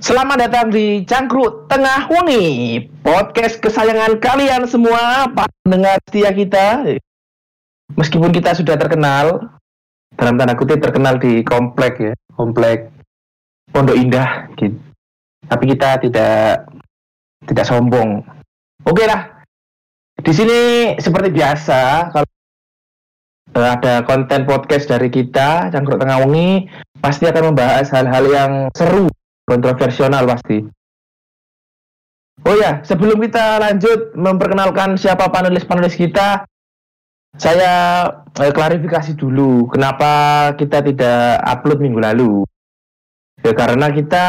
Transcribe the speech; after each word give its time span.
Selamat 0.00 0.48
datang 0.48 0.72
di 0.72 1.04
Cangkruk 1.04 1.68
Tengah 1.68 2.08
Wengi, 2.08 2.88
podcast 3.04 3.60
kesayangan 3.60 4.16
kalian 4.16 4.64
semua, 4.64 5.28
pendengar 5.28 6.00
setia 6.08 6.32
kita. 6.32 6.96
Meskipun 8.00 8.32
kita 8.32 8.56
sudah 8.56 8.80
terkenal, 8.80 9.52
dalam 10.16 10.40
tanda 10.40 10.56
kutip 10.56 10.80
terkenal 10.80 11.20
di 11.20 11.44
komplek 11.44 12.00
ya, 12.00 12.12
komplek 12.32 12.88
Pondok 13.76 13.92
Indah, 13.92 14.48
gitu. 14.56 14.80
Tapi 15.44 15.64
kita 15.68 16.00
tidak 16.00 16.64
tidak 17.44 17.68
sombong. 17.68 18.24
Oke 18.88 19.04
lah, 19.04 19.44
di 20.16 20.32
sini 20.32 20.60
seperti 20.96 21.28
biasa 21.28 22.08
kalau 22.08 22.24
ada 23.52 24.00
konten 24.08 24.48
podcast 24.48 24.88
dari 24.88 25.12
kita 25.12 25.68
Cangkruk 25.68 26.00
Tengah 26.00 26.24
Wengi 26.24 26.72
pasti 27.04 27.28
akan 27.28 27.52
membahas 27.52 27.92
hal-hal 27.92 28.24
yang 28.32 28.52
seru 28.72 29.12
kontroversial 29.50 30.14
pasti. 30.30 30.62
Oh 32.46 32.54
ya, 32.56 32.80
sebelum 32.86 33.18
kita 33.18 33.58
lanjut 33.58 34.14
memperkenalkan 34.14 34.94
siapa 34.94 35.28
panelis-panelis 35.28 35.98
kita, 35.98 36.46
saya 37.36 37.74
eh, 38.38 38.52
klarifikasi 38.54 39.12
dulu 39.18 39.68
kenapa 39.68 40.54
kita 40.54 40.80
tidak 40.86 41.42
upload 41.44 41.82
minggu 41.82 42.00
lalu. 42.00 42.32
Ya 43.44 43.52
karena 43.52 43.92
kita 43.92 44.26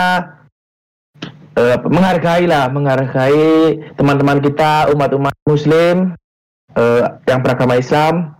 eh, 1.55 1.77
menghargai 1.87 2.49
lah, 2.49 2.67
menghargai 2.67 3.79
teman-teman 3.95 4.43
kita 4.43 4.91
umat-umat 4.91 5.35
Muslim 5.47 6.17
eh, 6.75 7.03
yang 7.29 7.39
beragama 7.39 7.79
Islam. 7.79 8.35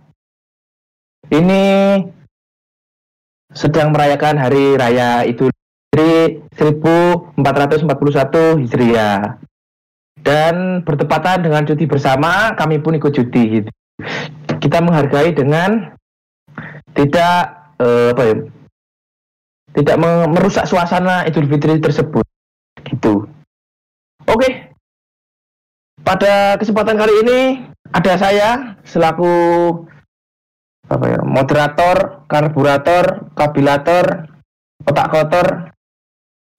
Ini 1.32 1.64
sedang 3.56 3.88
merayakan 3.96 4.36
hari 4.36 4.76
raya 4.76 5.24
Idul 5.24 5.48
Fitri 5.92 6.40
1441 6.56 8.64
Hijriah. 8.64 9.36
Dan 10.24 10.80
bertepatan 10.88 11.44
dengan 11.44 11.68
cuti 11.68 11.84
bersama, 11.84 12.56
kami 12.56 12.80
pun 12.80 12.96
ikut 12.96 13.12
cuti 13.12 13.60
gitu. 13.60 13.68
Kita 14.56 14.80
menghargai 14.80 15.36
dengan 15.36 15.92
tidak 16.96 17.68
uh, 17.76 18.16
apa 18.16 18.22
ya? 18.24 18.36
Tidak 19.76 19.96
merusak 20.32 20.64
suasana 20.64 21.28
Idul 21.28 21.44
Fitri 21.44 21.76
tersebut. 21.76 22.24
Gitu. 22.88 23.28
Oke. 24.24 24.72
Pada 26.00 26.56
kesempatan 26.56 26.96
kali 26.96 27.20
ini 27.20 27.38
ada 27.92 28.16
saya 28.16 28.80
selaku 28.88 29.28
apa 30.88 31.04
ya, 31.04 31.20
moderator, 31.20 32.24
karburator, 32.32 33.28
kabilator, 33.36 34.32
otak 34.88 35.12
kotor 35.12 35.71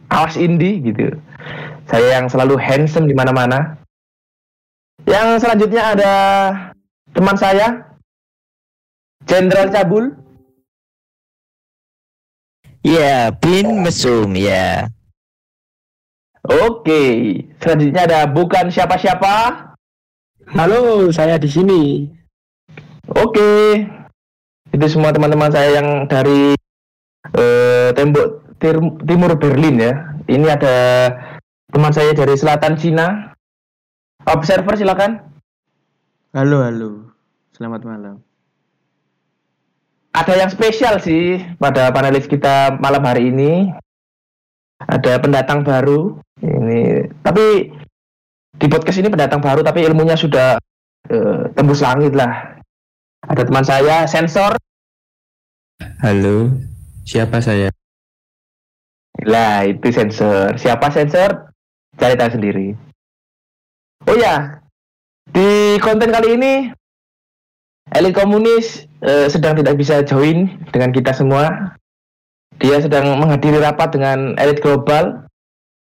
awas 0.10 0.36
indie 0.38 0.80
gitu. 0.82 1.14
Saya 1.90 2.22
yang 2.22 2.28
selalu 2.32 2.56
handsome 2.60 3.10
di 3.10 3.16
mana-mana. 3.16 3.78
Yang 5.04 5.44
selanjutnya 5.44 5.84
ada 5.98 6.14
teman 7.12 7.36
saya, 7.36 7.68
Jenderal 9.28 9.72
Cabul. 9.72 10.16
Ya, 12.84 13.00
yeah, 13.00 13.22
Bin 13.32 13.84
Mesum, 13.84 14.36
ya. 14.36 14.44
Yeah. 14.44 14.78
Oke, 16.44 17.04
selanjutnya 17.64 18.04
ada 18.04 18.20
bukan 18.28 18.68
siapa-siapa. 18.68 19.72
Halo, 20.52 21.08
saya 21.08 21.40
di 21.40 21.48
sini. 21.48 22.12
Oke, 23.16 23.80
itu 24.76 24.86
semua 24.92 25.16
teman-teman 25.16 25.48
saya 25.56 25.80
yang 25.80 26.04
dari 26.04 26.52
uh, 27.32 27.96
tembok 27.96 28.43
timur 29.04 29.36
Berlin 29.36 29.76
ya. 29.76 29.94
Ini 30.24 30.48
ada 30.48 30.76
teman 31.68 31.92
saya 31.92 32.16
dari 32.16 32.40
selatan 32.40 32.80
Cina. 32.80 33.36
Observer 34.24 34.80
silakan. 34.80 35.20
Halo, 36.32 36.64
halo. 36.64 37.12
Selamat 37.52 37.84
malam. 37.84 38.24
Ada 40.16 40.40
yang 40.40 40.50
spesial 40.54 41.02
sih 41.04 41.42
pada 41.60 41.92
panelis 41.92 42.30
kita 42.30 42.80
malam 42.80 43.04
hari 43.04 43.34
ini. 43.34 43.74
Ada 44.80 45.20
pendatang 45.20 45.68
baru. 45.68 46.18
Ini 46.40 47.12
tapi 47.20 47.72
di 48.54 48.68
podcast 48.70 49.00
ini 49.02 49.10
pendatang 49.10 49.42
baru 49.42 49.66
tapi 49.66 49.84
ilmunya 49.84 50.16
sudah 50.16 50.56
uh, 51.12 51.52
tembus 51.52 51.84
langit 51.84 52.16
lah. 52.16 52.62
Ada 53.28 53.44
teman 53.44 53.66
saya 53.66 54.08
sensor. 54.08 54.56
Halo, 56.04 56.52
siapa 57.04 57.40
saya? 57.40 57.72
Lah, 59.22 59.70
itu 59.70 59.94
sensor. 59.94 60.58
Siapa 60.58 60.90
sensor? 60.90 61.54
Cari 61.94 62.18
tahu 62.18 62.32
sendiri. 62.34 62.74
Oh 64.10 64.18
ya, 64.18 64.60
di 65.30 65.80
konten 65.80 66.12
kali 66.12 66.36
ini 66.36 66.54
elit 67.96 68.12
komunis 68.12 68.84
eh, 69.00 69.32
sedang 69.32 69.56
tidak 69.56 69.80
bisa 69.80 70.04
join 70.04 70.52
dengan 70.74 70.92
kita 70.92 71.16
semua. 71.16 71.78
Dia 72.60 72.84
sedang 72.84 73.18
menghadiri 73.22 73.64
rapat 73.64 73.96
dengan 73.96 74.36
elit 74.38 74.60
global. 74.60 75.24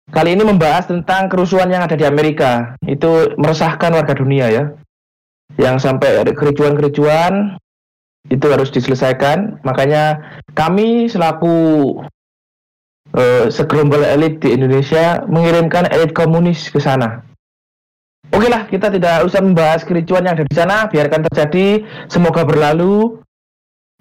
Kali 0.06 0.38
ini 0.38 0.46
membahas 0.46 0.86
tentang 0.86 1.26
kerusuhan 1.26 1.66
yang 1.68 1.82
ada 1.82 1.98
di 1.98 2.06
Amerika. 2.06 2.78
Itu 2.86 3.34
meresahkan 3.36 3.90
warga 3.90 4.14
dunia 4.14 4.46
ya. 4.48 4.64
Yang 5.58 5.82
sampai 5.82 6.22
ada 6.22 6.32
kericuan-kericuan 6.32 7.58
itu 8.30 8.46
harus 8.50 8.70
diselesaikan. 8.70 9.62
Makanya 9.66 10.18
kami 10.54 11.10
selaku 11.10 11.54
uh, 13.14 13.46
segerombol 13.52 14.02
elit 14.02 14.42
di 14.42 14.56
Indonesia 14.56 15.22
mengirimkan 15.28 15.86
elit 15.92 16.10
komunis 16.16 16.72
ke 16.72 16.82
sana. 16.82 17.22
Oke 18.34 18.50
lah, 18.50 18.66
kita 18.66 18.90
tidak 18.90 19.22
usah 19.22 19.38
membahas 19.38 19.86
kericuan 19.86 20.26
yang 20.26 20.34
ada 20.34 20.46
di 20.46 20.54
sana, 20.54 20.90
biarkan 20.90 21.30
terjadi, 21.30 21.86
semoga 22.10 22.42
berlalu. 22.42 23.22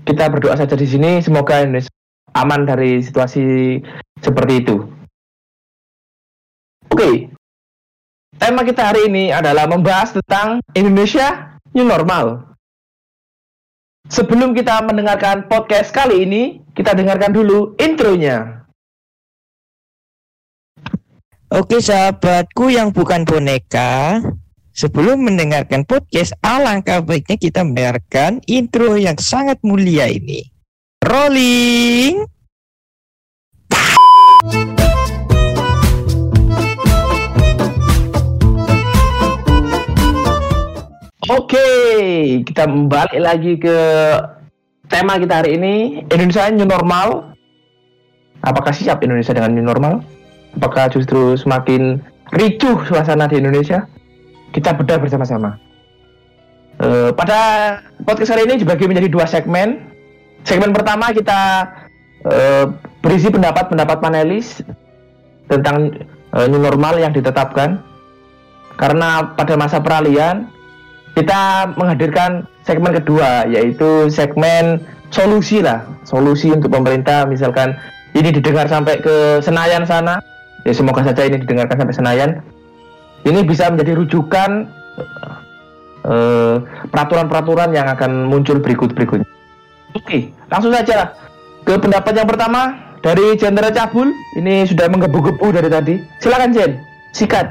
Kita 0.01 0.29
berdoa 0.33 0.57
saja 0.57 0.73
di 0.73 0.85
sini, 0.89 1.21
semoga 1.21 1.61
Indonesia 1.61 1.93
aman 2.35 2.65
dari 2.67 2.99
situasi 2.99 3.79
seperti 4.19 4.53
itu. 4.65 4.77
Oke, 6.91 7.29
tema 8.35 8.61
kita 8.65 8.91
hari 8.91 9.07
ini 9.07 9.31
adalah 9.31 9.69
membahas 9.69 10.15
tentang 10.15 10.59
Indonesia 10.73 11.57
New 11.71 11.85
Normal. 11.85 12.55
Sebelum 14.05 14.53
kita 14.53 14.85
mendengarkan 14.85 15.49
podcast 15.49 15.89
kali 15.89 16.27
ini, 16.27 16.61
kita 16.77 16.93
dengarkan 16.93 17.33
dulu 17.33 17.73
intronya. 17.81 18.64
Oke 21.55 21.79
sahabatku 21.79 22.67
yang 22.67 22.91
bukan 22.91 23.23
boneka, 23.23 24.19
sebelum 24.75 25.23
mendengarkan 25.23 25.87
podcast, 25.87 26.35
alangkah 26.43 26.99
baiknya 26.99 27.39
kita 27.39 27.63
mendengarkan 27.63 28.43
intro 28.43 28.99
yang 28.99 29.15
sangat 29.15 29.55
mulia 29.63 30.11
ini. 30.11 30.43
Rolling. 30.99 32.27
Oke, 41.31 41.67
kita 42.43 42.67
balik 42.67 43.15
lagi 43.23 43.55
ke 43.55 43.79
tema 44.91 45.15
kita 45.23 45.39
hari 45.39 45.55
ini, 45.55 46.03
Indonesia 46.11 46.51
New 46.51 46.67
Normal. 46.67 47.31
Apakah 48.43 48.75
siap 48.75 48.99
Indonesia 49.07 49.31
dengan 49.31 49.55
New 49.55 49.63
Normal? 49.63 50.24
Apakah 50.57 50.87
justru 50.91 51.35
semakin 51.35 51.99
ricuh 52.35 52.81
suasana 52.87 53.27
di 53.27 53.39
Indonesia? 53.39 53.85
Kita 54.55 54.71
bedah 54.71 54.97
bersama-sama. 54.97 55.59
Uh, 56.79 57.11
pada 57.15 57.39
podcast 58.03 58.35
hari 58.35 58.47
ini 58.47 58.59
dibagi 58.59 58.87
menjadi 58.87 59.11
dua 59.11 59.27
segmen. 59.27 59.83
Segmen 60.47 60.71
pertama 60.71 61.11
kita 61.11 61.67
uh, 62.27 62.65
berisi 63.03 63.31
pendapat-pendapat 63.31 63.97
panelis 63.99 64.63
tentang 65.51 65.91
uh, 66.31 66.47
new 66.47 66.59
normal 66.59 66.99
yang 66.99 67.11
ditetapkan. 67.11 67.83
Karena 68.75 69.31
pada 69.35 69.55
masa 69.55 69.79
peralihan 69.79 70.51
kita 71.15 71.71
menghadirkan 71.79 72.43
segmen 72.67 72.91
kedua 72.91 73.47
yaitu 73.47 74.11
segmen 74.11 74.83
solusi 75.15 75.63
lah, 75.63 75.87
solusi 76.03 76.51
untuk 76.51 76.75
pemerintah 76.75 77.23
misalkan 77.23 77.71
ini 78.11 78.35
didengar 78.35 78.67
sampai 78.67 78.99
ke 78.99 79.39
Senayan 79.39 79.87
sana 79.87 80.19
ya 80.65 80.73
semoga 80.73 81.05
saja 81.05 81.23
ini 81.29 81.39
didengarkan 81.45 81.77
sampai 81.85 81.95
Senayan. 81.95 82.31
Ini 83.25 83.41
bisa 83.41 83.69
menjadi 83.73 83.97
rujukan 83.97 84.69
eh, 86.05 86.55
peraturan-peraturan 86.89 87.73
yang 87.73 87.89
akan 87.89 88.29
muncul 88.29 88.57
berikut-berikutnya. 88.61 89.25
Oke 89.95 90.33
langsung 90.51 90.75
saja 90.75 91.15
ke 91.63 91.73
pendapat 91.79 92.13
yang 92.13 92.27
pertama 92.27 92.75
dari 92.99 93.37
Jenderal 93.37 93.71
Cabul. 93.71 94.11
Ini 94.37 94.65
sudah 94.65 94.89
menggebu-gebu 94.89 95.47
dari 95.53 95.69
tadi. 95.69 95.95
Silakan 96.19 96.51
Jen. 96.51 96.81
Sikat. 97.13 97.47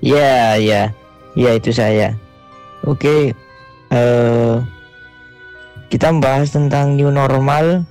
Ya 0.00 0.56
ya. 0.58 0.90
Ya 1.36 1.50
itu 1.56 1.70
saya. 1.70 2.16
Oke 2.84 3.32
uh, 3.94 4.60
kita 5.88 6.10
membahas 6.10 6.50
tentang 6.50 6.98
new 6.98 7.08
normal. 7.08 7.86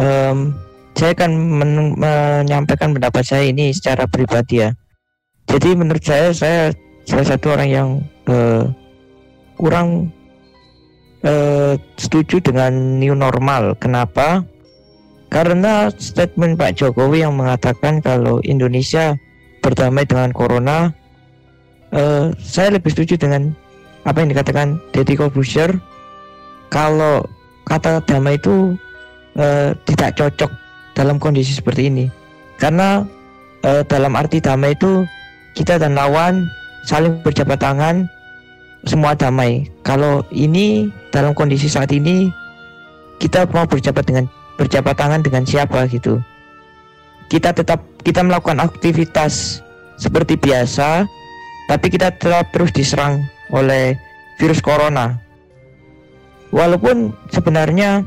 Um, 0.00 0.56
saya 0.96 1.16
akan 1.16 1.30
men- 1.34 1.96
menyampaikan 1.96 2.92
pendapat 2.92 3.24
saya 3.24 3.44
ini 3.48 3.72
secara 3.72 4.04
pribadi 4.06 4.62
ya. 4.62 4.70
Jadi 5.48 5.74
menurut 5.74 6.04
saya 6.04 6.30
saya 6.30 6.70
salah 7.08 7.26
satu 7.26 7.56
orang 7.56 7.68
yang 7.68 7.88
eh, 8.30 8.64
kurang 9.58 10.12
eh, 11.26 11.74
setuju 11.98 12.38
dengan 12.38 13.00
new 13.00 13.16
normal. 13.16 13.74
Kenapa? 13.80 14.46
Karena 15.32 15.88
statement 15.96 16.60
Pak 16.60 16.76
Jokowi 16.76 17.24
yang 17.24 17.40
mengatakan 17.40 18.04
kalau 18.04 18.38
Indonesia 18.44 19.16
berdamai 19.64 20.04
dengan 20.04 20.30
corona, 20.30 20.92
eh, 21.90 22.30
saya 22.36 22.76
lebih 22.76 22.92
setuju 22.92 23.16
dengan 23.16 23.56
apa 24.04 24.22
yang 24.22 24.30
dikatakan 24.30 24.78
Deddy 24.92 25.16
Corbuzier. 25.16 25.72
Kalau 26.68 27.24
kata 27.64 28.00
damai 28.04 28.36
itu 28.36 28.76
eh, 29.36 29.72
tidak 29.88 30.20
cocok 30.20 30.61
dalam 30.92 31.16
kondisi 31.16 31.56
seperti 31.56 31.88
ini, 31.88 32.06
karena 32.60 33.04
eh, 33.64 33.82
dalam 33.88 34.16
arti 34.16 34.38
damai 34.42 34.76
itu 34.76 35.06
kita 35.56 35.76
dan 35.80 35.96
lawan 35.96 36.48
saling 36.84 37.18
berjabat 37.22 37.60
tangan, 37.60 38.08
semua 38.86 39.14
damai. 39.14 39.68
Kalau 39.86 40.26
ini 40.34 40.90
dalam 41.14 41.32
kondisi 41.36 41.70
saat 41.70 41.90
ini 41.94 42.30
kita 43.22 43.46
mau 43.54 43.66
berjabat 43.66 44.02
dengan 44.02 44.26
berjabat 44.58 44.98
tangan 44.98 45.22
dengan 45.22 45.46
siapa 45.46 45.86
gitu. 45.88 46.18
Kita 47.30 47.54
tetap 47.54 47.80
kita 48.02 48.20
melakukan 48.20 48.60
aktivitas 48.60 49.64
seperti 49.96 50.36
biasa, 50.36 51.06
tapi 51.70 51.86
kita 51.88 52.12
tetap 52.12 52.50
terus 52.50 52.74
diserang 52.74 53.22
oleh 53.54 53.94
virus 54.36 54.58
corona. 54.58 55.16
Walaupun 56.52 57.16
sebenarnya 57.32 58.04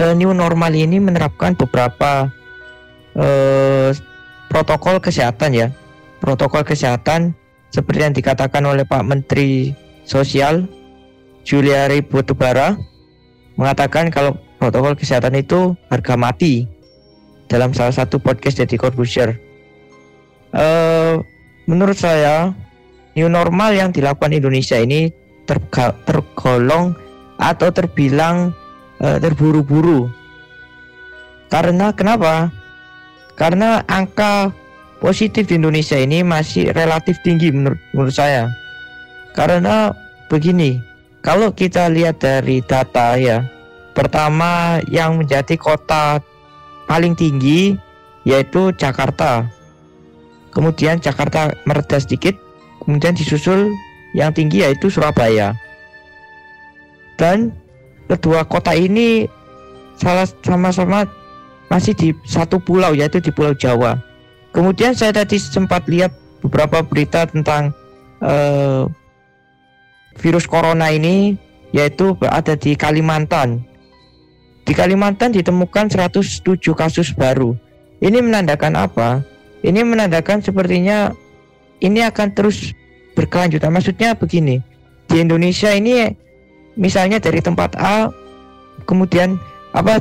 eh, 0.00 0.14
new 0.16 0.32
normal 0.32 0.72
ini 0.72 0.96
menerapkan 0.96 1.52
beberapa 1.52 2.32
eh, 3.14 3.92
protokol 4.48 4.98
kesehatan 4.98 5.52
ya, 5.52 5.68
protokol 6.24 6.64
kesehatan 6.64 7.36
seperti 7.70 8.00
yang 8.02 8.16
dikatakan 8.16 8.64
oleh 8.66 8.82
Pak 8.88 9.04
Menteri 9.06 9.76
Sosial 10.08 10.66
Juliari 11.46 12.02
Batubara 12.02 12.74
mengatakan 13.54 14.10
kalau 14.10 14.34
protokol 14.58 14.96
kesehatan 14.96 15.38
itu 15.38 15.76
harga 15.92 16.16
mati 16.16 16.66
dalam 17.46 17.70
salah 17.76 17.92
satu 17.92 18.18
podcast 18.18 18.58
dari 18.58 18.76
Corbusier. 18.80 19.36
Eh, 20.50 21.14
menurut 21.70 21.94
saya 21.94 22.50
new 23.14 23.30
normal 23.30 23.70
yang 23.76 23.94
dilakukan 23.94 24.34
Indonesia 24.34 24.78
ini 24.80 25.12
tergolong 25.46 26.94
atau 27.38 27.68
terbilang 27.74 28.54
eh, 29.00 29.18
terburu-buru. 29.18 30.08
Karena 31.50 31.90
kenapa? 31.90 32.52
Karena 33.34 33.82
angka 33.90 34.54
positif 35.02 35.48
di 35.48 35.56
Indonesia 35.58 35.96
ini 35.96 36.22
masih 36.22 36.70
relatif 36.76 37.18
tinggi 37.24 37.50
menurut 37.50 37.80
menurut 37.96 38.14
saya. 38.14 38.52
Karena 39.34 39.90
begini, 40.28 40.78
kalau 41.24 41.50
kita 41.50 41.88
lihat 41.88 42.20
dari 42.22 42.62
data 42.62 43.16
ya, 43.16 43.42
pertama 43.96 44.78
yang 44.92 45.18
menjadi 45.18 45.56
kota 45.56 46.20
paling 46.86 47.16
tinggi 47.16 47.74
yaitu 48.28 48.70
Jakarta. 48.76 49.48
Kemudian 50.50 50.98
Jakarta 50.98 51.54
mereda 51.62 51.96
sedikit, 52.02 52.34
kemudian 52.82 53.14
disusul 53.14 53.70
yang 54.18 54.34
tinggi 54.34 54.66
yaitu 54.66 54.90
Surabaya. 54.90 55.54
Dan 57.14 57.54
kedua 58.10 58.42
kota 58.42 58.74
ini 58.74 59.30
salah 59.94 60.26
sama-sama 60.42 61.06
masih 61.70 61.94
di 61.94 62.08
satu 62.26 62.58
pulau 62.58 62.98
yaitu 62.98 63.22
di 63.22 63.30
Pulau 63.30 63.54
Jawa. 63.54 64.02
Kemudian 64.50 64.98
saya 64.98 65.14
tadi 65.14 65.38
sempat 65.38 65.86
lihat 65.86 66.10
beberapa 66.42 66.82
berita 66.82 67.30
tentang 67.30 67.70
eh, 68.18 68.82
virus 70.18 70.50
corona 70.50 70.90
ini 70.90 71.38
yaitu 71.70 72.18
ada 72.26 72.58
di 72.58 72.74
Kalimantan. 72.74 73.62
Di 74.66 74.74
Kalimantan 74.74 75.30
ditemukan 75.30 75.94
107 75.94 76.58
kasus 76.74 77.14
baru. 77.14 77.54
Ini 78.02 78.18
menandakan 78.18 78.74
apa? 78.74 79.22
Ini 79.62 79.86
menandakan 79.86 80.42
sepertinya 80.42 81.14
ini 81.78 82.02
akan 82.02 82.34
terus 82.34 82.74
berkelanjutan. 83.14 83.70
Maksudnya 83.70 84.18
begini, 84.18 84.58
di 85.06 85.16
Indonesia 85.22 85.70
ini 85.70 86.10
misalnya 86.80 87.20
dari 87.20 87.44
tempat 87.44 87.76
A 87.76 88.08
kemudian 88.88 89.36
apa 89.76 90.00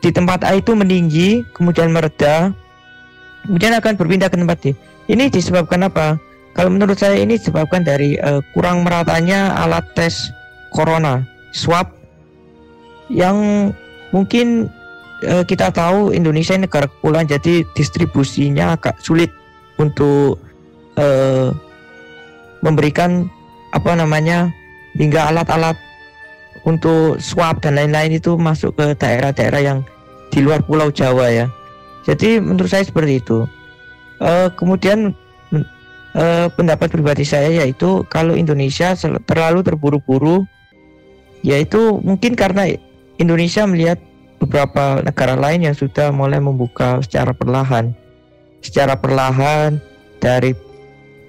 di 0.00 0.10
tempat 0.12 0.44
A 0.48 0.56
itu 0.56 0.72
meninggi, 0.72 1.44
kemudian 1.52 1.92
mereda, 1.92 2.52
kemudian 3.44 3.76
akan 3.76 3.92
berpindah 4.00 4.32
ke 4.32 4.36
tempat 4.40 4.58
D. 4.60 4.66
Ini 5.12 5.28
disebabkan 5.28 5.84
apa? 5.84 6.16
Kalau 6.56 6.72
menurut 6.72 6.96
saya 6.98 7.20
ini 7.20 7.36
disebabkan 7.36 7.84
dari 7.84 8.16
eh, 8.16 8.40
kurang 8.56 8.82
meratanya 8.82 9.54
alat 9.60 9.86
tes 9.94 10.32
corona 10.72 11.22
swab 11.52 11.90
yang 13.10 13.70
mungkin 14.10 14.70
eh, 15.22 15.44
kita 15.46 15.70
tahu 15.70 16.10
Indonesia 16.10 16.56
ini 16.56 16.66
negara 16.66 16.90
kepulauan 16.90 17.28
jadi 17.28 17.62
distribusinya 17.74 18.74
agak 18.74 18.98
sulit 19.02 19.30
untuk 19.78 20.40
eh, 20.98 21.54
memberikan 22.64 23.30
apa 23.70 23.94
namanya 23.94 24.50
hingga 24.98 25.30
alat-alat 25.30 25.78
untuk 26.64 27.18
swab 27.22 27.60
dan 27.64 27.76
lain-lain 27.76 28.20
itu 28.20 28.36
masuk 28.36 28.76
ke 28.76 28.92
daerah-daerah 28.96 29.60
yang 29.60 29.78
di 30.30 30.44
luar 30.44 30.62
Pulau 30.62 30.92
Jawa 30.92 31.28
ya. 31.32 31.46
Jadi 32.04 32.40
menurut 32.40 32.70
saya 32.70 32.84
seperti 32.84 33.20
itu. 33.20 33.44
Eh, 34.20 34.48
kemudian 34.56 35.16
eh, 36.12 36.46
pendapat 36.52 36.92
pribadi 36.92 37.24
saya 37.24 37.48
yaitu 37.64 38.04
kalau 38.12 38.36
Indonesia 38.36 38.92
terlalu 39.24 39.64
terburu-buru, 39.64 40.44
yaitu 41.40 42.00
mungkin 42.04 42.36
karena 42.36 42.68
Indonesia 43.16 43.64
melihat 43.64 43.98
beberapa 44.40 45.04
negara 45.04 45.36
lain 45.36 45.68
yang 45.68 45.76
sudah 45.76 46.12
mulai 46.12 46.40
membuka 46.40 47.00
secara 47.04 47.36
perlahan, 47.36 47.92
secara 48.64 48.96
perlahan 48.96 49.80
dari 50.20 50.52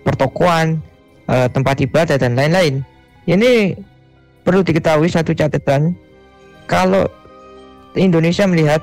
pertokoan, 0.04 0.80
eh, 1.28 1.48
tempat 1.52 1.80
ibadah 1.84 2.20
dan 2.20 2.36
lain-lain. 2.36 2.84
Ini 3.28 3.76
perlu 4.42 4.62
diketahui 4.66 5.10
satu 5.10 5.34
catatan 5.34 5.94
kalau 6.66 7.06
Indonesia 7.98 8.48
melihat 8.48 8.82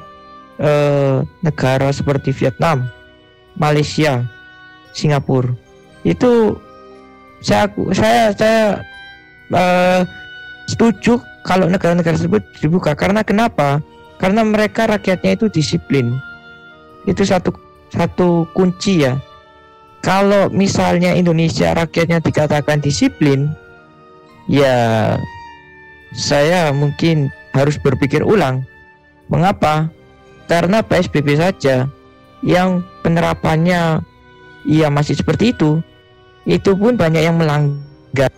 eh, 0.61 1.25
negara 1.41 1.89
seperti 1.91 2.35
Vietnam, 2.37 2.87
Malaysia, 3.57 4.27
Singapura 4.93 5.55
itu 6.07 6.57
saya 7.43 7.71
saya 7.95 8.23
saya 8.35 8.62
eh, 9.55 10.00
setuju 10.71 11.19
kalau 11.49 11.65
negara-negara 11.71 12.15
tersebut 12.15 12.43
dibuka 12.61 12.93
karena 12.93 13.25
kenapa? 13.25 13.81
Karena 14.19 14.43
mereka 14.43 14.91
rakyatnya 14.91 15.38
itu 15.38 15.47
disiplin. 15.49 16.12
Itu 17.07 17.25
satu 17.25 17.55
satu 17.88 18.45
kunci 18.53 19.07
ya. 19.07 19.17
Kalau 20.05 20.53
misalnya 20.53 21.17
Indonesia 21.17 21.75
rakyatnya 21.75 22.23
dikatakan 22.23 22.79
disiplin, 22.85 23.50
ya 24.47 25.17
saya 26.17 26.73
mungkin 26.73 27.29
harus 27.53 27.77
berpikir 27.77 28.25
ulang. 28.25 28.65
Mengapa? 29.29 29.93
Karena 30.49 30.81
PSBB 30.81 31.37
saja 31.37 31.85
yang 32.41 32.81
penerapannya 33.05 34.00
ya 34.65 34.88
masih 34.88 35.19
seperti 35.19 35.53
itu, 35.53 35.85
itu 36.49 36.73
pun 36.73 36.97
banyak 36.97 37.23
yang 37.29 37.37
melanggar. 37.37 38.33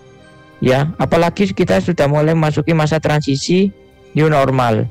Ya, 0.61 0.93
apalagi 1.01 1.55
kita 1.57 1.81
sudah 1.81 2.05
mulai 2.05 2.37
memasuki 2.37 2.77
masa 2.77 3.01
transisi 3.01 3.73
new 4.13 4.29
normal. 4.29 4.85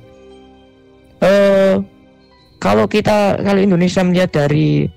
Eh, 1.19 1.75
kalau 2.57 2.87
kita 2.87 3.37
kalau 3.43 3.59
Indonesia 3.59 4.01
melihat 4.01 4.31
dari 4.33 4.87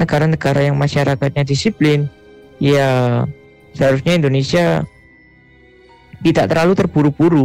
negara-negara 0.00 0.66
yang 0.66 0.76
masyarakatnya 0.80 1.44
disiplin, 1.46 2.08
ya 2.58 3.22
seharusnya 3.76 4.18
Indonesia 4.18 4.82
tidak 6.22 6.50
terlalu 6.50 6.72
terburu-buru 6.78 7.44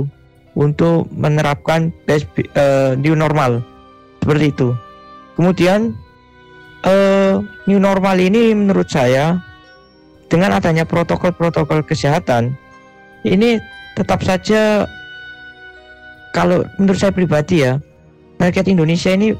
untuk 0.57 1.09
menerapkan 1.13 1.93
eh, 2.07 2.93
new 2.97 3.13
normal 3.13 3.61
seperti 4.21 4.45
itu. 4.53 4.69
Kemudian 5.37 5.93
eh, 6.85 7.33
new 7.69 7.79
normal 7.81 8.17
ini 8.17 8.53
menurut 8.53 8.89
saya 8.89 9.37
dengan 10.27 10.57
adanya 10.57 10.83
protokol-protokol 10.83 11.85
kesehatan 11.87 12.55
ini 13.23 13.57
tetap 13.95 14.21
saja 14.21 14.85
kalau 16.35 16.61
menurut 16.77 16.99
saya 16.99 17.15
pribadi 17.15 17.65
ya 17.65 17.79
rakyat 18.37 18.69
Indonesia 18.69 19.15
ini 19.15 19.33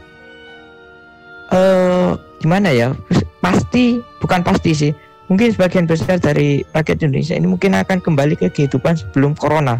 eh 1.53 2.09
gimana 2.41 2.69
ya 2.73 2.95
pasti 3.43 4.01
bukan 4.19 4.41
pasti 4.41 4.71
sih 4.73 4.91
mungkin 5.27 5.51
sebagian 5.51 5.85
besar 5.87 6.19
dari 6.19 6.63
rakyat 6.71 7.03
Indonesia 7.03 7.35
ini 7.35 7.47
mungkin 7.47 7.75
akan 7.75 7.99
kembali 7.99 8.39
ke 8.39 8.47
kehidupan 8.51 8.95
sebelum 8.95 9.35
corona. 9.35 9.79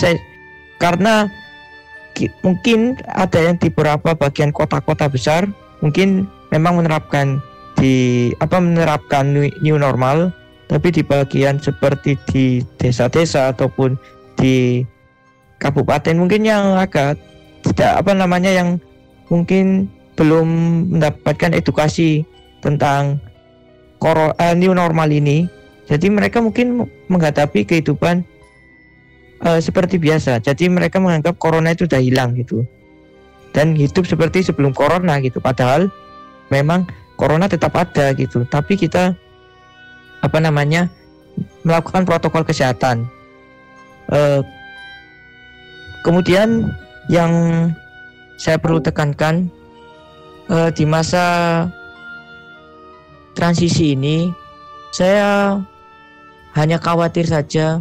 Saya 0.00 0.16
karena 0.80 1.28
ki- 2.16 2.32
mungkin 2.44 3.00
ada 3.12 3.40
yang 3.40 3.56
di 3.56 3.72
beberapa 3.72 4.12
bagian 4.16 4.52
kota-kota 4.52 5.08
besar 5.08 5.48
mungkin 5.80 6.28
memang 6.52 6.78
menerapkan 6.80 7.40
di 7.76 8.30
apa 8.38 8.60
menerapkan 8.60 9.32
new 9.34 9.76
normal 9.80 10.30
tapi 10.68 10.88
di 10.88 11.04
bagian 11.04 11.60
seperti 11.60 12.16
di 12.28 12.64
desa-desa 12.80 13.52
ataupun 13.52 13.96
di 14.36 14.84
kabupaten 15.60 16.16
mungkin 16.16 16.44
yang 16.44 16.76
agak 16.76 17.16
tidak 17.62 18.00
apa 18.00 18.12
namanya 18.16 18.50
yang 18.50 18.80
mungkin 19.30 19.88
belum 20.16 20.48
mendapatkan 20.96 21.56
edukasi 21.56 22.26
tentang 22.60 23.16
koro, 24.02 24.34
eh, 24.34 24.58
new 24.58 24.74
normal 24.74 25.06
ini. 25.14 25.46
Jadi 25.86 26.10
mereka 26.10 26.42
mungkin 26.42 26.90
menghadapi 27.06 27.62
kehidupan 27.62 28.26
eh, 29.46 29.60
seperti 29.62 30.02
biasa. 30.02 30.42
Jadi 30.42 30.66
mereka 30.66 30.98
menganggap 30.98 31.38
corona 31.38 31.70
itu 31.70 31.86
sudah 31.86 32.02
hilang 32.02 32.34
gitu. 32.34 32.66
Dan 33.54 33.78
hidup 33.78 34.02
seperti 34.02 34.42
sebelum 34.42 34.74
corona 34.74 35.22
gitu. 35.22 35.38
Padahal 35.38 35.86
memang 36.50 36.90
corona 37.14 37.46
tetap 37.46 37.78
ada 37.78 38.10
gitu. 38.18 38.42
Tapi 38.50 38.74
kita 38.74 39.14
apa 40.22 40.38
namanya 40.42 40.90
melakukan 41.62 42.02
protokol 42.02 42.42
kesehatan. 42.42 43.06
Eh, 44.10 44.42
kemudian 46.02 46.74
yang 47.06 47.30
saya 48.38 48.58
perlu 48.58 48.82
tekankan 48.82 49.46
eh, 50.50 50.70
di 50.74 50.82
masa 50.82 51.66
transisi 53.32 53.96
ini 53.96 54.30
saya 54.92 55.56
hanya 56.52 56.76
khawatir 56.76 57.24
saja 57.24 57.80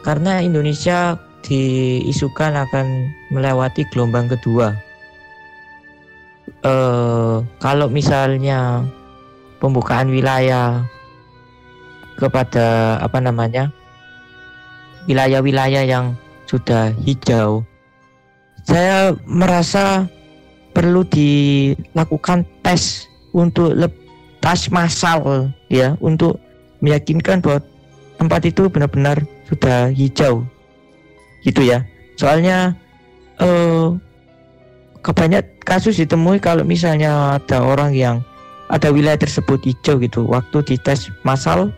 karena 0.00 0.40
Indonesia 0.40 1.20
diisukan 1.44 2.56
akan 2.56 3.12
melewati 3.30 3.84
gelombang 3.92 4.32
kedua. 4.32 4.72
Eh, 6.64 7.36
kalau 7.60 7.86
misalnya 7.92 8.82
pembukaan 9.60 10.08
wilayah 10.08 10.82
kepada 12.18 12.98
apa 12.98 13.22
namanya 13.22 13.70
wilayah-wilayah 15.06 15.84
yang 15.84 16.16
sudah 16.48 16.90
hijau, 17.04 17.62
saya 18.64 19.12
merasa 19.28 20.08
perlu 20.72 21.04
dilakukan 21.06 22.48
tes 22.64 23.04
untuk 23.36 23.76
leb- 23.76 24.07
tes 24.38 24.70
massal 24.70 25.50
ya 25.68 25.98
untuk 25.98 26.38
meyakinkan 26.80 27.42
bahwa 27.42 27.60
tempat 28.18 28.40
itu 28.46 28.66
benar-benar 28.70 29.22
sudah 29.50 29.90
hijau. 29.94 30.46
Gitu 31.42 31.62
ya. 31.66 31.86
Soalnya 32.18 32.74
eh 33.38 33.86
kebanyak 35.02 35.62
kasus 35.62 35.96
ditemui 36.02 36.42
kalau 36.42 36.66
misalnya 36.66 37.38
ada 37.38 37.62
orang 37.62 37.94
yang 37.94 38.20
ada 38.68 38.90
wilayah 38.92 39.18
tersebut 39.18 39.62
hijau 39.62 40.02
gitu. 40.02 40.26
Waktu 40.26 40.66
dites 40.66 41.08
massal 41.22 41.70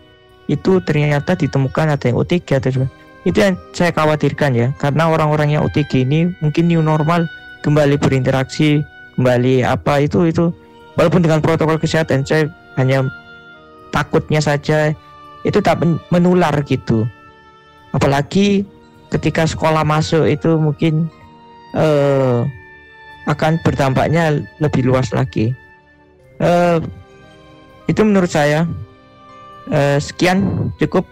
itu 0.51 0.83
ternyata 0.83 1.37
ditemukan 1.37 1.95
ada 1.95 2.05
yang 2.11 2.19
OTG 2.19 2.59
atau 2.59 2.89
itu 3.23 3.37
yang 3.37 3.55
saya 3.71 3.93
khawatirkan 3.93 4.51
ya 4.57 4.67
karena 4.81 5.07
orang-orang 5.07 5.53
yang 5.55 5.61
OTG 5.63 6.03
ini 6.09 6.33
mungkin 6.41 6.65
new 6.65 6.81
normal 6.81 7.29
kembali 7.61 8.01
berinteraksi 8.01 8.81
kembali 9.15 9.61
apa 9.61 10.01
itu 10.01 10.25
itu 10.25 10.49
walaupun 10.95 11.23
dengan 11.23 11.39
protokol 11.39 11.79
kesehatan 11.79 12.23
saya 12.27 12.47
hanya 12.79 13.07
takutnya 13.91 14.39
saja 14.39 14.95
itu 15.43 15.59
tak 15.59 15.81
men- 15.81 16.01
menular 16.13 16.53
gitu. 16.63 17.05
Apalagi 17.91 18.63
ketika 19.11 19.43
sekolah 19.43 19.83
masuk 19.83 20.23
itu 20.27 20.55
mungkin 20.55 21.11
eh, 21.75 22.39
akan 23.27 23.59
berdampaknya 23.61 24.41
lebih 24.63 24.87
luas 24.87 25.11
lagi. 25.11 25.51
Eh, 26.39 26.77
itu 27.91 28.01
menurut 28.01 28.31
saya. 28.31 28.65
Eh, 29.69 30.01
sekian 30.01 30.71
cukup 30.81 31.05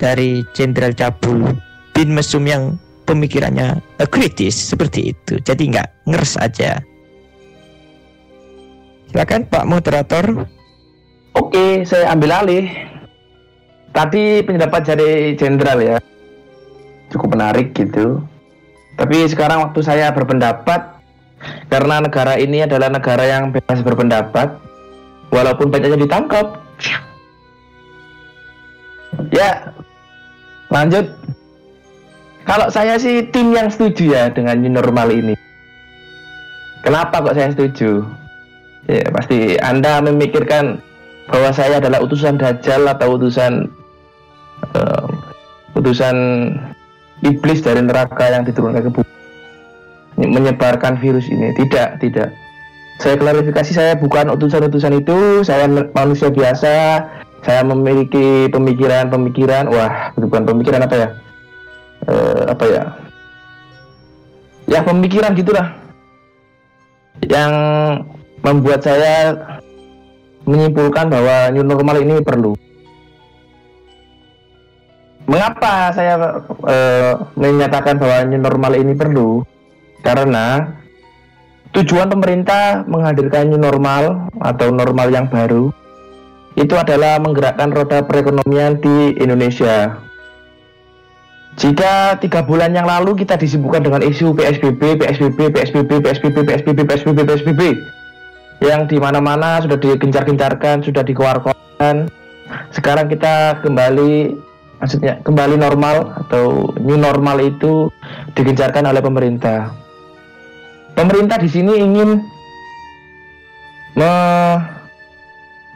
dari 0.00 0.40
Jenderal 0.56 0.96
Cabul 0.96 1.44
bin 1.92 2.16
Mesum 2.16 2.48
yang 2.48 2.80
pemikirannya 3.04 3.78
kritis 4.08 4.56
seperti 4.56 5.12
itu. 5.12 5.38
Jadi 5.44 5.74
nggak 5.74 6.08
ngeres 6.08 6.40
aja 6.40 6.80
silakan 9.10 9.46
Pak 9.46 9.64
Moderator 9.64 10.46
Oke, 11.36 11.84
saya 11.84 12.16
ambil 12.16 12.32
alih. 12.32 12.64
Tadi 13.92 14.40
pendapat 14.40 14.88
dari 14.88 15.36
jenderal 15.36 15.84
ya, 15.84 15.96
cukup 17.12 17.36
menarik 17.36 17.76
gitu. 17.76 18.24
Tapi 18.96 19.28
sekarang 19.28 19.68
waktu 19.68 19.84
saya 19.84 20.08
berpendapat, 20.16 20.96
karena 21.68 22.00
negara 22.00 22.40
ini 22.40 22.64
adalah 22.64 22.88
negara 22.88 23.24
yang 23.28 23.52
bebas 23.52 23.84
berpendapat, 23.84 24.56
walaupun 25.28 25.68
banyaknya 25.68 26.08
ditangkap. 26.08 26.56
Ya, 29.28 29.76
lanjut. 30.72 31.12
Kalau 32.48 32.72
saya 32.72 32.96
sih 32.96 33.28
tim 33.28 33.52
yang 33.52 33.68
setuju 33.68 34.12
ya 34.16 34.24
dengan 34.32 34.56
new 34.56 34.72
normal 34.72 35.12
ini. 35.12 35.36
Kenapa 36.80 37.20
kok 37.20 37.36
saya 37.36 37.52
setuju? 37.52 38.04
Ya, 38.86 39.02
pasti 39.10 39.58
Anda 39.58 39.98
memikirkan 39.98 40.78
bahwa 41.26 41.50
saya 41.50 41.82
adalah 41.82 41.98
utusan 42.06 42.38
dajjal 42.38 42.86
atau 42.86 43.18
utusan 43.18 43.66
eh, 44.78 45.06
utusan 45.74 46.16
iblis 47.26 47.66
dari 47.66 47.82
neraka 47.82 48.30
yang 48.30 48.46
diturunkan 48.46 48.86
ke 48.86 48.90
bumi. 48.94 49.12
Menyebarkan 50.16 50.96
virus 51.02 51.26
ini. 51.28 51.52
Tidak 51.58 52.00
tidak. 52.00 52.30
Saya 53.02 53.20
klarifikasi 53.20 53.72
saya 53.74 53.92
bukan 53.98 54.32
utusan-utusan 54.32 55.02
itu. 55.02 55.44
Saya 55.44 55.68
manusia 55.68 56.32
biasa. 56.32 57.04
Saya 57.44 57.62
memiliki 57.66 58.48
pemikiran-pemikiran. 58.48 59.68
Wah 59.68 60.16
bukan 60.16 60.46
pemikiran 60.48 60.86
apa 60.86 60.94
ya? 60.96 61.08
Eh, 62.06 62.42
apa 62.48 62.64
ya? 62.70 62.82
Ya 64.70 64.80
pemikiran 64.86 65.36
gitulah. 65.36 65.74
Yang 67.20 67.52
membuat 68.46 68.86
saya 68.86 69.34
menyimpulkan 70.46 71.10
bahwa 71.10 71.50
new 71.50 71.66
normal 71.66 71.96
ini 71.98 72.22
perlu. 72.22 72.54
Mengapa 75.26 75.90
saya 75.90 76.46
eh, 76.70 77.12
menyatakan 77.34 77.98
bahwa 77.98 78.30
new 78.30 78.38
normal 78.38 78.72
ini 78.78 78.94
perlu? 78.94 79.42
Karena 80.06 80.70
tujuan 81.74 82.06
pemerintah 82.06 82.86
menghadirkan 82.86 83.50
new 83.50 83.58
normal 83.58 84.30
atau 84.38 84.70
normal 84.70 85.10
yang 85.10 85.26
baru 85.26 85.74
itu 86.54 86.78
adalah 86.78 87.18
menggerakkan 87.18 87.74
roda 87.74 88.06
perekonomian 88.06 88.78
di 88.78 89.18
Indonesia. 89.18 89.98
Jika 91.58 92.20
tiga 92.22 92.46
bulan 92.46 92.70
yang 92.70 92.86
lalu 92.86 93.18
kita 93.18 93.34
disibukkan 93.34 93.82
dengan 93.82 94.04
isu 94.06 94.30
PSBB, 94.36 95.02
PSBB, 95.02 95.52
PSBB, 95.56 95.90
PSBB, 96.04 96.38
PSBB, 96.46 96.78
PSBB, 96.84 97.18
PSBB, 97.24 97.62
yang 98.64 98.88
di 98.88 98.96
mana-mana 98.96 99.60
sudah 99.60 99.76
digencar-gencarkan, 99.76 100.80
sudah 100.80 101.04
dikeluarkan. 101.04 102.08
Sekarang 102.72 103.10
kita 103.10 103.60
kembali, 103.60 104.32
maksudnya 104.80 105.20
kembali 105.26 105.56
normal 105.60 106.14
atau 106.26 106.72
new 106.80 106.96
normal 106.96 107.42
itu 107.42 107.90
digencarkan 108.32 108.88
oleh 108.88 109.02
pemerintah. 109.02 109.72
Pemerintah 110.96 111.36
di 111.36 111.48
sini 111.52 111.72
ingin 111.76 112.24
me- 113.98 114.60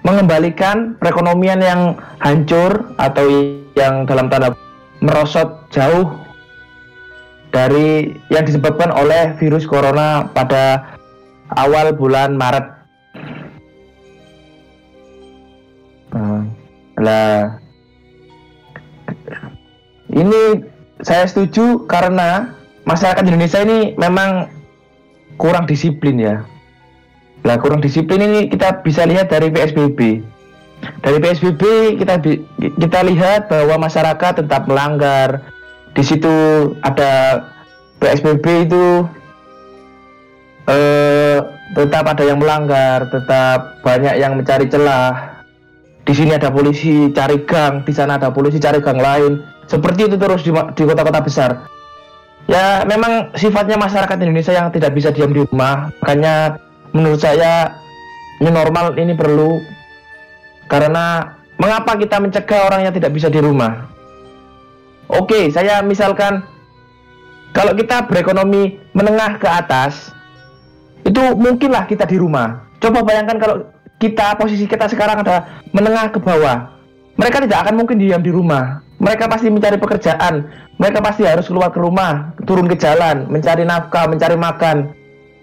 mengembalikan 0.00 0.96
perekonomian 0.96 1.60
yang 1.60 1.80
hancur 2.24 2.96
atau 2.96 3.24
yang 3.76 4.08
dalam 4.08 4.32
tanda 4.32 4.56
merosot 5.04 5.68
jauh 5.68 6.16
dari 7.52 8.16
yang 8.32 8.46
disebabkan 8.46 8.88
oleh 8.94 9.36
virus 9.36 9.66
corona 9.68 10.24
pada 10.32 10.96
awal 11.56 11.94
bulan 11.94 12.38
Maret. 12.38 12.66
Nah, 16.10 16.42
lah, 16.98 17.58
ini 20.10 20.66
saya 21.00 21.24
setuju 21.24 21.86
karena 21.86 22.52
masyarakat 22.84 23.22
Indonesia 23.24 23.62
ini 23.62 23.94
memang 23.94 24.50
kurang 25.38 25.64
disiplin 25.64 26.18
ya. 26.20 26.44
Lah 27.46 27.56
kurang 27.56 27.80
disiplin 27.80 28.20
ini 28.20 28.40
kita 28.52 28.84
bisa 28.84 29.08
lihat 29.08 29.32
dari 29.32 29.48
PSBB. 29.48 30.20
Dari 31.00 31.18
PSBB 31.20 31.62
kita 31.96 32.20
kita 32.58 33.00
lihat 33.04 33.48
bahwa 33.48 33.88
masyarakat 33.88 34.44
tetap 34.44 34.68
melanggar. 34.68 35.40
Di 35.96 36.04
situ 36.04 36.30
ada 36.84 37.42
PSBB 37.98 38.68
itu 38.68 39.08
eh, 40.70 41.36
tetap 41.74 42.04
ada 42.06 42.22
yang 42.22 42.38
melanggar, 42.38 43.10
tetap 43.10 43.82
banyak 43.82 44.14
yang 44.18 44.38
mencari 44.38 44.70
celah. 44.70 45.42
Di 46.06 46.16
sini 46.16 46.34
ada 46.34 46.50
polisi 46.50 47.12
cari 47.12 47.42
gang, 47.44 47.86
di 47.86 47.92
sana 47.94 48.18
ada 48.18 48.32
polisi 48.32 48.58
cari 48.58 48.82
gang 48.82 48.98
lain. 48.98 49.42
Seperti 49.70 50.10
itu 50.10 50.16
terus 50.18 50.42
di 50.46 50.82
kota-kota 50.82 51.20
besar. 51.22 51.50
Ya 52.50 52.82
memang 52.82 53.30
sifatnya 53.38 53.78
masyarakat 53.78 54.18
Indonesia 54.18 54.50
yang 54.50 54.74
tidak 54.74 54.90
bisa 54.90 55.14
diam 55.14 55.30
di 55.30 55.46
rumah. 55.46 55.94
Makanya 56.02 56.58
menurut 56.90 57.22
saya 57.22 57.78
new 58.42 58.50
normal 58.50 58.98
ini 58.98 59.14
perlu 59.14 59.62
karena 60.66 61.38
mengapa 61.62 61.94
kita 61.94 62.18
mencegah 62.18 62.66
orang 62.66 62.90
yang 62.90 62.94
tidak 62.96 63.14
bisa 63.14 63.30
di 63.30 63.38
rumah? 63.38 63.86
Oke, 65.10 65.50
saya 65.54 65.78
misalkan 65.82 66.42
kalau 67.54 67.74
kita 67.74 68.06
berekonomi 68.10 68.78
menengah 68.94 69.38
ke 69.38 69.46
atas 69.46 70.14
itu 71.04 71.22
mungkinlah 71.36 71.88
kita 71.88 72.04
di 72.04 72.16
rumah. 72.20 72.68
Coba 72.80 73.04
bayangkan 73.04 73.36
kalau 73.36 73.56
kita 74.00 74.36
posisi 74.40 74.64
kita 74.64 74.88
sekarang 74.88 75.20
ada 75.20 75.60
menengah 75.76 76.08
ke 76.12 76.18
bawah. 76.18 76.72
Mereka 77.20 77.44
tidak 77.44 77.68
akan 77.68 77.74
mungkin 77.84 78.00
diam 78.00 78.24
di 78.24 78.32
rumah. 78.32 78.80
Mereka 79.00 79.28
pasti 79.28 79.52
mencari 79.52 79.76
pekerjaan. 79.76 80.48
Mereka 80.80 81.04
pasti 81.04 81.28
harus 81.28 81.44
keluar 81.48 81.68
ke 81.68 81.80
rumah, 81.80 82.32
turun 82.48 82.64
ke 82.64 82.76
jalan, 82.80 83.28
mencari 83.28 83.68
nafkah, 83.68 84.08
mencari 84.08 84.36
makan. 84.36 84.96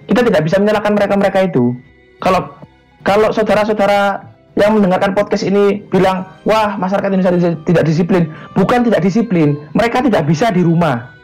Kita 0.10 0.26
tidak 0.26 0.42
bisa 0.46 0.58
menyalahkan 0.58 0.98
mereka-mereka 0.98 1.46
itu. 1.46 1.78
Kalau 2.18 2.58
kalau 3.06 3.30
saudara-saudara 3.30 4.26
yang 4.58 4.74
mendengarkan 4.74 5.14
podcast 5.14 5.46
ini 5.46 5.86
bilang, 5.94 6.26
wah 6.50 6.74
masyarakat 6.82 7.14
Indonesia 7.14 7.54
tidak 7.62 7.86
disiplin, 7.86 8.34
bukan 8.58 8.82
tidak 8.90 9.06
disiplin, 9.06 9.54
mereka 9.78 10.02
tidak 10.02 10.26
bisa 10.26 10.50
di 10.50 10.66
rumah. 10.66 11.17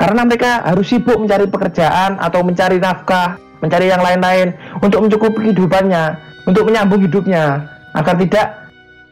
Karena 0.00 0.24
mereka 0.24 0.64
harus 0.64 0.88
sibuk 0.88 1.20
mencari 1.20 1.44
pekerjaan 1.44 2.16
atau 2.16 2.40
mencari 2.40 2.80
nafkah, 2.80 3.36
mencari 3.60 3.92
yang 3.92 4.00
lain-lain 4.00 4.56
untuk 4.80 5.04
mencukupi 5.04 5.52
kehidupannya, 5.52 6.16
untuk 6.48 6.64
menyambung 6.64 7.04
hidupnya, 7.04 7.68
agar 7.92 8.16
tidak 8.16 8.46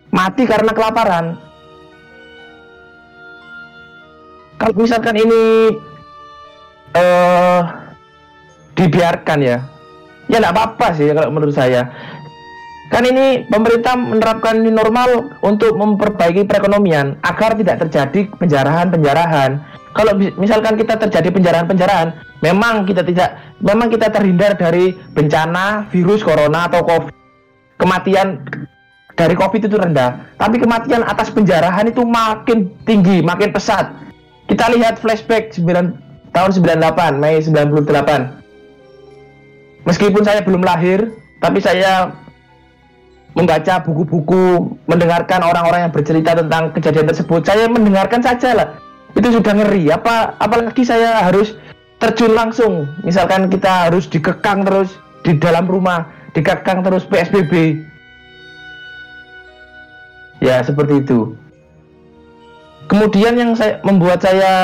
mati 0.09 0.49
karena 0.49 0.73
kelaparan. 0.73 1.37
Kalau 4.57 4.75
misalkan 4.81 5.15
ini 5.21 5.43
uh, 6.97 7.61
dibiarkan 8.75 9.39
ya, 9.45 9.61
ya 10.33 10.37
tidak 10.41 10.57
apa-apa 10.57 10.97
sih 10.97 11.13
kalau 11.13 11.31
menurut 11.31 11.53
saya. 11.53 11.85
Kan 12.89 13.05
ini 13.05 13.45
pemerintah 13.53 13.93
menerapkan 14.01 14.65
new 14.65 14.73
normal 14.73 15.37
untuk 15.45 15.77
memperbaiki 15.77 16.49
perekonomian 16.49 17.21
agar 17.21 17.53
tidak 17.61 17.85
terjadi 17.85 18.33
penjarahan-penjarahan. 18.41 19.61
Kalau 19.97 20.13
misalkan 20.37 20.77
kita 20.77 21.01
terjadi 21.01 21.33
penjarahan-penjarahan, 21.33 22.13
memang 22.45 22.85
kita 22.85 23.01
tidak, 23.03 23.41
memang 23.59 23.89
kita 23.89 24.13
terhindar 24.13 24.55
dari 24.55 24.95
bencana 25.17 25.89
virus 25.89 26.23
corona 26.23 26.69
atau 26.69 26.85
covid. 26.85 27.15
Kematian 27.79 28.43
dari 29.15 29.35
covid 29.39 29.63
itu 29.67 29.77
rendah, 29.79 30.19
tapi 30.39 30.59
kematian 30.59 31.03
atas 31.07 31.31
penjarahan 31.31 31.87
itu 31.91 32.03
makin 32.03 32.71
tinggi, 32.87 33.23
makin 33.23 33.53
pesat. 33.55 33.91
Kita 34.51 34.71
lihat 34.75 34.99
flashback 34.99 35.55
9 35.55 36.35
tahun 36.35 36.51
98, 36.55 37.23
Mei 37.23 37.39
98. 37.43 39.87
Meskipun 39.87 40.23
saya 40.27 40.43
belum 40.43 40.63
lahir, 40.63 41.11
tapi 41.39 41.63
saya 41.63 42.11
membaca 43.39 43.79
buku-buku, 43.87 44.75
mendengarkan 44.91 45.47
orang-orang 45.47 45.87
yang 45.87 45.95
bercerita 45.95 46.35
tentang 46.35 46.75
kejadian 46.75 47.07
tersebut, 47.07 47.47
saya 47.47 47.71
mendengarkan 47.71 48.19
saja 48.19 48.51
lah. 48.55 48.69
Itu 49.19 49.35
sudah 49.35 49.53
ngeri. 49.59 49.91
Apa 49.91 50.39
apalagi 50.39 50.87
saya 50.87 51.27
harus 51.27 51.59
terjun 51.99 52.33
langsung. 52.39 52.87
Misalkan 53.03 53.51
kita 53.51 53.91
harus 53.91 54.07
dikekang 54.07 54.63
terus 54.63 54.95
di 55.27 55.35
dalam 55.35 55.67
rumah, 55.67 56.07
dikekang 56.33 56.87
terus 56.87 57.03
PSBB. 57.11 57.83
Ya, 60.39 60.63
seperti 60.63 61.03
itu. 61.03 61.35
Kemudian 62.87 63.35
yang 63.35 63.53
saya 63.59 63.83
membuat 63.83 64.23
saya 64.23 64.55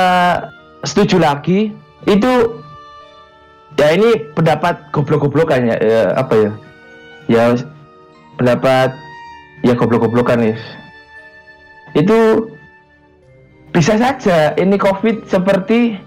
setuju 0.86 1.18
lagi 1.18 1.74
itu 2.06 2.32
ya 3.74 3.90
ini 3.92 4.32
pendapat 4.32 4.78
goblok-goblokan 4.94 5.66
ya, 5.66 5.76
ya 5.82 6.02
apa 6.14 6.34
ya? 6.38 6.50
Ya 7.26 7.42
pendapat 8.38 8.94
ya 9.64 9.74
goblok-goblokan 9.74 10.40
nih 10.40 10.56
itu 11.94 12.18
bisa 13.74 13.98
saja 13.98 14.54
ini 14.54 14.78
covid 14.78 15.26
seperti 15.26 15.98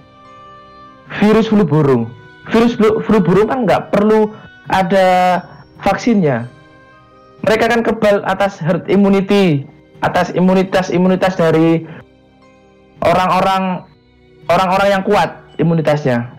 virus 1.20 1.52
flu 1.52 1.68
burung. 1.68 2.08
Virus 2.48 2.80
flu, 2.80 3.04
flu 3.04 3.20
burung 3.20 3.52
kan 3.52 3.68
nggak 3.68 3.92
perlu 3.92 4.32
ada 4.72 5.40
vaksinnya. 5.84 6.48
Mereka 7.44 7.66
kan 7.68 7.84
kebal 7.84 8.24
atas 8.24 8.60
herd 8.64 8.88
immunity 8.88 9.68
atas 10.00 10.30
imunitas 10.32 10.94
imunitas 10.94 11.36
dari 11.36 11.84
orang-orang 13.04 13.84
orang-orang 14.48 14.90
yang 15.00 15.04
kuat 15.04 15.36
imunitasnya. 15.60 16.34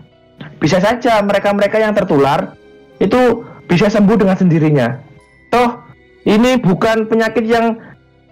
Bisa 0.57 0.81
saja 0.81 1.21
mereka-mereka 1.23 1.77
yang 1.79 1.93
tertular 1.93 2.57
itu 2.99 3.45
bisa 3.69 3.87
sembuh 3.87 4.17
dengan 4.17 4.35
sendirinya. 4.35 4.97
Toh 5.53 5.77
ini 6.27 6.57
bukan 6.59 7.07
penyakit 7.07 7.45
yang 7.47 7.77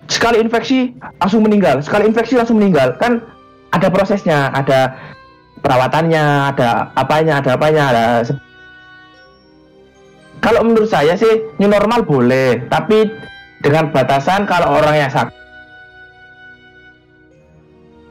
sekali 0.07 0.39
infeksi 0.39 0.95
langsung 1.19 1.43
meninggal, 1.43 1.83
sekali 1.83 2.07
infeksi 2.07 2.39
langsung 2.39 2.57
meninggal. 2.59 2.95
Kan 2.97 3.23
ada 3.75 3.87
prosesnya, 3.91 4.51
ada 4.55 4.95
perawatannya, 5.59 6.55
ada 6.55 6.91
apanya, 6.95 7.43
ada 7.43 7.49
apanya, 7.59 7.83
ada 7.91 8.03
kalau 10.37 10.63
menurut 10.63 10.87
saya 10.87 11.17
sih 11.17 11.49
new 11.57 11.67
normal 11.67 12.05
boleh, 12.05 12.61
tapi 12.69 13.09
dengan 13.59 13.89
batasan 13.89 14.45
kalau 14.45 14.79
orang 14.79 14.95
yang 14.95 15.11
sakit 15.11 15.35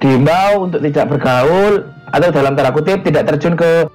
diimbau 0.02 0.68
untuk 0.68 0.84
tidak 0.84 1.08
bergaul 1.08 1.86
atau 2.12 2.28
dalam 2.28 2.52
tanda 2.52 2.74
kutip 2.74 3.00
tidak 3.06 3.24
terjun 3.32 3.56
ke 3.56 3.88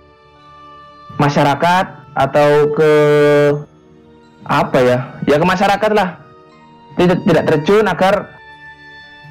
masyarakat 1.22 1.86
atau 2.18 2.50
ke 2.74 2.94
apa 4.50 4.78
ya? 4.82 4.98
Ya 5.30 5.38
ke 5.38 5.46
masyarakat 5.46 5.92
lah 5.94 6.21
tidak 7.00 7.20
tidak 7.24 7.44
terjun 7.48 7.86
agar 7.88 8.14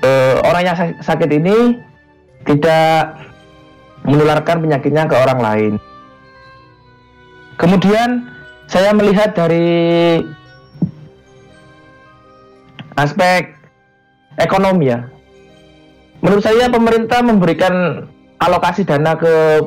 uh, 0.04 0.36
orang 0.44 0.62
yang 0.64 0.76
sakit 1.00 1.30
ini 1.30 1.80
tidak 2.48 3.20
menularkan 4.04 4.64
penyakitnya 4.64 5.04
ke 5.04 5.16
orang 5.16 5.40
lain. 5.40 5.72
Kemudian 7.60 8.24
saya 8.64 8.96
melihat 8.96 9.36
dari 9.36 10.24
aspek 12.96 13.52
ekonomi 14.40 14.88
ya. 14.88 15.04
Menurut 16.24 16.44
saya 16.44 16.68
pemerintah 16.72 17.20
memberikan 17.20 18.04
alokasi 18.40 18.84
dana 18.84 19.16
ke 19.16 19.60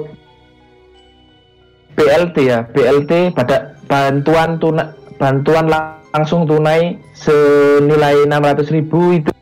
BLT 1.93 2.37
ya, 2.41 2.65
BLT 2.73 3.37
pada 3.37 3.77
bantuan 3.85 4.57
tunai 4.57 4.89
bantuan 5.21 5.69
langsung 6.13 6.45
tunai 6.45 7.01
senilai 7.17 8.29
600 8.29 8.69
ribu 8.69 9.17
itu 9.17 9.33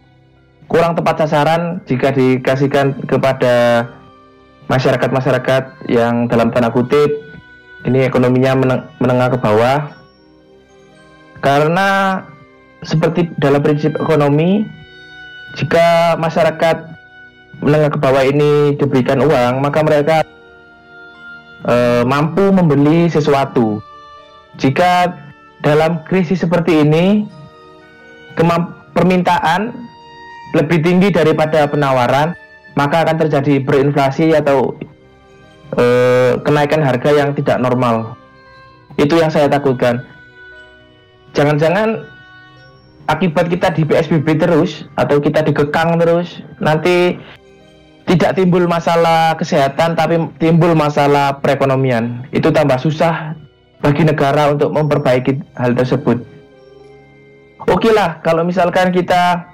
kurang 0.71 0.95
tepat 0.95 1.27
sasaran 1.27 1.83
jika 1.83 2.15
dikasihkan 2.15 3.03
kepada 3.03 3.85
masyarakat-masyarakat 4.71 5.91
yang 5.91 6.31
dalam 6.31 6.47
tanda 6.55 6.71
kutip 6.71 7.11
ini 7.83 8.07
ekonominya 8.07 8.55
meneng 8.55 8.81
menengah 9.03 9.35
ke 9.35 9.37
bawah. 9.43 9.91
Karena 11.43 12.21
seperti 12.87 13.27
dalam 13.35 13.59
prinsip 13.59 13.99
ekonomi 13.99 14.63
jika 15.59 16.15
masyarakat 16.15 16.87
menengah 17.59 17.91
ke 17.91 17.99
bawah 17.99 18.23
ini 18.23 18.79
diberikan 18.79 19.19
uang 19.19 19.59
maka 19.59 19.83
mereka 19.83 20.17
e, 21.67 21.75
mampu 22.07 22.47
membeli 22.47 23.11
sesuatu. 23.11 23.83
Jika 24.55 25.11
dalam 25.61 26.01
krisis 26.09 26.41
seperti 26.41 26.81
ini 26.81 27.25
permintaan 28.97 29.71
lebih 30.57 30.83
tinggi 30.83 31.13
daripada 31.13 31.69
penawaran 31.69 32.35
maka 32.75 33.03
akan 33.03 33.17
terjadi 33.27 33.61
berinflasi 33.63 34.35
atau 34.35 34.75
e, 35.75 35.85
kenaikan 36.43 36.79
harga 36.79 37.09
yang 37.11 37.35
tidak 37.35 37.59
normal. 37.59 38.15
Itu 38.95 39.19
yang 39.19 39.31
saya 39.31 39.47
takutkan. 39.51 40.03
Jangan-jangan 41.31 42.03
akibat 43.07 43.47
kita 43.51 43.71
di 43.75 43.83
PSBB 43.87 44.39
terus 44.39 44.87
atau 44.95 45.19
kita 45.19 45.43
dikekang 45.43 45.99
terus 45.99 46.43
nanti 46.59 47.19
tidak 48.07 48.35
timbul 48.35 48.67
masalah 48.67 49.39
kesehatan 49.39 49.95
tapi 49.95 50.19
timbul 50.39 50.75
masalah 50.75 51.39
perekonomian. 51.39 52.27
Itu 52.35 52.51
tambah 52.51 52.79
susah 52.79 53.35
bagi 53.81 54.05
negara 54.05 54.53
untuk 54.53 54.69
memperbaiki 54.71 55.57
hal 55.57 55.73
tersebut. 55.73 56.21
Oke 57.69 57.89
okay 57.89 57.91
lah, 57.93 58.21
kalau 58.21 58.45
misalkan 58.45 58.93
kita 58.93 59.53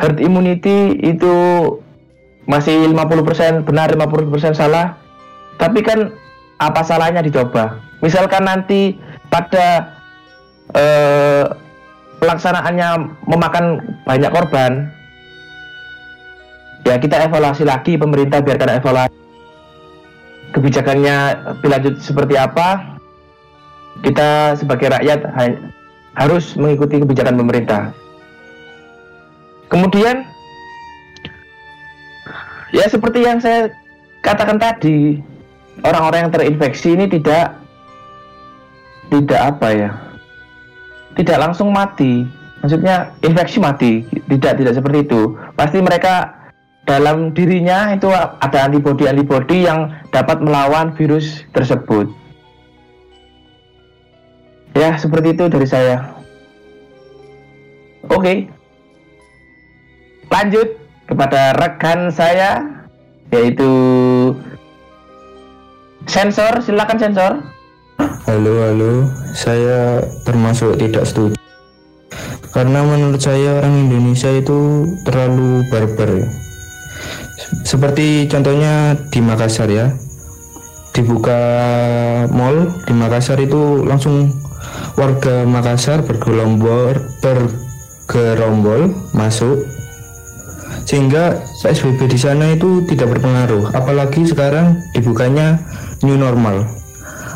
herd 0.00 0.20
immunity 0.20 0.96
itu 1.00 1.34
masih 2.48 2.88
50% 2.92 3.68
benar, 3.68 3.92
50% 3.92 4.56
salah, 4.56 4.96
tapi 5.60 5.84
kan 5.84 6.12
apa 6.60 6.80
salahnya 6.84 7.20
dicoba? 7.20 7.80
Misalkan 8.00 8.48
nanti 8.48 8.96
pada 9.28 9.96
eh, 10.72 11.44
pelaksanaannya 12.20 12.88
memakan 13.28 13.64
banyak 14.08 14.32
korban, 14.32 14.88
ya 16.84 16.96
kita 16.96 17.28
evaluasi 17.28 17.64
lagi 17.64 18.00
pemerintah 18.00 18.40
biarkan 18.40 18.80
evaluasi 18.80 19.29
kebijakannya 20.50 21.16
berlanjut 21.62 22.02
seperti 22.02 22.34
apa 22.34 22.98
kita 24.02 24.56
sebagai 24.58 24.90
rakyat 24.90 25.20
ha- 25.30 25.60
harus 26.16 26.58
mengikuti 26.58 26.98
kebijakan 26.98 27.38
pemerintah. 27.38 27.94
Kemudian 29.70 30.26
ya 32.74 32.86
seperti 32.90 33.22
yang 33.22 33.38
saya 33.38 33.70
katakan 34.26 34.58
tadi 34.58 35.22
orang-orang 35.86 36.26
yang 36.26 36.32
terinfeksi 36.34 36.98
ini 36.98 37.06
tidak 37.06 37.54
tidak 39.10 39.40
apa 39.54 39.68
ya 39.70 39.90
tidak 41.18 41.36
langsung 41.36 41.74
mati. 41.74 42.26
Maksudnya 42.60 43.12
infeksi 43.24 43.58
mati. 43.58 44.04
Tidak 44.08 44.52
tidak 44.60 44.72
seperti 44.76 45.08
itu. 45.08 45.34
Pasti 45.56 45.80
mereka 45.80 46.39
dalam 46.88 47.30
dirinya 47.36 47.94
itu 47.94 48.10
ada 48.14 48.58
antibodi 48.66 49.06
antibodi 49.06 49.68
yang 49.68 49.92
dapat 50.10 50.42
melawan 50.42 50.90
virus 50.96 51.44
tersebut 51.54 52.10
ya 54.74 54.96
seperti 54.96 55.36
itu 55.36 55.44
dari 55.46 55.66
saya 55.68 56.08
oke 58.08 58.48
lanjut 60.30 60.68
kepada 61.10 61.54
rekan 61.58 62.10
saya 62.10 62.62
yaitu 63.30 63.70
sensor 66.06 66.58
silakan 66.62 66.98
sensor 66.98 67.32
Halo, 68.24 68.62
halo. 68.62 68.92
Saya 69.36 70.00
termasuk 70.24 70.80
tidak 70.80 71.04
setuju. 71.04 71.36
Karena 72.54 72.80
menurut 72.80 73.20
saya 73.20 73.60
orang 73.60 73.90
Indonesia 73.90 74.30
itu 74.32 74.86
terlalu 75.04 75.66
barbar. 75.68 76.24
Seperti 77.64 78.28
contohnya 78.28 78.96
di 79.08 79.20
Makassar 79.24 79.68
ya. 79.70 79.92
Dibuka 80.90 81.38
mall 82.34 82.66
di 82.84 82.92
Makassar 82.92 83.38
itu 83.40 83.86
langsung 83.86 84.34
warga 84.98 85.46
Makassar 85.46 86.02
bergerombol 86.04 86.92
masuk. 89.14 89.64
Sehingga 90.84 91.38
PSBB 91.62 92.10
di 92.10 92.18
sana 92.18 92.50
itu 92.50 92.82
tidak 92.90 93.14
berpengaruh. 93.14 93.70
Apalagi 93.70 94.26
sekarang 94.26 94.82
dibukanya 94.90 95.62
new 96.02 96.18
normal. 96.18 96.66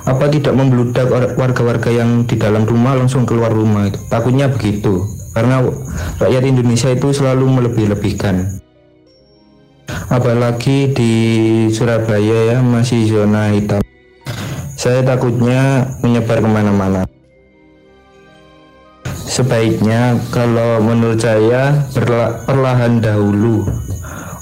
Apa 0.04 0.28
tidak 0.28 0.52
membludak 0.52 1.08
warga-warga 1.38 1.88
yang 1.88 2.28
di 2.28 2.36
dalam 2.36 2.68
rumah 2.68 2.92
langsung 2.98 3.24
keluar 3.24 3.54
rumah? 3.54 3.88
Takutnya 4.10 4.50
begitu. 4.50 5.06
Karena 5.32 5.62
rakyat 6.20 6.44
Indonesia 6.44 6.90
itu 6.92 7.14
selalu 7.14 7.46
melebih-lebihkan 7.48 8.63
apalagi 10.08 10.92
di 10.92 11.12
Surabaya 11.72 12.56
ya 12.56 12.58
masih 12.60 13.08
zona 13.08 13.52
hitam. 13.52 13.80
Saya 14.74 15.00
takutnya 15.00 15.88
menyebar 16.04 16.44
ke 16.44 16.48
mana-mana. 16.48 17.02
Sebaiknya 19.06 20.20
kalau 20.30 20.78
menurut 20.84 21.18
saya 21.18 21.72
perla- 21.90 22.44
perlahan 22.44 23.00
dahulu. 23.00 23.64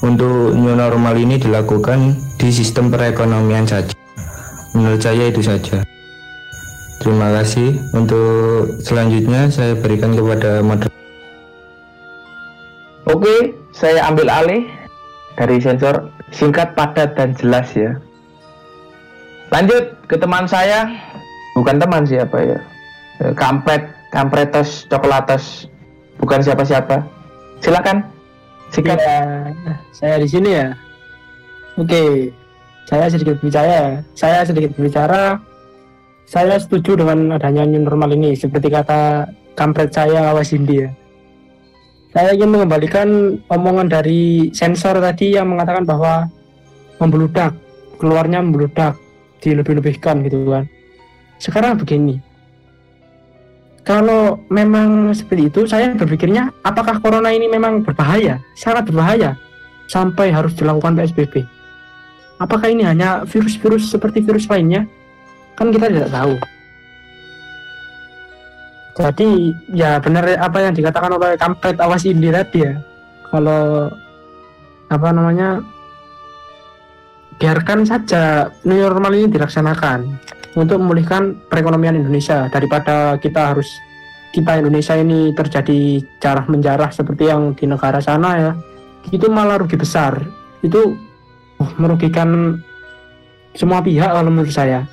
Untuk 0.02 0.58
new 0.58 0.74
normal 0.74 1.14
ini 1.14 1.38
dilakukan 1.38 2.18
di 2.34 2.50
sistem 2.50 2.90
perekonomian 2.90 3.62
saja. 3.62 3.94
Menurut 4.74 4.98
saya 4.98 5.30
itu 5.30 5.38
saja. 5.38 5.86
Terima 6.98 7.30
kasih. 7.38 7.78
Untuk 7.94 8.82
selanjutnya 8.82 9.46
saya 9.46 9.78
berikan 9.78 10.10
kepada 10.18 10.58
moderator. 10.58 10.98
Oke, 13.06 13.54
saya 13.70 14.10
ambil 14.10 14.26
alih 14.26 14.81
dari 15.36 15.56
sensor 15.58 16.12
singkat, 16.32 16.74
padat 16.76 17.16
dan 17.16 17.32
jelas 17.36 17.68
ya. 17.72 17.96
Lanjut 19.52 19.92
ke 20.08 20.16
teman 20.16 20.48
saya, 20.48 20.88
bukan 21.56 21.76
teman 21.76 22.04
siapa 22.08 22.38
ya, 22.40 22.60
Eh, 23.22 23.32
kampret, 23.38 23.86
kampretos, 24.10 24.88
coklatos, 24.90 25.70
bukan 26.18 26.42
siapa-siapa. 26.42 27.04
Silakan, 27.62 28.02
sikat. 28.74 28.98
Ya, 28.98 29.20
saya 29.94 30.16
di 30.18 30.26
sini 30.26 30.50
ya. 30.58 30.74
Oke, 31.78 32.34
saya 32.90 33.06
sedikit 33.06 33.38
bicara. 33.38 34.02
Saya 34.18 34.42
sedikit 34.42 34.74
bicara. 34.74 35.38
Saya 36.26 36.58
setuju 36.58 36.98
dengan 36.98 37.36
adanya 37.36 37.62
new 37.68 37.84
normal 37.84 38.16
ini. 38.16 38.34
Seperti 38.34 38.72
kata 38.72 39.28
kampret 39.54 39.92
saya 39.94 40.32
awas 40.32 40.50
Indi 40.50 40.82
ya. 40.82 40.90
Saya 42.12 42.36
ingin 42.36 42.52
mengembalikan 42.52 43.40
omongan 43.48 43.88
dari 43.88 44.52
sensor 44.52 45.00
tadi 45.00 45.32
yang 45.32 45.48
mengatakan 45.48 45.88
bahwa 45.88 46.28
membeludak, 47.00 47.56
keluarnya 47.96 48.44
membeludak, 48.44 49.00
dilebih-lebihkan 49.40 50.20
gitu 50.28 50.44
kan. 50.52 50.68
Sekarang 51.40 51.80
begini, 51.80 52.20
kalau 53.82 54.38
memang 54.52 55.10
seperti 55.10 55.50
itu, 55.50 55.60
saya 55.66 55.90
berpikirnya 55.96 56.54
apakah 56.62 57.02
corona 57.02 57.34
ini 57.34 57.50
memang 57.50 57.82
berbahaya, 57.82 58.38
sangat 58.54 58.86
berbahaya, 58.92 59.34
sampai 59.90 60.30
harus 60.30 60.54
dilakukan 60.54 60.94
PSBB. 60.94 61.42
Apakah 62.38 62.70
ini 62.70 62.86
hanya 62.86 63.26
virus-virus 63.26 63.90
seperti 63.90 64.22
virus 64.22 64.46
lainnya? 64.46 64.86
Kan 65.58 65.74
kita 65.74 65.90
tidak 65.90 66.10
tahu. 66.14 66.38
Jadi 68.92 69.56
ya 69.72 69.96
benar 70.04 70.36
apa 70.36 70.68
yang 70.68 70.76
dikatakan 70.76 71.16
oleh 71.16 71.40
kampret 71.40 71.80
awas 71.80 72.04
ini 72.04 72.28
tadi 72.28 72.68
ya. 72.68 72.76
Kalau 73.32 73.88
apa 74.92 75.08
namanya 75.08 75.64
biarkan 77.40 77.88
saja 77.88 78.52
new 78.68 78.76
normal 78.76 79.16
ini 79.16 79.32
dilaksanakan 79.32 80.04
untuk 80.52 80.76
memulihkan 80.76 81.40
perekonomian 81.48 81.96
Indonesia 81.96 82.52
daripada 82.52 83.16
kita 83.16 83.56
harus 83.56 83.66
kita 84.36 84.60
Indonesia 84.60 84.96
ini 85.00 85.32
terjadi 85.32 86.04
jarah 86.20 86.44
menjarah 86.44 86.92
seperti 86.92 87.32
yang 87.32 87.56
di 87.56 87.64
negara 87.64 88.00
sana 88.04 88.30
ya. 88.36 88.52
Itu 89.08 89.32
malah 89.32 89.56
rugi 89.60 89.80
besar. 89.80 90.20
Itu 90.60 90.92
uh, 91.60 91.72
merugikan 91.80 92.60
semua 93.56 93.80
pihak 93.80 94.12
kalau 94.12 94.28
menurut 94.28 94.52
saya 94.52 94.84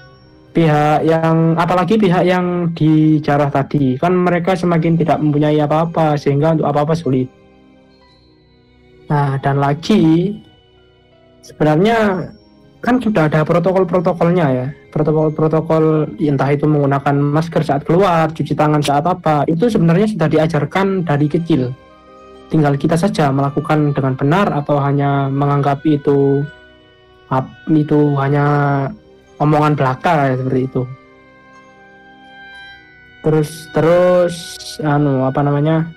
pihak 0.49 1.05
yang 1.05 1.53
apalagi 1.55 1.95
pihak 1.95 2.23
yang 2.25 2.73
dijarah 2.73 3.49
tadi. 3.53 3.95
Kan 3.97 4.17
mereka 4.17 4.57
semakin 4.57 4.97
tidak 4.97 5.21
mempunyai 5.21 5.62
apa-apa 5.62 6.17
sehingga 6.17 6.57
untuk 6.57 6.67
apa-apa 6.69 6.93
sulit. 6.97 7.29
Nah 9.09 9.38
dan 9.41 9.57
lagi 9.57 10.33
sebenarnya 11.41 12.29
kan 12.79 13.01
sudah 13.01 13.27
ada 13.27 13.41
protokol-protokolnya 13.45 14.45
ya. 14.53 14.67
Protokol-protokol 14.89 16.17
entah 16.17 16.49
itu 16.49 16.65
menggunakan 16.65 17.13
masker 17.13 17.62
saat 17.62 17.85
keluar 17.85 18.33
cuci 18.33 18.57
tangan 18.57 18.81
saat 18.81 19.05
apa 19.05 19.45
itu 19.45 19.69
sebenarnya 19.69 20.09
sudah 20.09 20.27
diajarkan 20.29 21.05
dari 21.05 21.29
kecil. 21.29 21.69
Tinggal 22.49 22.81
kita 22.81 22.97
saja 22.97 23.29
melakukan 23.29 23.93
dengan 23.93 24.17
benar 24.17 24.49
atau 24.49 24.81
hanya 24.81 25.29
menganggap 25.29 25.85
itu 25.85 26.41
itu 27.69 27.99
hanya 28.17 28.45
omongan 29.39 29.73
belaka 29.73 30.32
ya, 30.32 30.36
seperti 30.38 30.62
itu. 30.67 30.84
Terus 33.19 33.49
terus 33.75 34.36
anu 34.80 35.28
apa 35.28 35.43
namanya? 35.43 35.91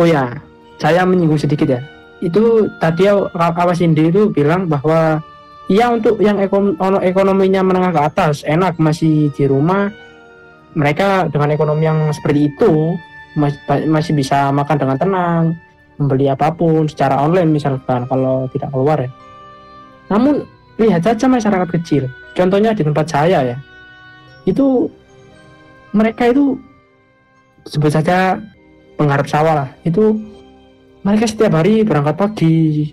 Oh 0.00 0.08
ya 0.08 0.32
saya 0.80 1.04
menyinggung 1.04 1.36
sedikit 1.36 1.68
ya. 1.68 1.80
Itu 2.24 2.72
tadi 2.80 3.04
awas 3.10 3.82
Indi 3.84 4.08
itu 4.08 4.32
bilang 4.32 4.64
bahwa 4.70 5.20
iya 5.68 5.92
untuk 5.92 6.22
yang 6.22 6.40
ekon- 6.40 6.78
ono- 6.80 7.02
ekonominya 7.04 7.60
menengah 7.60 7.92
ke 7.92 8.00
atas 8.00 8.46
enak 8.48 8.80
masih 8.80 9.28
di 9.36 9.44
rumah. 9.44 9.92
Mereka 10.72 11.28
dengan 11.28 11.52
ekonomi 11.52 11.84
yang 11.84 12.08
seperti 12.16 12.48
itu 12.48 12.96
mas- 13.36 13.60
masih 13.68 14.16
bisa 14.16 14.48
makan 14.48 14.76
dengan 14.80 14.96
tenang 14.96 15.42
membeli 16.00 16.32
apa 16.32 16.48
pun 16.56 16.88
secara 16.88 17.20
online 17.20 17.52
misalkan 17.52 18.08
kalau 18.08 18.48
tidak 18.48 18.72
keluar 18.72 18.96
ya. 19.04 19.10
Namun 20.08 20.48
lihat 20.80 21.04
saja 21.04 21.28
masyarakat 21.28 21.68
kecil. 21.80 22.08
Contohnya 22.32 22.72
di 22.72 22.84
tempat 22.84 23.06
saya 23.08 23.38
ya. 23.44 23.56
Itu 24.48 24.88
mereka 25.92 26.32
itu 26.32 26.56
sebut 27.68 27.92
saja 27.92 28.40
penggarap 28.96 29.28
sawah 29.28 29.54
lah. 29.64 29.68
Itu 29.84 30.16
mereka 31.02 31.28
setiap 31.28 31.58
hari 31.58 31.82
berangkat 31.82 32.14
pagi 32.16 32.92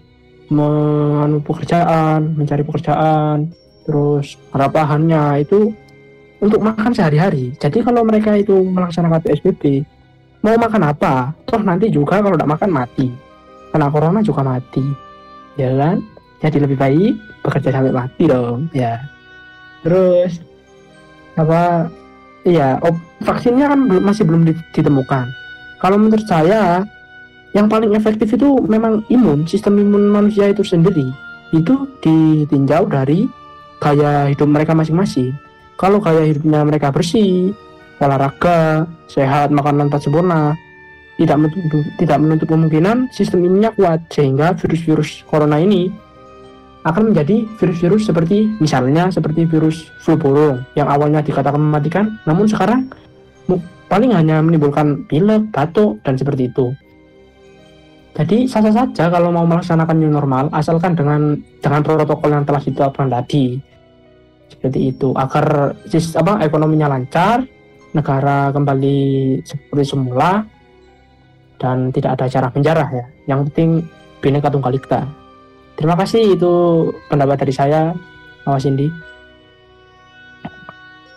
menu 0.50 1.38
pekerjaan 1.46 2.34
mencari 2.34 2.66
pekerjaan 2.66 3.54
terus 3.86 4.34
harapannya 4.50 5.46
itu 5.46 5.70
untuk 6.42 6.60
makan 6.62 6.92
sehari-hari. 6.94 7.54
Jadi 7.58 7.86
kalau 7.86 8.02
mereka 8.02 8.34
itu 8.34 8.58
melaksanakan 8.58 9.22
PSBB 9.22 9.86
mau 10.42 10.56
makan 10.56 10.90
apa? 10.90 11.36
Toh 11.46 11.62
nanti 11.62 11.92
juga 11.92 12.24
kalau 12.24 12.36
tidak 12.36 12.52
makan 12.58 12.70
mati. 12.72 13.08
Kena 13.70 13.88
corona 13.94 14.20
juga 14.26 14.42
mati. 14.42 14.82
Ya 15.60 15.70
kan 15.76 16.02
jadi 16.40 16.58
lebih 16.64 16.78
baik 16.80 17.14
bekerja 17.44 17.70
sampai 17.76 17.92
mati 17.92 18.24
dong 18.28 18.72
ya. 18.72 19.00
Terus 19.84 20.40
apa 21.40 21.88
iya 22.44 22.80
op- 22.84 23.00
vaksinnya 23.24 23.72
kan 23.72 23.80
belum 23.88 24.04
masih 24.04 24.24
belum 24.28 24.48
di- 24.48 24.68
ditemukan. 24.76 25.28
Kalau 25.80 25.96
menurut 25.96 26.28
saya 26.28 26.84
yang 27.56 27.72
paling 27.72 27.96
efektif 27.96 28.36
itu 28.36 28.60
memang 28.68 29.04
imun 29.08 29.48
sistem 29.48 29.80
imun 29.80 30.12
manusia 30.12 30.52
itu 30.52 30.64
sendiri. 30.64 31.08
Itu 31.56 31.88
ditinjau 32.04 32.86
dari 32.88 33.26
gaya 33.80 34.28
hidup 34.30 34.48
mereka 34.48 34.76
masing-masing. 34.76 35.34
Kalau 35.80 36.04
gaya 36.04 36.28
hidupnya 36.28 36.68
mereka 36.68 36.92
bersih 36.92 37.56
olahraga 38.00 38.88
sehat 39.12 39.52
makan 39.52 39.88
tanpa 39.88 39.98
sempurna 40.00 40.56
tidak 41.20 41.36
menutup, 41.36 41.84
tidak 42.00 42.18
menutup 42.20 42.48
kemungkinan 42.48 42.98
sistem 43.12 43.44
imunnya 43.44 43.76
kuat 43.76 44.00
sehingga 44.08 44.56
virus-virus 44.56 45.28
corona 45.28 45.60
ini 45.60 45.92
akan 46.88 47.12
menjadi 47.12 47.44
virus-virus 47.60 48.08
seperti 48.08 48.48
misalnya 48.64 49.12
seperti 49.12 49.44
virus 49.44 49.92
flu 50.00 50.16
burung 50.16 50.64
yang 50.80 50.88
awalnya 50.88 51.20
dikatakan 51.20 51.60
mematikan 51.60 52.16
namun 52.24 52.48
sekarang 52.48 52.88
paling 53.90 54.14
hanya 54.14 54.40
menimbulkan 54.40 55.04
pilek, 55.10 55.50
batuk 55.50 55.98
dan 56.06 56.16
seperti 56.16 56.48
itu. 56.48 56.72
Jadi 58.14 58.46
sah-sah 58.46 58.86
saja 58.86 59.10
kalau 59.10 59.34
mau 59.34 59.48
melaksanakan 59.50 59.98
new 59.98 60.12
normal 60.12 60.46
asalkan 60.54 60.94
dengan 60.94 61.40
dengan 61.60 61.82
protokol 61.82 62.30
yang 62.30 62.46
telah 62.46 62.62
ditetapkan 62.62 63.10
tadi. 63.10 63.58
Seperti 64.50 64.94
itu 64.94 65.14
agar 65.18 65.78
sistem 65.88 66.26
apa 66.26 66.46
ekonominya 66.46 66.90
lancar, 66.90 67.46
negara 67.96 68.52
kembali 68.54 69.00
seperti 69.46 69.86
semula 69.86 70.44
dan 71.58 71.94
tidak 71.96 72.20
ada 72.20 72.26
cara 72.28 72.48
penjara 72.52 72.86
ya. 72.92 73.06
Yang 73.30 73.40
penting 73.50 73.70
bineka 74.20 74.52
tunggal 74.52 74.74
ika. 74.76 75.02
Terima 75.80 75.96
kasih 75.96 76.36
itu 76.36 76.54
pendapat 77.08 77.40
dari 77.48 77.54
saya, 77.56 77.96
Mas 78.44 78.68
Indi. 78.68 78.92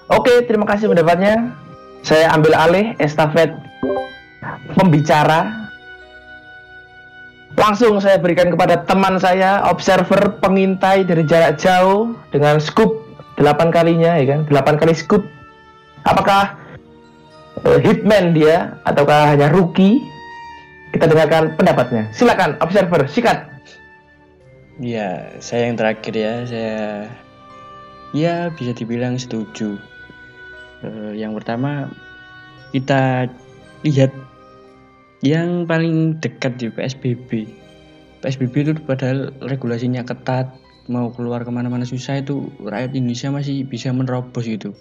Oke, 0.07 0.46
terima 0.46 0.70
kasih 0.70 0.87
pendapatnya. 0.87 1.59
Saya 2.07 2.31
ambil 2.31 2.55
alih 2.55 2.94
estafet 2.98 3.55
pembicara 4.75 5.62
Langsung 7.53 8.01
saya 8.01 8.16
berikan 8.16 8.48
kepada 8.48 8.81
teman 8.88 9.20
saya, 9.20 9.61
observer, 9.68 10.40
pengintai 10.40 11.05
dari 11.05 11.22
jarak 11.29 11.61
jauh 11.61 12.16
dengan 12.33 12.57
scoop 12.57 13.05
8 13.37 13.68
kalinya 13.68 14.16
ya 14.16 14.25
kan, 14.35 14.40
8 14.48 14.81
kali 14.81 14.96
scoop. 14.96 15.20
Apakah 16.09 16.57
uh, 17.62 17.79
hitman 17.79 18.33
dia 18.33 18.81
ataukah 18.88 19.37
hanya 19.37 19.53
rookie? 19.53 20.01
Kita 20.96 21.05
dengarkan 21.09 21.55
pendapatnya. 21.61 22.09
Silakan 22.16 22.57
observer, 22.64 23.05
sikat. 23.05 23.52
Ya, 24.81 25.37
saya 25.45 25.69
yang 25.69 25.77
terakhir 25.77 26.15
ya, 26.17 26.35
saya 26.49 26.79
ya 28.17 28.49
bisa 28.57 28.73
dibilang 28.73 29.21
setuju. 29.21 29.77
Uh, 30.81 31.13
yang 31.13 31.37
pertama 31.37 31.93
kita 32.73 33.29
lihat 33.85 34.11
yang 35.21 35.69
paling 35.69 36.19
dekat 36.19 36.59
di 36.59 36.67
PSBB 36.73 37.63
PSBB 38.23 38.55
itu 38.63 38.73
padahal 38.87 39.35
regulasinya 39.43 40.07
ketat 40.07 40.55
mau 40.87 41.11
keluar 41.11 41.43
ke 41.43 41.51
mana-mana 41.51 41.83
susah 41.83 42.23
itu 42.23 42.51
rakyat 42.63 42.95
Indonesia 42.95 43.35
masih 43.35 43.67
bisa 43.67 43.91
menerobos 43.91 44.47
gitu. 44.47 44.75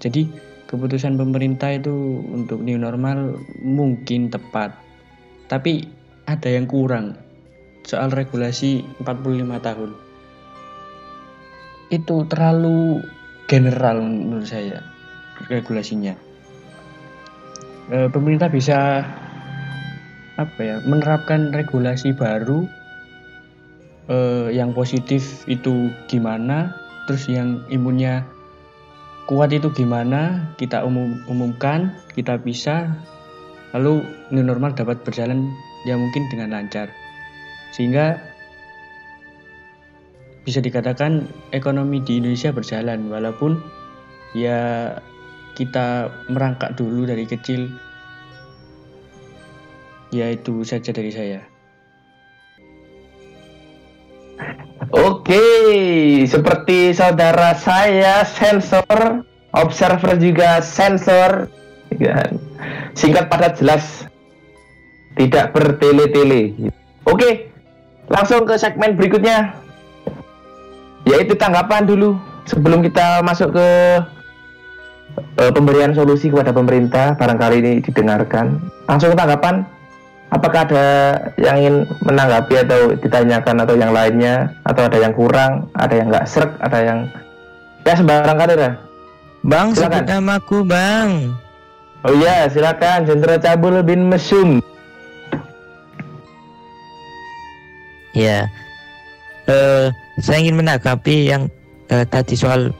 Jadi 0.00 0.28
keputusan 0.68 1.16
pemerintah 1.16 1.72
itu 1.72 1.92
untuk 2.28 2.60
new 2.60 2.76
normal 2.76 3.40
mungkin 3.64 4.28
tepat. 4.28 4.76
Tapi 5.48 5.88
ada 6.28 6.48
yang 6.52 6.68
kurang 6.68 7.16
soal 7.86 8.10
regulasi 8.10 8.82
45 9.00 9.62
tahun. 9.62 9.90
Itu 11.88 12.26
terlalu 12.26 13.06
general 13.46 14.02
menurut 14.02 14.50
saya 14.50 14.82
regulasinya. 15.46 16.18
E, 17.86 18.10
pemerintah 18.10 18.50
bisa 18.50 19.06
apa 20.36 20.60
ya 20.60 20.76
menerapkan 20.84 21.48
regulasi 21.54 22.12
baru 22.12 22.68
eh, 24.12 24.52
yang 24.52 24.76
positif 24.76 25.48
itu 25.48 25.88
gimana 26.12 26.76
terus 27.08 27.24
yang 27.24 27.64
imunnya 27.72 28.28
kuat 29.24 29.50
itu 29.56 29.72
gimana 29.72 30.52
kita 30.60 30.84
umum 30.84 31.24
umumkan 31.24 31.96
kita 32.12 32.36
bisa 32.36 32.92
lalu 33.72 34.04
new 34.28 34.44
normal 34.44 34.76
dapat 34.76 35.00
berjalan 35.08 35.48
ya 35.88 35.96
mungkin 35.96 36.28
dengan 36.28 36.52
lancar 36.52 36.92
sehingga 37.74 38.20
bisa 40.46 40.62
dikatakan 40.62 41.26
ekonomi 41.50 41.98
di 42.04 42.22
Indonesia 42.22 42.54
berjalan 42.54 43.10
walaupun 43.10 43.58
ya 44.38 44.94
kita 45.58 46.12
merangkak 46.30 46.78
dulu 46.78 47.08
dari 47.08 47.26
kecil 47.26 47.66
Ya 50.14 50.30
itu 50.30 50.62
saja 50.62 50.94
dari 50.94 51.10
saya. 51.10 51.42
Oke, 54.94 55.42
seperti 56.30 56.94
saudara 56.94 57.58
saya 57.58 58.22
sensor, 58.22 59.26
observer 59.50 60.14
juga 60.22 60.62
sensor, 60.62 61.50
singkat 62.94 63.26
padat 63.26 63.58
jelas, 63.58 64.06
tidak 65.18 65.50
bertele-tele. 65.50 66.54
Oke, 67.02 67.50
langsung 68.06 68.46
ke 68.46 68.54
segmen 68.58 68.94
berikutnya, 68.94 69.54
yaitu 71.06 71.34
tanggapan 71.34 71.86
dulu 71.86 72.18
sebelum 72.46 72.82
kita 72.82 73.22
masuk 73.26 73.54
ke 73.54 73.68
uh, 75.42 75.52
pemberian 75.52 75.92
solusi 75.94 76.30
kepada 76.30 76.54
pemerintah. 76.54 77.14
Barangkali 77.18 77.56
ini 77.62 77.72
didengarkan. 77.82 78.62
Langsung 78.86 79.14
ke 79.14 79.16
tanggapan 79.18 79.66
apakah 80.30 80.66
ada 80.66 80.86
yang 81.38 81.56
ingin 81.58 81.76
menanggapi 82.02 82.54
atau 82.66 82.94
ditanyakan 82.98 83.56
atau 83.62 83.74
yang 83.74 83.92
lainnya? 83.94 84.54
Atau 84.66 84.86
ada 84.86 84.98
yang 84.98 85.14
kurang 85.14 85.70
ada 85.74 85.94
yang 85.94 86.06
nggak 86.10 86.26
serak 86.26 86.54
ada 86.62 86.78
yang 86.82 86.98
ya 87.86 87.94
sembarang 87.94 88.38
kader 88.38 88.62
bang 89.46 89.66
silakan. 89.74 90.02
sebut 90.02 90.04
namaku 90.10 90.58
bang. 90.66 91.10
Oh 92.06 92.14
iya 92.14 92.46
silakan. 92.46 93.06
Jenderal 93.06 93.42
Cabul 93.42 93.82
bin 93.82 94.06
Mesum 94.06 94.62
ya 98.16 98.48
uh, 99.52 99.92
saya 100.18 100.40
ingin 100.40 100.56
menanggapi 100.56 101.28
yang 101.28 101.52
uh, 101.92 102.08
tadi 102.08 102.32
soal 102.32 102.72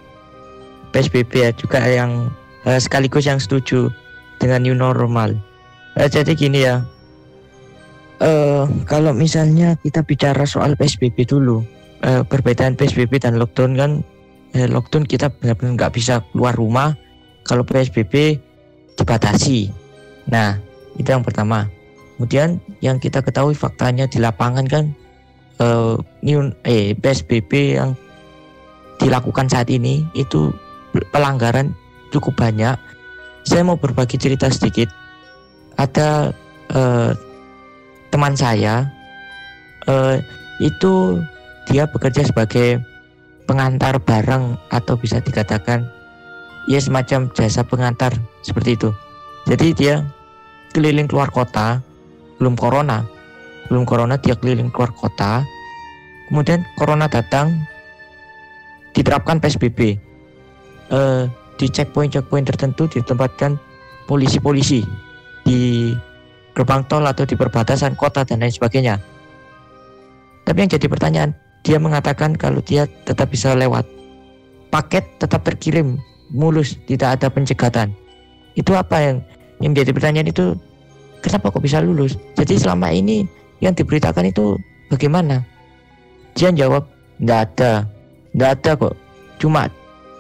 PSBB 0.97 1.33
ya 1.37 1.51
juga 1.53 1.85
yang 1.85 2.33
uh, 2.65 2.81
sekaligus 2.81 3.29
yang 3.29 3.37
setuju 3.37 3.93
dengan 4.41 4.65
new 4.65 4.73
normal 4.73 5.37
uh, 6.01 6.09
jadi 6.09 6.33
gini 6.33 6.65
ya 6.65 6.81
uh, 8.21 8.65
kalau 8.89 9.13
misalnya 9.13 9.77
kita 9.81 10.01
bicara 10.05 10.45
soal 10.49 10.77
PSBB 10.79 11.27
dulu, 11.29 11.65
uh, 12.05 12.23
perbedaan 12.25 12.77
PSBB 12.79 13.21
dan 13.21 13.37
lockdown 13.37 13.77
kan, 13.77 13.91
uh, 14.57 14.69
lockdown 14.69 15.05
kita 15.05 15.29
benar-benar 15.29 15.73
nggak 15.77 15.93
bisa 15.97 16.23
keluar 16.33 16.57
rumah, 16.57 16.97
kalau 17.45 17.63
PSBB 17.67 18.41
dibatasi. 18.97 19.71
Nah, 20.33 20.59
itu 20.97 21.09
yang 21.09 21.23
pertama. 21.23 21.69
Kemudian 22.17 22.57
yang 22.81 22.97
kita 22.97 23.21
ketahui 23.21 23.53
faktanya 23.53 24.09
di 24.09 24.17
lapangan 24.17 24.65
kan, 24.65 24.97
uh, 25.61 25.97
new, 26.23 26.53
eh, 26.65 26.93
PSBB 26.97 27.79
yang 27.79 27.97
dilakukan 28.97 29.49
saat 29.49 29.69
ini 29.69 30.05
itu 30.17 30.53
pelanggaran 31.13 31.77
cukup 32.13 32.37
banyak. 32.37 32.77
Saya 33.47 33.63
mau 33.63 33.79
berbagi 33.79 34.19
cerita 34.19 34.51
sedikit. 34.51 34.89
Ada 35.77 36.33
uh, 36.73 37.13
teman 38.09 38.33
saya 38.33 38.89
uh, 39.87 40.17
itu 40.59 41.21
dia 41.69 41.85
bekerja 41.85 42.25
sebagai 42.25 42.81
pengantar 43.45 44.01
barang 44.01 44.57
atau 44.73 44.95
bisa 44.97 45.21
dikatakan 45.21 45.85
ya 46.67 46.81
semacam 46.83 47.31
jasa 47.37 47.63
pengantar 47.63 48.17
seperti 48.43 48.75
itu. 48.75 48.91
Jadi 49.47 49.69
dia 49.77 50.03
keliling 50.75 51.07
keluar 51.07 51.31
kota, 51.31 51.79
belum 52.43 52.59
corona, 52.59 53.07
belum 53.69 53.85
corona 53.85 54.19
dia 54.19 54.35
keliling 54.39 54.71
keluar 54.71 54.91
kota. 54.95 55.43
Kemudian 56.27 56.67
corona 56.75 57.07
datang, 57.07 57.55
diterapkan 58.97 59.39
PSBB. 59.39 60.01
Uh, 60.87 61.27
di 61.59 61.67
checkpoint 61.67 62.15
checkpoint 62.15 62.47
tertentu 62.47 62.87
ditempatkan 62.87 63.59
polisi-polisi 64.07 64.87
di 65.43 65.91
gerbang 66.55 66.87
tol 66.87 67.05
atau 67.05 67.27
di 67.27 67.35
perbatasan 67.35 67.99
kota 67.99 68.23
dan 68.23 68.41
lain 68.41 68.55
sebagainya. 68.55 68.97
Tapi 70.47 70.63
yang 70.63 70.71
jadi 70.71 70.87
pertanyaan, 70.87 71.31
dia 71.67 71.83
mengatakan 71.83 72.39
kalau 72.39 72.63
dia 72.63 72.87
tetap 73.05 73.35
bisa 73.35 73.53
lewat. 73.53 73.83
Paket 74.71 75.03
tetap 75.19 75.43
terkirim 75.43 75.99
mulus, 76.31 76.79
tidak 76.87 77.19
ada 77.19 77.27
pencegatan. 77.31 77.91
Itu 78.55 78.73
apa 78.79 79.03
yang 79.03 79.17
yang 79.59 79.73
jadi 79.75 79.91
pertanyaan 79.91 80.31
itu 80.31 80.55
kenapa 81.21 81.51
kok 81.51 81.65
bisa 81.65 81.83
lulus? 81.83 82.15
Jadi 82.39 82.57
selama 82.63 82.95
ini 82.95 83.27
yang 83.61 83.73
diberitakan 83.73 84.29
itu 84.29 84.61
bagaimana? 84.93 85.43
Dia 86.37 86.53
jawab, 86.53 86.85
tidak 87.17 87.39
ada, 87.51 87.73
tidak 88.33 88.49
ada 88.61 88.71
kok. 88.77 88.95
Cuma 89.41 89.69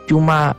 cuma 0.07 0.57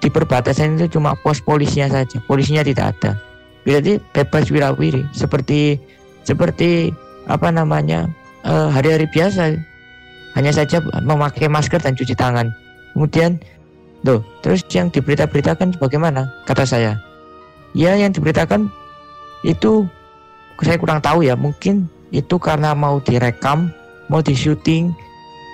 di 0.00 0.08
perbatasan 0.08 0.78
itu 0.80 0.96
cuma 0.98 1.18
pos 1.18 1.42
polisinya 1.42 1.90
saja, 1.90 2.22
polisinya 2.24 2.62
tidak 2.62 2.96
ada. 2.96 3.18
Berarti 3.66 4.00
bebas 4.16 4.48
wirawiri. 4.48 5.04
Seperti 5.12 5.76
seperti 6.24 6.94
apa 7.28 7.52
namanya 7.52 8.08
eh, 8.46 8.68
hari-hari 8.72 9.10
biasa. 9.10 9.58
Hanya 10.38 10.54
saja 10.54 10.78
memakai 11.02 11.50
masker 11.50 11.82
dan 11.82 11.98
cuci 11.98 12.14
tangan. 12.14 12.54
Kemudian 12.94 13.42
tuh 14.06 14.22
terus 14.46 14.62
yang 14.70 14.86
diberita-beritakan 14.88 15.74
bagaimana? 15.82 16.30
kata 16.46 16.62
saya. 16.62 17.02
Ya 17.74 17.98
yang 17.98 18.14
diberitakan 18.14 18.70
itu 19.42 19.90
saya 20.62 20.78
kurang 20.78 21.02
tahu 21.02 21.26
ya. 21.26 21.34
Mungkin 21.34 21.90
itu 22.10 22.36
karena 22.38 22.74
mau 22.74 22.98
direkam 23.02 23.70
mau 24.10 24.18
di 24.18 24.34
syuting 24.34 24.90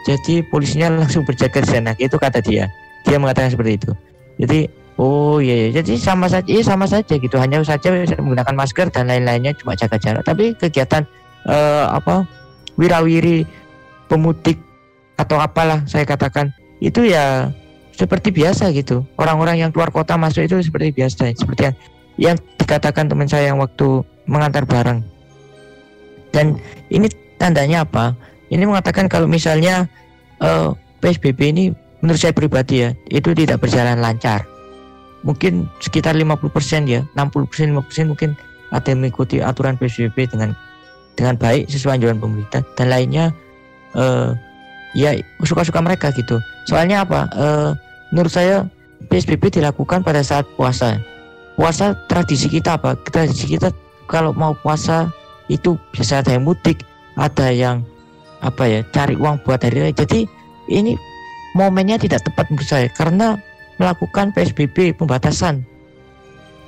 jadi 0.06 0.46
polisinya 0.46 1.02
langsung 1.02 1.26
berjaga 1.26 1.58
di 1.58 1.68
sana. 1.68 1.92
Itu 1.98 2.14
kata 2.14 2.38
dia. 2.38 2.70
Dia 3.02 3.18
mengatakan 3.18 3.50
seperti 3.50 3.82
itu. 3.82 3.90
Jadi 4.38 4.70
oh 4.96 5.42
iya, 5.42 5.66
iya. 5.66 5.82
jadi 5.82 5.98
sama 5.98 6.30
saja 6.30 6.46
iya 6.46 6.62
sama 6.62 6.86
saja 6.86 7.18
gitu. 7.18 7.34
Hanya 7.42 7.58
saja 7.66 7.90
menggunakan 8.22 8.54
masker 8.54 8.86
dan 8.94 9.10
lain-lainnya 9.10 9.50
cuma 9.58 9.74
jaga 9.74 9.98
jarak. 9.98 10.22
Tapi 10.22 10.54
kegiatan 10.54 11.02
eh, 11.50 11.84
apa 11.90 12.22
wirawiri 12.78 13.42
pemudik 14.06 14.62
atau 15.18 15.42
apalah 15.42 15.82
saya 15.90 16.06
katakan 16.06 16.54
itu 16.78 17.02
ya 17.02 17.50
seperti 17.98 18.30
biasa 18.30 18.70
gitu. 18.78 19.02
Orang-orang 19.18 19.58
yang 19.58 19.74
keluar 19.74 19.90
kota 19.90 20.14
masuk 20.14 20.46
itu 20.46 20.62
seperti 20.62 20.94
biasa. 20.94 21.34
Seperti 21.34 21.62
yang 21.66 21.76
yang 22.16 22.36
dikatakan 22.62 23.10
teman 23.10 23.26
saya 23.26 23.50
yang 23.50 23.58
waktu 23.58 24.06
mengantar 24.30 24.62
barang 24.70 25.15
dan 26.36 26.60
ini 26.92 27.08
tandanya 27.40 27.88
apa? 27.88 28.12
Ini 28.52 28.68
mengatakan 28.68 29.08
kalau 29.08 29.24
misalnya 29.24 29.88
uh, 30.44 30.76
PSBB 31.00 31.40
ini 31.48 31.64
menurut 32.04 32.20
saya 32.20 32.36
pribadi 32.36 32.84
ya 32.84 32.92
itu 33.08 33.32
tidak 33.32 33.64
berjalan 33.64 33.96
lancar. 34.04 34.44
Mungkin 35.24 35.64
sekitar 35.80 36.12
50% 36.12 36.52
ya 36.84 37.00
60% 37.16 37.72
50% 37.72 38.12
mungkin 38.12 38.36
ada 38.68 38.92
yang 38.92 39.00
mengikuti 39.00 39.40
aturan 39.40 39.80
PSBB 39.80 40.28
dengan 40.28 40.52
dengan 41.16 41.40
baik 41.40 41.72
sesuai 41.72 41.96
anjuran 41.96 42.20
pemerintah. 42.20 42.60
Dan 42.76 42.92
lainnya 42.92 43.32
uh, 43.96 44.36
ya 44.92 45.16
suka-suka 45.40 45.80
mereka 45.80 46.12
gitu. 46.12 46.36
Soalnya 46.68 47.08
apa? 47.08 47.32
Uh, 47.32 47.70
menurut 48.12 48.30
saya 48.30 48.68
PSBB 49.08 49.56
dilakukan 49.56 50.04
pada 50.04 50.20
saat 50.20 50.44
puasa. 50.54 51.00
Puasa 51.56 51.96
tradisi 52.12 52.52
kita 52.52 52.76
apa? 52.76 52.92
Tradisi 53.08 53.56
kita 53.56 53.72
kalau 54.06 54.36
mau 54.36 54.52
puasa 54.60 55.08
itu 55.46 55.78
bisa 55.94 56.20
ada 56.20 56.34
yang 56.34 56.44
mudik 56.44 56.82
ada 57.16 57.48
yang 57.50 57.82
apa 58.44 58.68
ya 58.68 58.80
cari 58.92 59.16
uang 59.16 59.40
buat 59.42 59.64
hari 59.64 59.88
raya. 59.88 59.94
Jadi 59.96 60.28
ini 60.68 60.94
momennya 61.56 61.96
tidak 61.96 62.22
tepat 62.28 62.52
menurut 62.52 62.68
saya 62.68 62.88
karena 62.92 63.40
melakukan 63.80 64.30
PSBB 64.36 64.96
pembatasan 64.96 65.64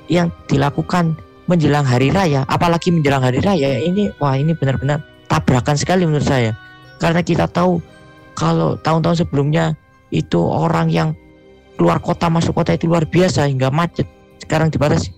yang 0.09 0.33
dilakukan 0.49 1.13
menjelang 1.45 1.85
hari 1.85 2.09
raya 2.09 2.45
apalagi 2.49 2.93
menjelang 2.93 3.25
hari 3.25 3.41
raya 3.41 3.81
ini 3.81 4.09
wah 4.21 4.37
ini 4.37 4.53
benar-benar 4.57 5.01
tabrakan 5.29 5.77
sekali 5.77 6.03
menurut 6.09 6.25
saya. 6.25 6.57
Karena 6.99 7.21
kita 7.23 7.47
tahu 7.47 7.79
kalau 8.35 8.75
tahun-tahun 8.81 9.23
sebelumnya 9.23 9.77
itu 10.09 10.41
orang 10.41 10.89
yang 10.89 11.13
keluar 11.77 12.01
kota 12.01 12.27
masuk 12.27 12.57
kota 12.57 12.75
itu 12.75 12.89
luar 12.89 13.05
biasa 13.05 13.47
hingga 13.47 13.71
macet. 13.71 14.09
Sekarang 14.41 14.73
dibatasi. 14.73 15.13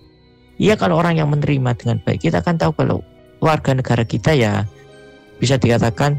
Iya 0.60 0.76
kalau 0.78 1.00
orang 1.00 1.18
yang 1.18 1.32
menerima 1.32 1.74
dengan 1.74 1.96
baik. 2.04 2.28
Kita 2.28 2.44
kan 2.44 2.60
tahu 2.60 2.76
kalau 2.76 3.02
warga 3.42 3.74
negara 3.74 4.06
kita 4.06 4.32
ya 4.38 4.62
bisa 5.42 5.58
dikatakan 5.58 6.14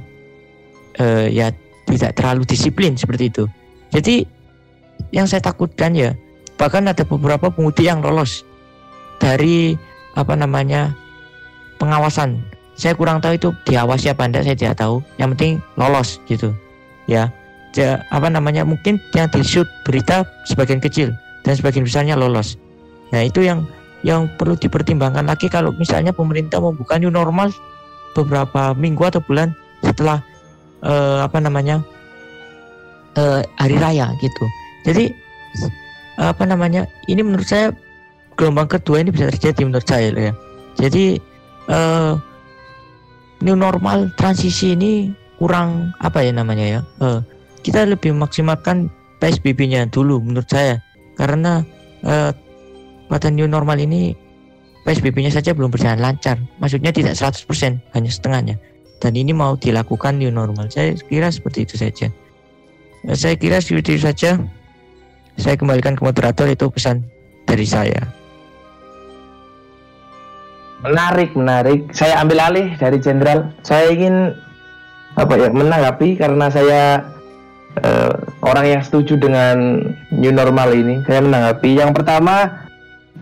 uh, 1.00 1.32
ya 1.32 1.56
tidak 1.88 2.20
terlalu 2.20 2.44
disiplin 2.44 3.00
seperti 3.00 3.32
itu. 3.32 3.48
Jadi 3.96 4.28
yang 5.16 5.26
saya 5.26 5.40
takutkan 5.40 5.96
ya 5.96 6.12
bahkan 6.60 6.84
ada 6.86 7.08
beberapa 7.08 7.48
pemudi 7.48 7.88
yang 7.88 8.04
lolos 8.04 8.44
dari 9.24 9.80
apa 10.20 10.36
namanya 10.36 10.92
pengawasan. 11.80 12.44
Saya 12.74 12.98
kurang 12.98 13.22
tahu 13.22 13.38
itu 13.38 13.50
diawasi 13.70 14.12
apa 14.12 14.26
enggak 14.28 14.44
saya 14.44 14.58
tidak 14.58 14.78
tahu. 14.82 15.00
Yang 15.16 15.30
penting 15.38 15.54
lolos 15.80 16.20
gitu 16.28 16.52
ya. 17.08 17.32
Ja, 17.74 18.06
apa 18.14 18.30
namanya 18.30 18.62
mungkin 18.62 19.02
yang 19.18 19.34
di 19.34 19.42
shoot 19.42 19.66
berita 19.82 20.22
sebagian 20.46 20.78
kecil 20.78 21.10
dan 21.42 21.58
sebagian 21.58 21.82
besarnya 21.82 22.14
lolos. 22.14 22.54
Nah 23.10 23.26
itu 23.26 23.42
yang 23.42 23.66
yang 24.04 24.28
perlu 24.36 24.60
dipertimbangkan 24.60 25.24
lagi 25.24 25.48
kalau 25.48 25.72
misalnya 25.76 26.12
pemerintah 26.12 26.60
membuka 26.60 27.00
new 27.00 27.12
normal 27.12 27.50
beberapa 28.14 28.76
minggu 28.76 29.02
atau 29.10 29.24
bulan 29.24 29.56
setelah 29.82 30.20
uh, 30.84 31.24
apa 31.24 31.40
namanya 31.40 31.82
uh, 33.18 33.42
hari 33.58 33.80
raya 33.80 34.12
gitu. 34.20 34.46
Jadi 34.84 35.16
apa 36.20 36.46
namanya 36.46 36.86
ini 37.10 37.26
menurut 37.26 37.48
saya 37.48 37.74
gelombang 38.38 38.70
kedua 38.70 39.02
ini 39.02 39.10
bisa 39.10 39.32
terjadi 39.34 39.66
menurut 39.66 39.88
saya 39.88 40.12
ya. 40.14 40.34
Jadi 40.78 41.18
uh, 41.72 42.20
new 43.42 43.58
normal 43.58 44.12
transisi 44.20 44.76
ini 44.76 45.10
kurang 45.40 45.96
apa 46.04 46.22
ya 46.22 46.32
namanya 46.36 46.66
ya. 46.68 46.82
Uh, 47.00 47.20
kita 47.64 47.88
lebih 47.88 48.12
maksimalkan 48.12 48.92
PSBB-nya 49.24 49.88
dulu 49.88 50.20
menurut 50.20 50.52
saya 50.52 50.84
karena 51.16 51.64
uh, 52.04 52.36
pada 53.14 53.30
new 53.30 53.46
normal 53.46 53.78
ini 53.78 54.18
PSBB-nya 54.90 55.30
saja 55.30 55.54
belum 55.54 55.70
berjalan 55.70 56.02
lancar. 56.02 56.42
Maksudnya 56.58 56.90
tidak 56.90 57.14
100%, 57.14 57.46
hanya 57.94 58.10
setengahnya. 58.10 58.58
Dan 58.98 59.14
ini 59.14 59.30
mau 59.30 59.54
dilakukan 59.54 60.18
new 60.18 60.34
normal. 60.34 60.66
Saya 60.74 60.98
kira 60.98 61.30
seperti 61.30 61.70
itu 61.70 61.78
saja. 61.78 62.10
Nah, 63.06 63.14
saya 63.14 63.38
kira 63.38 63.62
seperti 63.62 64.02
itu 64.02 64.10
saja. 64.10 64.42
Saya 65.38 65.56
kembalikan 65.56 65.94
ke 65.94 66.02
moderator 66.02 66.50
itu 66.50 66.68
pesan 66.74 67.06
dari 67.46 67.70
saya. 67.70 68.02
Menarik, 70.82 71.32
menarik. 71.38 71.94
Saya 71.94 72.18
ambil 72.20 72.44
alih 72.44 72.68
dari 72.76 72.98
jenderal. 72.98 73.54
Saya 73.62 73.94
ingin 73.94 74.34
apa 75.14 75.38
ya 75.38 75.48
menanggapi 75.54 76.18
karena 76.18 76.50
saya 76.50 77.06
uh, 77.80 78.14
orang 78.42 78.66
yang 78.68 78.82
setuju 78.84 79.16
dengan 79.16 79.80
new 80.12 80.34
normal 80.34 80.76
ini. 80.76 81.00
Saya 81.08 81.24
menanggapi 81.24 81.80
yang 81.80 81.96
pertama 81.96 82.63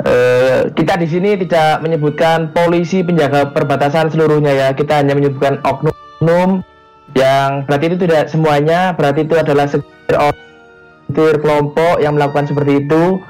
Uh, 0.01 0.73
kita 0.73 0.97
di 0.97 1.05
sini 1.05 1.37
tidak 1.45 1.85
menyebutkan 1.85 2.49
polisi 2.57 3.05
penjaga 3.05 3.53
perbatasan 3.53 4.09
seluruhnya 4.09 4.49
ya. 4.49 4.67
Kita 4.73 4.97
hanya 4.97 5.13
menyebutkan 5.13 5.61
oknum 5.61 6.65
yang 7.13 7.67
berarti 7.69 7.85
itu 7.91 7.97
tidak 8.07 8.31
semuanya, 8.31 8.97
berarti 8.97 9.27
itu 9.27 9.35
adalah 9.37 9.69
segelintir 9.69 11.37
kelompok 11.43 12.01
yang 12.01 12.17
melakukan 12.17 12.49
seperti 12.49 12.81
itu. 12.81 13.21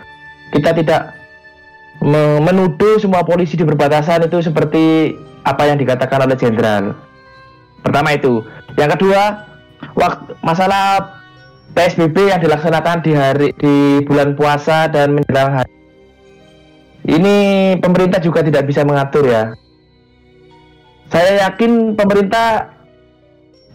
Kita 0.55 0.71
tidak 0.71 1.15
menuduh 2.41 2.97
semua 2.97 3.21
polisi 3.27 3.59
di 3.59 3.67
perbatasan 3.67 4.25
itu 4.25 4.39
seperti 4.41 5.15
apa 5.43 5.67
yang 5.67 5.77
dikatakan 5.77 6.23
oleh 6.23 6.37
jenderal. 6.39 6.95
Pertama 7.83 8.15
itu. 8.15 8.45
Yang 8.79 8.95
kedua, 8.95 9.43
waktu 9.97 10.39
masalah 10.39 11.19
PSBB 11.75 12.31
yang 12.31 12.39
dilaksanakan 12.39 12.97
di 13.03 13.11
hari 13.11 13.49
di 13.57 13.75
bulan 14.05 14.35
puasa 14.37 14.87
dan 14.87 15.15
menjelang 15.17 15.61
hari 15.61 15.80
ini 17.09 17.35
pemerintah 17.81 18.21
juga 18.21 18.45
tidak 18.45 18.69
bisa 18.69 18.85
mengatur 18.85 19.25
ya. 19.25 19.53
Saya 21.09 21.49
yakin 21.49 21.97
pemerintah 21.97 22.71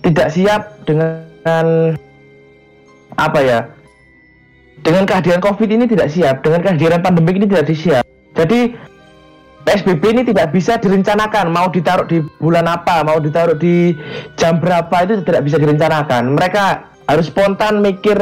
tidak 0.01 0.29
siap 0.31 0.63
dengan 0.87 1.93
apa 3.19 3.41
ya? 3.43 3.61
Dengan 4.87 5.09
kehadiran 5.09 5.43
Covid 5.43 5.67
ini 5.67 5.85
tidak 5.91 6.13
siap, 6.15 6.47
dengan 6.47 6.63
kehadiran 6.63 7.03
pandemi 7.03 7.43
ini 7.43 7.47
tidak 7.51 7.67
siap. 7.75 8.05
Jadi 8.37 8.77
PSBB 9.67 10.03
ini 10.15 10.23
tidak 10.23 10.55
bisa 10.55 10.79
direncanakan 10.79 11.51
mau 11.51 11.67
ditaruh 11.67 12.07
di 12.07 12.23
bulan 12.39 12.71
apa, 12.71 13.03
mau 13.03 13.19
ditaruh 13.19 13.59
di 13.59 13.99
jam 14.39 14.63
berapa 14.63 14.95
itu 15.03 15.27
tidak 15.27 15.43
bisa 15.43 15.59
direncanakan. 15.59 16.39
Mereka 16.39 16.65
harus 17.11 17.27
spontan 17.27 17.83
mikir 17.83 18.15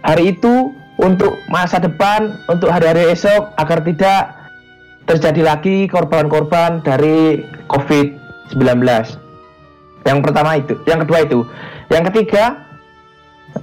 hari 0.00 0.32
itu 0.32 0.72
untuk 1.02 1.42
masa 1.50 1.82
depan, 1.82 2.38
untuk 2.46 2.70
hari-hari 2.70 3.10
esok 3.10 3.50
agar 3.58 3.82
tidak 3.82 4.22
terjadi 5.10 5.42
lagi 5.42 5.90
korban-korban 5.90 6.78
dari 6.86 7.42
COVID-19. 7.66 8.86
Yang 10.06 10.18
pertama 10.22 10.50
itu, 10.58 10.78
yang 10.86 11.02
kedua 11.02 11.18
itu, 11.26 11.42
yang 11.90 12.06
ketiga 12.06 12.58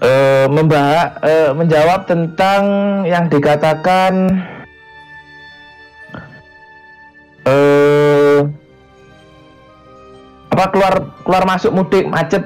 eh, 0.03 0.47
membahas 0.51 1.15
eh, 1.23 1.51
menjawab 1.55 2.07
tentang 2.07 2.61
yang 3.07 3.31
dikatakan 3.31 4.43
eh, 7.47 8.39
apa 10.49 10.65
keluar 10.75 10.93
keluar 11.23 11.43
masuk 11.47 11.71
mudik 11.71 12.05
macet. 12.07 12.43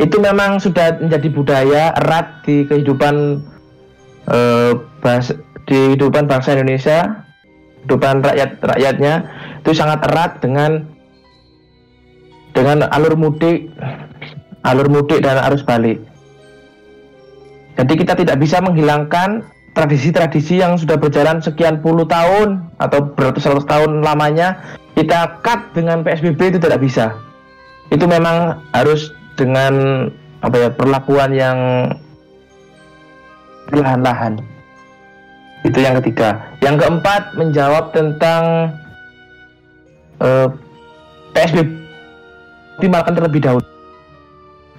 Itu 0.00 0.22
memang 0.24 0.56
sudah 0.56 1.04
menjadi 1.04 1.28
budaya 1.28 1.92
erat 2.00 2.46
di 2.48 2.64
kehidupan 2.64 3.44
eh, 4.28 4.72
bahas, 5.02 5.34
di 5.66 5.94
kehidupan 5.94 6.26
bangsa 6.26 6.54
Indonesia, 6.54 7.26
kehidupan 7.82 8.22
rakyat 8.22 8.50
rakyatnya 8.62 9.14
itu 9.62 9.70
sangat 9.74 10.02
erat 10.10 10.38
dengan 10.42 10.86
dengan 12.52 12.84
alur 12.92 13.16
mudik, 13.16 13.72
alur 14.66 14.88
mudik 14.92 15.24
dan 15.24 15.40
arus 15.50 15.64
balik. 15.64 15.98
Jadi 17.80 17.92
kita 17.96 18.12
tidak 18.12 18.36
bisa 18.36 18.60
menghilangkan 18.60 19.48
tradisi-tradisi 19.72 20.60
yang 20.60 20.76
sudah 20.76 21.00
berjalan 21.00 21.40
sekian 21.40 21.80
puluh 21.80 22.04
tahun 22.04 22.68
atau 22.76 23.16
beratus-ratus 23.16 23.64
tahun 23.64 24.04
lamanya 24.04 24.60
kita 24.92 25.40
cut 25.40 25.72
dengan 25.72 26.04
PSBB 26.04 26.52
itu 26.52 26.58
tidak 26.60 26.84
bisa. 26.84 27.16
Itu 27.88 28.04
memang 28.04 28.60
harus 28.76 29.12
dengan 29.40 30.06
apa 30.44 30.56
ya 30.58 30.68
perlakuan 30.74 31.30
yang 31.32 31.58
perlahan-lahan. 33.72 34.36
Itu 35.64 35.78
yang 35.80 35.96
ketiga. 36.04 36.36
Yang 36.60 36.84
keempat 36.84 37.22
menjawab 37.40 37.96
tentang 37.96 38.70
eh, 40.20 40.46
PSBB 41.32 41.70
dioptimalkan 42.76 43.14
terlebih 43.14 43.40
dahulu. 43.40 43.64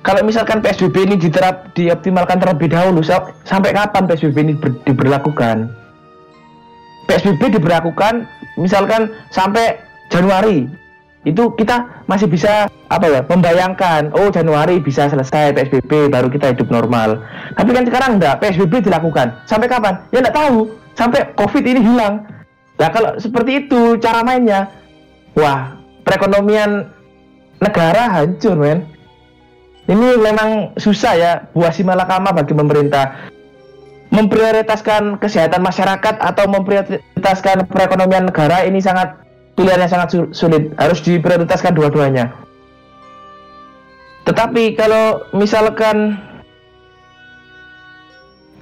Kalau 0.03 0.19
misalkan 0.27 0.59
PSBB 0.59 1.07
ini 1.07 1.15
diterap 1.15 1.71
dioptimalkan 1.71 2.35
terlebih 2.35 2.67
dahulu, 2.67 2.99
sa- 2.99 3.31
sampai 3.47 3.71
kapan 3.71 4.03
PSBB 4.03 4.37
ini 4.43 4.53
ber- 4.59 4.75
diberlakukan? 4.83 5.71
PSBB 7.07 7.55
diberlakukan 7.55 8.27
misalkan 8.59 9.07
sampai 9.31 9.79
Januari. 10.11 10.67
Itu 11.23 11.55
kita 11.55 12.03
masih 12.07 12.27
bisa 12.27 12.67
apa 12.91 13.05
ya? 13.07 13.21
membayangkan, 13.23 14.11
oh 14.11 14.27
Januari 14.27 14.83
bisa 14.83 15.07
selesai 15.07 15.55
PSBB 15.55 16.11
baru 16.11 16.27
kita 16.27 16.51
hidup 16.51 16.67
normal. 16.67 17.23
Tapi 17.55 17.69
kan 17.71 17.83
sekarang 17.87 18.11
enggak, 18.19 18.43
PSBB 18.43 18.83
dilakukan. 18.83 19.31
Sampai 19.47 19.71
kapan? 19.71 20.03
Ya 20.11 20.19
enggak 20.19 20.35
tahu. 20.35 20.67
Sampai 20.93 21.25
Covid 21.39 21.63
ini 21.63 21.81
hilang. 21.81 22.27
Nah, 22.77 22.89
kalau 22.91 23.15
seperti 23.17 23.65
itu 23.65 23.97
cara 24.03 24.21
mainnya, 24.21 24.67
wah, 25.33 25.79
perekonomian 26.03 26.91
negara 27.63 28.11
hancur, 28.11 28.59
men. 28.59 28.85
Ini 29.83 30.15
memang 30.19 30.75
susah 30.79 31.13
ya, 31.15 31.31
buah 31.51 31.71
si 31.75 31.83
malakama 31.83 32.31
bagi 32.31 32.55
pemerintah 32.55 33.31
memprioritaskan 34.13 35.17
kesehatan 35.17 35.65
masyarakat 35.65 36.21
atau 36.21 36.45
memprioritaskan 36.45 37.65
perekonomian 37.65 38.29
negara 38.29 38.61
ini 38.61 38.77
sangat 38.77 39.22
pilihan 39.53 39.85
yang 39.85 39.91
sangat 39.91 40.09
su- 40.13 40.31
sulit. 40.33 40.73
Harus 40.77 41.01
diprioritaskan 41.01 41.73
dua-duanya. 41.73 42.33
Tetapi 44.23 44.79
kalau 44.79 45.19
misalkan 45.35 46.15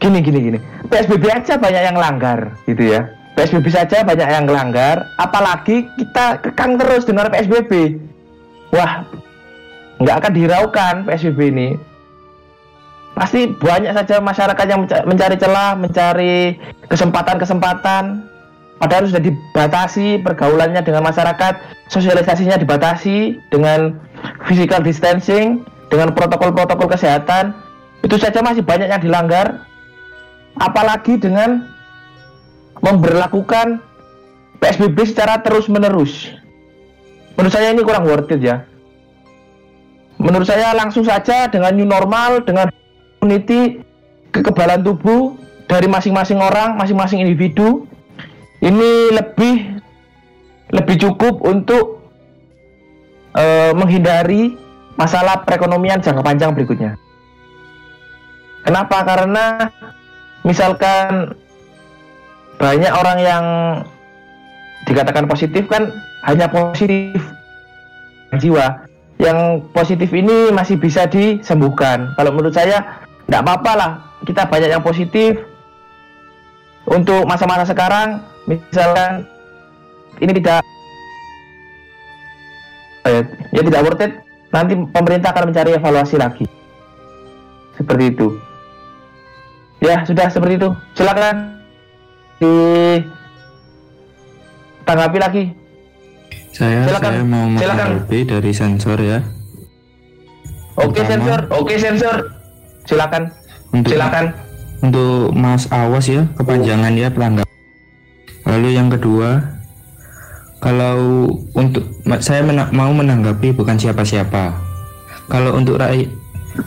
gini 0.01 0.19
gini 0.25 0.39
gini, 0.41 0.59
PSBB 0.89 1.29
aja 1.29 1.61
banyak 1.61 1.83
yang 1.85 1.97
langgar 1.97 2.57
gitu 2.65 2.97
ya. 2.97 3.13
PSBB 3.37 3.71
saja 3.71 4.03
banyak 4.03 4.27
yang 4.27 4.45
langgar, 4.49 5.07
apalagi 5.15 5.87
kita 5.95 6.41
kekang 6.43 6.75
terus 6.75 7.07
dengan 7.07 7.31
PSBB. 7.31 7.95
Wah, 8.75 9.07
nggak 10.01 10.15
akan 10.19 10.31
dihiraukan 10.35 10.93
PSBB 11.07 11.39
ini. 11.53 11.69
Pasti 13.15 13.47
banyak 13.47 13.91
saja 13.93 14.19
masyarakat 14.23 14.65
yang 14.67 14.79
menca- 14.87 15.05
mencari 15.05 15.35
celah, 15.37 15.77
mencari 15.77 16.57
kesempatan-kesempatan. 16.87 18.30
Padahal 18.81 19.05
sudah 19.05 19.21
dibatasi 19.21 20.25
pergaulannya 20.25 20.81
dengan 20.81 21.05
masyarakat, 21.05 21.85
sosialisasinya 21.93 22.57
dibatasi 22.57 23.37
dengan 23.53 24.01
physical 24.49 24.81
distancing, 24.81 25.61
dengan 25.93 26.17
protokol-protokol 26.17 26.89
kesehatan. 26.89 27.53
Itu 28.01 28.17
saja 28.17 28.41
masih 28.41 28.65
banyak 28.65 28.89
yang 28.89 28.97
dilanggar. 29.05 29.69
Apalagi 30.57 31.21
dengan 31.21 31.69
memberlakukan 32.81 33.85
PSBB 34.57 34.97
secara 35.05 35.45
terus-menerus. 35.45 36.33
Menurut 37.37 37.53
saya 37.53 37.69
ini 37.77 37.85
kurang 37.85 38.09
worth 38.09 38.33
it 38.33 38.41
ya. 38.41 38.65
Menurut 40.17 40.49
saya 40.49 40.73
langsung 40.73 41.05
saja 41.05 41.45
dengan 41.53 41.77
new 41.77 41.85
normal, 41.85 42.41
dengan 42.45 42.73
immunity, 43.21 43.81
kekebalan 44.33 44.81
tubuh 44.81 45.37
dari 45.69 45.85
masing-masing 45.85 46.41
orang, 46.41 46.77
masing-masing 46.77 47.21
individu, 47.21 47.89
ini 48.61 49.11
lebih 49.13 49.81
lebih 50.71 50.95
cukup 51.01 51.41
untuk 51.43 52.05
eh, 53.35 53.73
menghindari 53.75 54.55
masalah 54.95 55.43
perekonomian 55.43 55.99
jangka 55.99 56.23
panjang 56.23 56.53
berikutnya. 56.53 56.95
Kenapa? 58.61 59.01
Karena 59.01 59.67
misalkan 60.45 61.33
banyak 62.61 62.93
orang 62.93 63.17
yang 63.19 63.45
dikatakan 64.85 65.25
positif 65.25 65.65
kan 65.65 65.89
hanya 66.29 66.45
positif 66.49 67.17
jiwa 68.37 68.85
yang 69.21 69.61
positif 69.73 70.09
ini 70.13 70.49
masih 70.53 70.77
bisa 70.77 71.05
disembuhkan 71.05 72.13
kalau 72.17 72.33
menurut 72.33 72.53
saya 72.53 73.01
tidak 73.25 73.41
apa-apa 73.45 73.71
lah 73.77 73.91
kita 74.25 74.45
banyak 74.49 74.69
yang 74.69 74.81
positif 74.85 75.41
untuk 76.89 77.25
masa-masa 77.29 77.65
sekarang 77.65 78.21
misalkan 78.57 79.11
ini 80.19 80.31
tidak 80.41 80.59
eh, 83.07 83.23
ya 83.53 83.61
tidak 83.63 83.81
worth 83.85 84.03
it 84.03 84.13
nanti 84.51 84.75
pemerintah 84.91 85.31
akan 85.31 85.49
mencari 85.51 85.71
evaluasi 85.79 86.15
lagi. 86.19 86.45
Seperti 87.79 88.03
itu. 88.11 88.27
Ya 89.81 90.05
sudah 90.05 90.29
seperti 90.29 90.61
itu. 90.61 90.69
Silakan 90.93 91.57
ditanggapi 94.85 95.17
lagi. 95.17 95.43
Saya 96.51 96.83
Silakan, 96.85 97.11
saya 97.15 97.23
mau 97.25 97.47
menanggapi 97.47 98.19
dari 98.27 98.51
sensor 98.51 98.99
ya. 98.99 99.23
oke 100.75 100.99
Pertama. 100.99 101.09
sensor. 101.09 101.39
Oke 101.55 101.79
sensor. 101.79 102.15
Silakan. 102.85 103.31
Untuk 103.71 103.95
silakan. 103.95 104.35
untuk 104.81 105.29
Mas 105.37 105.69
Awas 105.69 106.09
ya 106.09 106.25
kepanjangan 106.35 106.91
ya 106.97 107.07
pelanggan. 107.13 107.45
Lalu 108.45 108.73
yang 108.73 108.89
kedua, 108.89 109.37
kalau 110.61 111.25
untuk 111.57 111.85
saya 112.21 112.45
mena- 112.45 112.69
mau 112.69 112.93
menanggapi 112.93 113.53
bukan 113.53 113.77
siapa-siapa. 113.81 114.53
Kalau 115.25 115.57
untuk 115.57 115.81
rakyat 115.81 116.09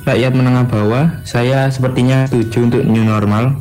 rakyat 0.03 0.33
menengah 0.35 0.67
bawah, 0.67 1.05
saya 1.23 1.71
sepertinya 1.71 2.27
setuju 2.27 2.67
untuk 2.67 2.83
new 2.89 3.05
normal 3.05 3.55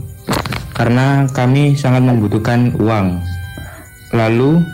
karena 0.74 1.30
kami 1.30 1.78
sangat 1.78 2.02
membutuhkan 2.02 2.74
uang. 2.82 3.22
Lalu 4.14 4.66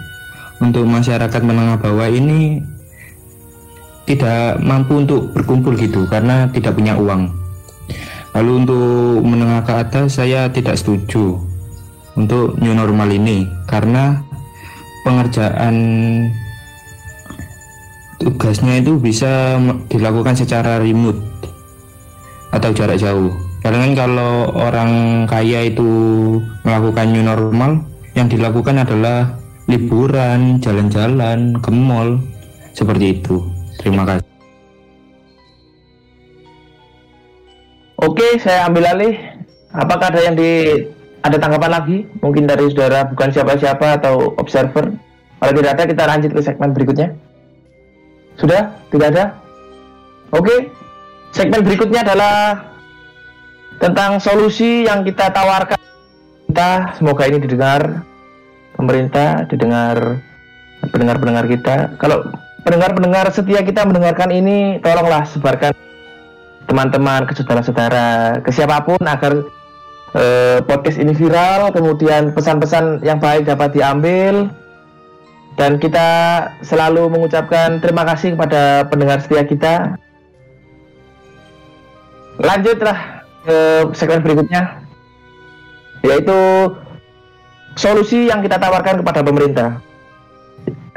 untuk 0.63 0.87
masyarakat 0.87 1.41
menengah 1.43 1.79
bawah 1.79 2.07
ini 2.07 2.63
tidak 4.07 4.59
mampu 4.63 4.99
untuk 5.03 5.31
berkumpul 5.35 5.75
gitu 5.75 6.07
karena 6.07 6.47
tidak 6.51 6.75
punya 6.75 6.95
uang. 6.95 7.31
Lalu 8.31 8.51
untuk 8.63 9.25
menengah 9.25 9.65
ke 9.65 9.73
atas 9.73 10.21
saya 10.21 10.47
tidak 10.53 10.77
setuju 10.77 11.48
untuk 12.17 12.57
new 12.57 12.73
normal 12.73 13.09
ini 13.11 13.45
karena 13.69 14.17
pengerjaan 15.03 15.75
tugasnya 18.19 18.83
itu 18.83 18.99
bisa 18.99 19.57
dilakukan 19.87 20.35
secara 20.35 20.77
remote 20.83 21.19
atau 22.51 22.69
jarak 22.73 22.99
jauh. 22.99 23.31
Karena 23.59 23.83
kan 23.85 23.93
kalau 23.95 24.55
orang 24.55 24.91
kaya 25.27 25.67
itu 25.67 25.89
melakukan 26.63 27.11
new 27.11 27.23
normal, 27.23 27.83
yang 28.15 28.31
dilakukan 28.31 28.87
adalah 28.87 29.35
liburan, 29.67 30.63
jalan-jalan, 30.63 31.59
ke 31.59 31.69
mall, 31.71 32.17
seperti 32.71 33.19
itu. 33.19 33.43
Terima 33.79 34.07
kasih. 34.07 34.27
Oke, 37.99 38.39
saya 38.39 38.71
ambil 38.71 38.87
alih. 38.95 39.15
Apakah 39.75 40.07
ada 40.09 40.23
yang 40.23 40.35
di 40.39 40.81
ada 41.23 41.37
tanggapan 41.39 41.71
lagi? 41.71 41.97
Mungkin 42.23 42.47
dari 42.47 42.71
saudara 42.71 43.07
bukan 43.07 43.29
siapa-siapa 43.31 43.99
atau 43.99 44.35
observer. 44.39 44.95
Kalau 45.39 45.53
tidak 45.55 45.71
ada, 45.79 45.83
kita 45.87 46.03
lanjut 46.03 46.31
ke 46.35 46.41
segmen 46.43 46.71
berikutnya. 46.75 47.15
Sudah? 48.35 48.75
Tidak 48.91 49.07
ada? 49.15 49.35
Oke. 50.35 50.71
Segmen 51.31 51.63
berikutnya 51.63 52.03
adalah 52.03 52.67
tentang 53.79 54.19
solusi 54.19 54.83
yang 54.87 55.07
kita 55.07 55.31
tawarkan. 55.31 55.79
Kita 56.49 56.97
semoga 56.97 57.23
ini 57.29 57.39
didengar 57.39 58.03
pemerintah, 58.75 59.47
didengar 59.47 60.19
pendengar-pendengar 60.91 61.45
kita. 61.47 61.75
Kalau 62.01 62.25
pendengar-pendengar 62.63 63.31
setia 63.31 63.61
kita 63.63 63.85
mendengarkan 63.87 64.31
ini, 64.33 64.81
tolonglah 64.83 65.23
sebarkan 65.29 65.71
teman-teman, 66.67 67.25
ke 67.25 67.33
saudara-saudara, 67.33 68.39
ke 68.45 68.51
siapa 68.53 68.85
pun 68.85 69.01
agar 69.01 69.41
eh, 70.15 70.59
podcast 70.65 70.97
ini 70.97 71.13
viral, 71.13 71.73
kemudian 71.73 72.33
pesan-pesan 72.33 73.05
yang 73.05 73.21
baik 73.21 73.45
dapat 73.45 73.73
diambil 73.75 74.49
dan 75.59 75.75
kita 75.75 76.07
selalu 76.63 77.11
mengucapkan 77.11 77.83
terima 77.83 78.07
kasih 78.07 78.39
kepada 78.39 78.87
pendengar 78.87 79.19
setia 79.19 79.43
kita. 79.43 79.99
Lanjutlah 82.39 83.27
ke 83.43 83.57
segmen 83.91 84.23
berikutnya, 84.23 84.79
yaitu 86.07 86.39
solusi 87.75 88.31
yang 88.31 88.39
kita 88.39 88.55
tawarkan 88.55 89.03
kepada 89.03 89.19
pemerintah. 89.19 89.69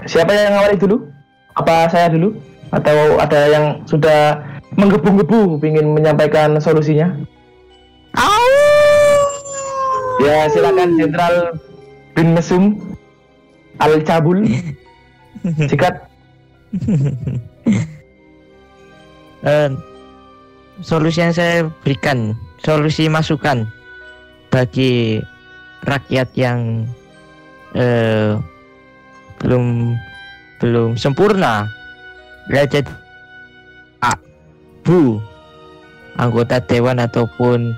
Siapa 0.06 0.30
yang 0.30 0.54
ngawali 0.54 0.78
dulu? 0.78 1.10
Apa 1.58 1.90
saya 1.90 2.06
dulu? 2.14 2.38
Atau 2.70 3.18
ada 3.18 3.40
yang 3.50 3.82
sudah 3.90 4.38
menggebu-gebu 4.78 5.58
ingin 5.58 5.90
menyampaikan 5.90 6.62
solusinya? 6.62 7.18
Ya 10.20 10.50
silakan 10.52 11.00
Jenderal 11.00 11.56
bin 12.12 12.36
Mesum 12.36 12.76
Al 13.80 14.04
Cabul. 14.04 14.44
Sikat. 15.70 15.94
Eh, 19.42 19.74
solusi 20.86 21.18
yang 21.18 21.34
saya 21.34 21.66
berikan, 21.82 22.38
solusi 22.62 23.10
masukan 23.10 23.66
bagi 24.54 25.18
rakyat 25.82 26.30
yang 26.38 26.86
eh, 27.74 28.38
belum 29.42 29.98
belum 30.62 30.94
sempurna, 30.94 31.66
ya 32.54 32.62
jadi 32.70 32.86
A, 34.06 34.14
Bu, 34.86 35.18
anggota 36.22 36.62
dewan 36.62 37.02
ataupun 37.02 37.74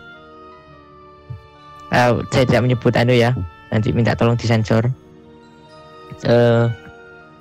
eh, 1.94 2.12
saya 2.34 2.44
tidak 2.44 2.62
menyebut 2.66 2.92
anu 2.98 3.14
ya, 3.14 3.30
nanti 3.70 3.94
minta 3.94 4.18
tolong 4.18 4.34
disensor. 4.34 4.90
Eh, 6.26 6.66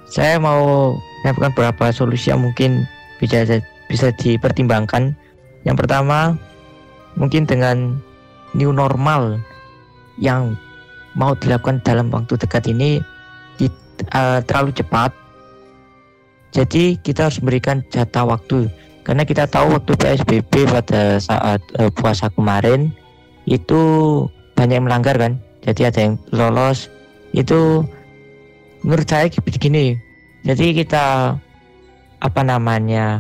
saya 0.06 0.38
mau 0.38 0.94
menyampaikan 1.26 1.52
beberapa 1.58 1.90
solusi 1.90 2.30
yang 2.30 2.46
mungkin 2.46 2.86
bisa 3.18 3.44
bisa 3.90 4.14
dipertimbangkan. 4.22 5.18
Yang 5.66 5.78
pertama, 5.86 6.38
mungkin 7.18 7.50
dengan 7.50 7.98
new 8.54 8.70
normal 8.70 9.42
yang 10.22 10.54
mau 11.18 11.34
dilakukan 11.34 11.82
dalam 11.82 12.14
waktu 12.14 12.38
dekat 12.38 12.70
ini 12.70 13.02
di- 13.58 13.72
eh, 14.14 14.40
terlalu 14.46 14.74
cepat. 14.78 15.10
Jadi 16.54 17.02
kita 17.02 17.30
harus 17.30 17.42
memberikan 17.42 17.82
jatah 17.90 18.30
waktu 18.30 18.70
karena 19.02 19.26
kita 19.26 19.50
tahu 19.50 19.74
waktu 19.74 19.98
PSBB 19.98 20.70
pada 20.70 21.18
saat 21.18 21.60
eh, 21.82 21.90
puasa 21.98 22.30
kemarin 22.30 22.94
itu 23.50 23.82
banyak 24.64 24.80
yang 24.80 24.88
melanggar 24.88 25.20
kan. 25.20 25.36
Jadi 25.68 25.82
ada 25.84 26.00
yang 26.00 26.16
lolos 26.32 26.88
itu 27.36 27.84
menurut 28.88 29.04
saya 29.04 29.28
begini. 29.28 30.00
Jadi 30.48 30.72
kita 30.72 31.36
apa 32.24 32.42
namanya 32.48 33.20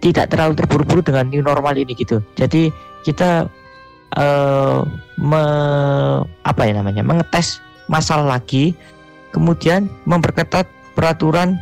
tidak 0.00 0.32
terlalu 0.32 0.56
terburu-buru 0.56 1.04
dengan 1.04 1.28
new 1.28 1.44
normal 1.44 1.76
ini 1.76 1.92
gitu. 1.92 2.24
Jadi 2.40 2.72
kita 3.04 3.44
eh 4.16 4.80
me- 5.20 6.24
apa 6.48 6.62
ya 6.64 6.80
namanya 6.80 7.04
mengetes 7.04 7.60
masalah 7.92 8.40
lagi, 8.40 8.72
kemudian 9.36 9.88
memperketat 10.08 10.64
peraturan 10.96 11.60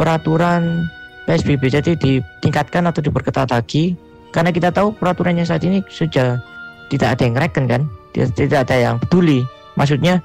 peraturan 0.00 0.88
PSBB. 1.28 1.68
Jadi 1.68 1.92
ditingkatkan 1.96 2.88
atau 2.88 3.04
diperketat 3.04 3.52
lagi 3.52 3.96
karena 4.32 4.52
kita 4.52 4.68
tahu 4.72 4.92
peraturannya 4.96 5.48
saat 5.48 5.64
ini 5.64 5.80
sudah 5.88 6.55
tidak 6.92 7.18
ada 7.18 7.22
yang 7.26 7.36
reken 7.36 7.64
kan, 7.66 7.82
tidak, 8.14 8.30
tidak 8.38 8.58
ada 8.68 8.76
yang 8.76 8.94
peduli. 9.02 9.42
Maksudnya 9.76 10.22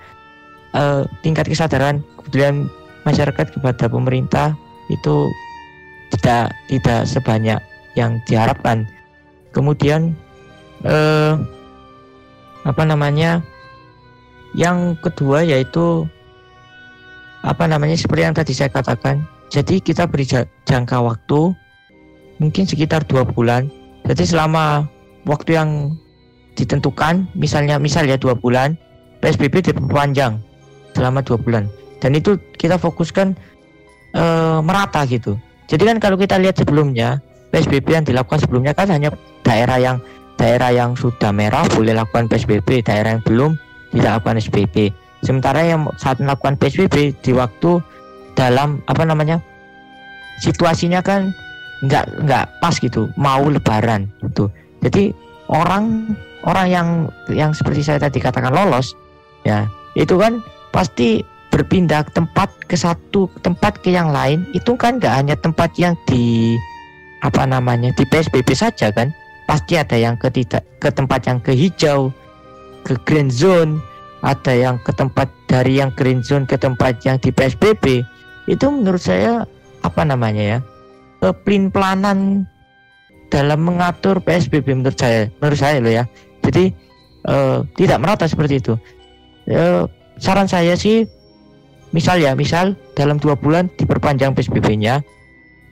eh, 0.75 1.03
tingkat 1.25 1.49
kesadaran 1.49 2.05
kemudian 2.21 2.69
masyarakat 3.03 3.51
kepada 3.51 3.89
pemerintah 3.89 4.53
itu 4.93 5.27
tidak 6.17 6.53
tidak 6.69 7.01
sebanyak 7.07 7.59
yang 7.95 8.19
diharapkan. 8.27 8.87
Kemudian 9.51 10.15
eh, 10.85 11.33
apa 12.63 12.83
namanya? 12.85 13.41
Yang 14.51 14.99
kedua 14.99 15.47
yaitu 15.47 16.03
apa 17.41 17.65
namanya 17.65 17.95
seperti 17.95 18.21
yang 18.27 18.35
tadi 18.35 18.53
saya 18.53 18.69
katakan. 18.69 19.23
Jadi 19.51 19.83
kita 19.83 20.07
beri 20.07 20.23
ja- 20.23 20.47
jangka 20.63 21.03
waktu 21.03 21.51
mungkin 22.39 22.63
sekitar 22.67 23.03
dua 23.07 23.27
bulan. 23.27 23.67
Jadi 24.07 24.23
selama 24.27 24.87
waktu 25.27 25.55
yang 25.59 25.69
ditentukan, 26.61 27.25
misalnya 27.33 27.81
misal 27.81 28.05
ya 28.05 28.21
dua 28.21 28.37
bulan, 28.37 28.77
PSBB 29.25 29.73
diperpanjang 29.73 30.37
selama 30.93 31.25
dua 31.25 31.41
bulan. 31.41 31.65
Dan 31.97 32.13
itu 32.13 32.37
kita 32.57 32.77
fokuskan 32.77 33.33
eh, 34.13 34.59
merata 34.61 35.01
gitu. 35.09 35.37
Jadi 35.65 35.87
kan 35.87 35.97
kalau 35.97 36.17
kita 36.19 36.37
lihat 36.37 36.59
sebelumnya 36.59 37.17
PSBB 37.49 37.87
yang 37.89 38.05
dilakukan 38.05 38.43
sebelumnya 38.43 38.75
kan 38.75 38.91
hanya 38.91 39.09
daerah 39.41 39.77
yang 39.79 39.97
daerah 40.35 40.73
yang 40.73 40.97
sudah 40.97 41.29
merah 41.29 41.61
boleh 41.69 41.93
lakukan 41.93 42.25
PSBB, 42.25 42.81
daerah 42.81 43.17
yang 43.17 43.23
belum 43.23 43.51
tidak 43.93 44.11
lakukan 44.19 44.35
PSBB. 44.41 44.75
Sementara 45.21 45.61
yang 45.61 45.85
saat 46.01 46.17
melakukan 46.17 46.57
PSBB 46.57 47.13
di 47.21 47.31
waktu 47.37 47.77
dalam 48.33 48.81
apa 48.89 49.05
namanya 49.05 49.37
situasinya 50.41 51.03
kan 51.05 51.29
nggak 51.85 52.25
nggak 52.25 52.45
pas 52.57 52.73
gitu, 52.81 53.09
mau 53.19 53.45
Lebaran 53.45 54.09
gitu. 54.25 54.49
Jadi 54.81 55.13
orang 55.45 56.09
orang 56.45 56.67
yang 56.69 56.87
yang 57.29 57.51
seperti 57.53 57.85
saya 57.85 58.01
tadi 58.01 58.17
katakan 58.17 58.53
lolos 58.53 58.97
ya 59.45 59.65
itu 59.93 60.17
kan 60.17 60.41
pasti 60.71 61.21
berpindah 61.51 62.07
tempat 62.15 62.47
ke 62.71 62.79
satu 62.79 63.27
tempat 63.43 63.83
ke 63.83 63.91
yang 63.91 64.09
lain 64.09 64.47
itu 64.55 64.73
kan 64.79 64.97
nggak 64.97 65.11
hanya 65.11 65.35
tempat 65.35 65.69
yang 65.75 65.93
di 66.07 66.55
apa 67.21 67.43
namanya 67.43 67.91
di 67.93 68.07
PSBB 68.07 68.55
saja 68.55 68.89
kan 68.89 69.11
pasti 69.45 69.75
ada 69.75 69.99
yang 69.99 70.15
ke 70.15 70.31
tidak 70.31 70.63
ke 70.79 70.87
tempat 70.89 71.27
yang 71.27 71.43
ke 71.43 71.51
hijau 71.51 72.09
ke 72.87 72.95
green 73.03 73.27
zone 73.27 73.83
ada 74.23 74.53
yang 74.55 74.79
ke 74.81 74.95
tempat 74.95 75.27
dari 75.51 75.83
yang 75.83 75.91
green 75.93 76.23
zone 76.23 76.47
ke 76.47 76.55
tempat 76.55 77.03
yang 77.03 77.19
di 77.19 77.29
PSBB 77.29 78.01
itu 78.47 78.65
menurut 78.71 79.03
saya 79.03 79.43
apa 79.83 80.01
namanya 80.07 80.57
ya 80.57 80.59
pelin-pelanan 81.45 82.49
dalam 83.29 83.59
mengatur 83.61 84.17
PSBB 84.23 84.71
menurut 84.71 84.97
saya 84.97 85.29
menurut 85.43 85.59
saya 85.59 85.77
loh 85.83 85.93
ya 85.93 86.03
jadi 86.41 86.73
eh, 87.27 87.59
tidak 87.77 87.97
merata 88.01 88.25
seperti 88.25 88.61
itu. 88.61 88.73
Eh, 89.49 89.83
saran 90.21 90.45
saya 90.45 90.77
sih 90.77 91.05
misal 91.91 92.21
ya 92.21 92.37
misal 92.37 92.77
dalam 92.95 93.19
dua 93.19 93.35
bulan 93.35 93.67
diperpanjang 93.75 94.31
PSBB-nya 94.37 95.03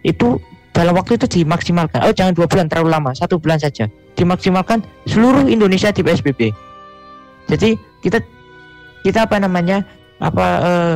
itu 0.04 0.42
dalam 0.74 0.96
waktu 0.96 1.20
itu 1.20 1.42
dimaksimalkan. 1.42 2.06
Oh 2.06 2.14
jangan 2.14 2.34
dua 2.34 2.48
bulan 2.48 2.70
terlalu 2.72 2.90
lama 2.94 3.12
satu 3.14 3.42
bulan 3.42 3.60
saja. 3.60 3.90
Dimaksimalkan 4.16 4.84
seluruh 5.08 5.48
Indonesia 5.48 5.92
di 5.96 6.04
PSBB 6.04 6.70
jadi 7.50 7.70
kita 8.06 8.22
kita 9.02 9.26
apa 9.26 9.42
namanya 9.42 9.82
apa 10.22 10.46
eh, 10.62 10.96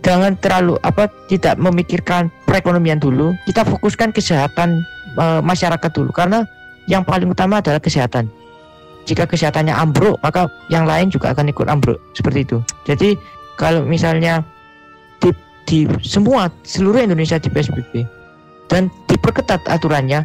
jangan 0.00 0.32
terlalu 0.40 0.80
apa 0.80 1.12
tidak 1.28 1.60
memikirkan 1.60 2.32
perekonomian 2.48 2.96
dulu. 2.96 3.36
Kita 3.44 3.68
fokuskan 3.68 4.16
kesehatan 4.16 4.80
eh, 5.20 5.40
masyarakat 5.44 5.90
dulu. 5.92 6.10
Karena 6.10 6.48
yang 6.86 7.04
paling 7.04 7.28
utama 7.28 7.60
adalah 7.60 7.82
kesehatan. 7.82 8.30
Jika 9.08 9.26
kesehatannya 9.26 9.74
ambruk 9.74 10.20
maka 10.22 10.46
yang 10.70 10.86
lain 10.86 11.10
juga 11.10 11.34
akan 11.34 11.50
ikut 11.50 11.66
ambruk. 11.66 11.98
Seperti 12.14 12.46
itu. 12.46 12.58
Jadi 12.86 13.18
kalau 13.60 13.84
misalnya 13.84 14.40
di, 15.20 15.34
di 15.68 15.78
semua 16.00 16.48
seluruh 16.64 17.04
Indonesia 17.04 17.36
di 17.36 17.52
PSBB 17.52 18.06
dan 18.70 18.88
diperketat 19.10 19.60
aturannya 19.66 20.24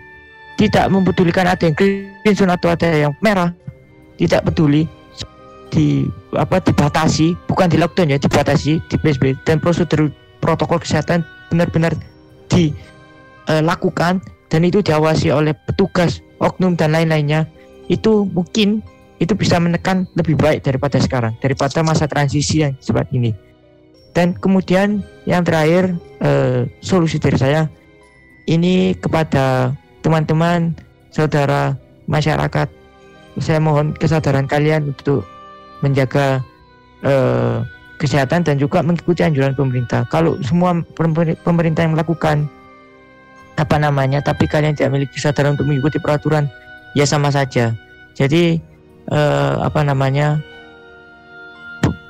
tidak 0.56 0.88
mempedulikan 0.88 1.50
ada 1.50 1.68
yang 1.68 1.76
green 1.76 2.36
zone 2.36 2.54
atau 2.54 2.72
ada 2.72 2.88
yang 2.88 3.12
merah 3.20 3.52
tidak 4.16 4.48
peduli 4.48 4.88
di 5.74 6.08
apa 6.40 6.64
dibatasi 6.64 7.36
bukan 7.52 7.68
di 7.68 7.76
lockdown 7.76 8.16
ya 8.16 8.20
dibatasi 8.22 8.80
di 8.88 8.96
PSBB 8.96 9.36
dan 9.44 9.60
prosedur 9.60 10.08
protokol 10.40 10.80
kesehatan 10.80 11.28
benar-benar 11.52 11.92
dilakukan 12.48 14.24
dan 14.48 14.62
itu 14.64 14.80
diawasi 14.80 15.36
oleh 15.36 15.52
petugas 15.68 16.24
oknum 16.40 16.76
dan 16.76 16.94
lain-lainnya 16.96 17.48
itu 17.88 18.26
mungkin 18.30 18.82
itu 19.22 19.32
bisa 19.32 19.62
menekan 19.62 20.10
lebih 20.20 20.36
baik 20.36 20.66
daripada 20.66 21.00
sekarang 21.00 21.34
daripada 21.40 21.80
masa 21.86 22.06
transisi 22.06 22.66
yang 22.66 22.76
seperti 22.84 23.20
ini. 23.20 23.32
Dan 24.16 24.36
kemudian 24.36 25.04
yang 25.28 25.44
terakhir 25.44 25.96
eh, 26.24 26.68
solusi 26.80 27.20
dari 27.20 27.36
saya 27.36 27.68
ini 28.48 28.96
kepada 28.96 29.76
teman-teman 30.00 30.76
saudara 31.12 31.76
masyarakat. 32.08 32.68
Saya 33.36 33.60
mohon 33.60 33.92
kesadaran 33.92 34.48
kalian 34.48 34.96
untuk 34.96 35.28
menjaga 35.84 36.40
eh, 37.04 37.60
kesehatan 38.00 38.44
dan 38.48 38.56
juga 38.56 38.80
mengikuti 38.84 39.24
anjuran 39.24 39.56
pemerintah. 39.56 40.08
Kalau 40.08 40.40
semua 40.44 40.80
pemer- 40.96 41.40
pemerintah 41.44 41.84
yang 41.84 41.96
melakukan 41.96 42.48
apa 43.56 43.76
namanya 43.80 44.20
tapi 44.20 44.48
kalian 44.48 44.76
tidak 44.76 44.92
memiliki 44.92 45.16
kesadaran 45.20 45.56
untuk 45.56 45.68
mengikuti 45.68 46.00
peraturan 46.00 46.52
ya 46.96 47.08
sama 47.08 47.32
saja. 47.32 47.72
Jadi 48.16 48.60
eh, 49.12 49.54
apa 49.60 49.84
namanya 49.84 50.40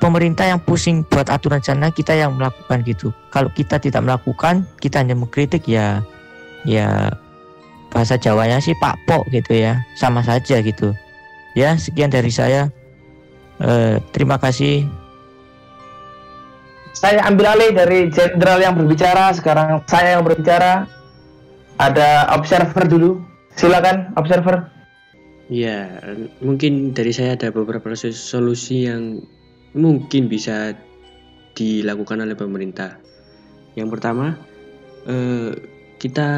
pemerintah 0.01 0.45
yang 0.45 0.61
pusing 0.61 1.01
buat 1.09 1.29
aturan 1.29 1.61
sana 1.61 1.89
kita 1.89 2.13
yang 2.13 2.37
melakukan 2.37 2.85
gitu. 2.85 3.09
Kalau 3.33 3.49
kita 3.53 3.81
tidak 3.81 4.05
melakukan 4.05 4.65
kita 4.81 5.01
hanya 5.01 5.17
mengkritik 5.17 5.65
ya 5.65 6.01
ya 6.65 7.13
bahasa 7.93 8.19
Jawanya 8.19 8.59
sih 8.59 8.75
Pak 8.77 9.07
Pok 9.07 9.29
gitu 9.31 9.55
ya 9.55 9.81
sama 9.97 10.25
saja 10.25 10.59
gitu. 10.61 10.93
Ya 11.55 11.77
sekian 11.79 12.11
dari 12.11 12.29
saya. 12.33 12.67
Eh, 13.63 14.03
terima 14.11 14.35
kasih. 14.35 14.83
Saya 16.95 17.27
ambil 17.27 17.55
alih 17.55 17.71
dari 17.75 18.07
jenderal 18.07 18.59
yang 18.59 18.75
berbicara, 18.75 19.31
sekarang 19.35 19.83
saya 19.87 20.19
yang 20.19 20.23
berbicara. 20.23 20.87
Ada 21.75 22.31
observer 22.31 22.87
dulu. 22.87 23.19
Silakan 23.55 24.15
observer. 24.15 24.71
Ya, 25.51 26.01
mungkin 26.41 26.95
dari 26.95 27.13
saya 27.13 27.37
ada 27.37 27.53
beberapa 27.53 27.93
solusi 27.93 28.89
yang 28.89 29.21
mungkin 29.77 30.25
bisa 30.31 30.73
dilakukan 31.53 32.23
oleh 32.23 32.33
pemerintah. 32.33 32.97
Yang 33.77 33.89
pertama, 33.99 34.39
eh, 35.05 35.51
kita 36.01 36.29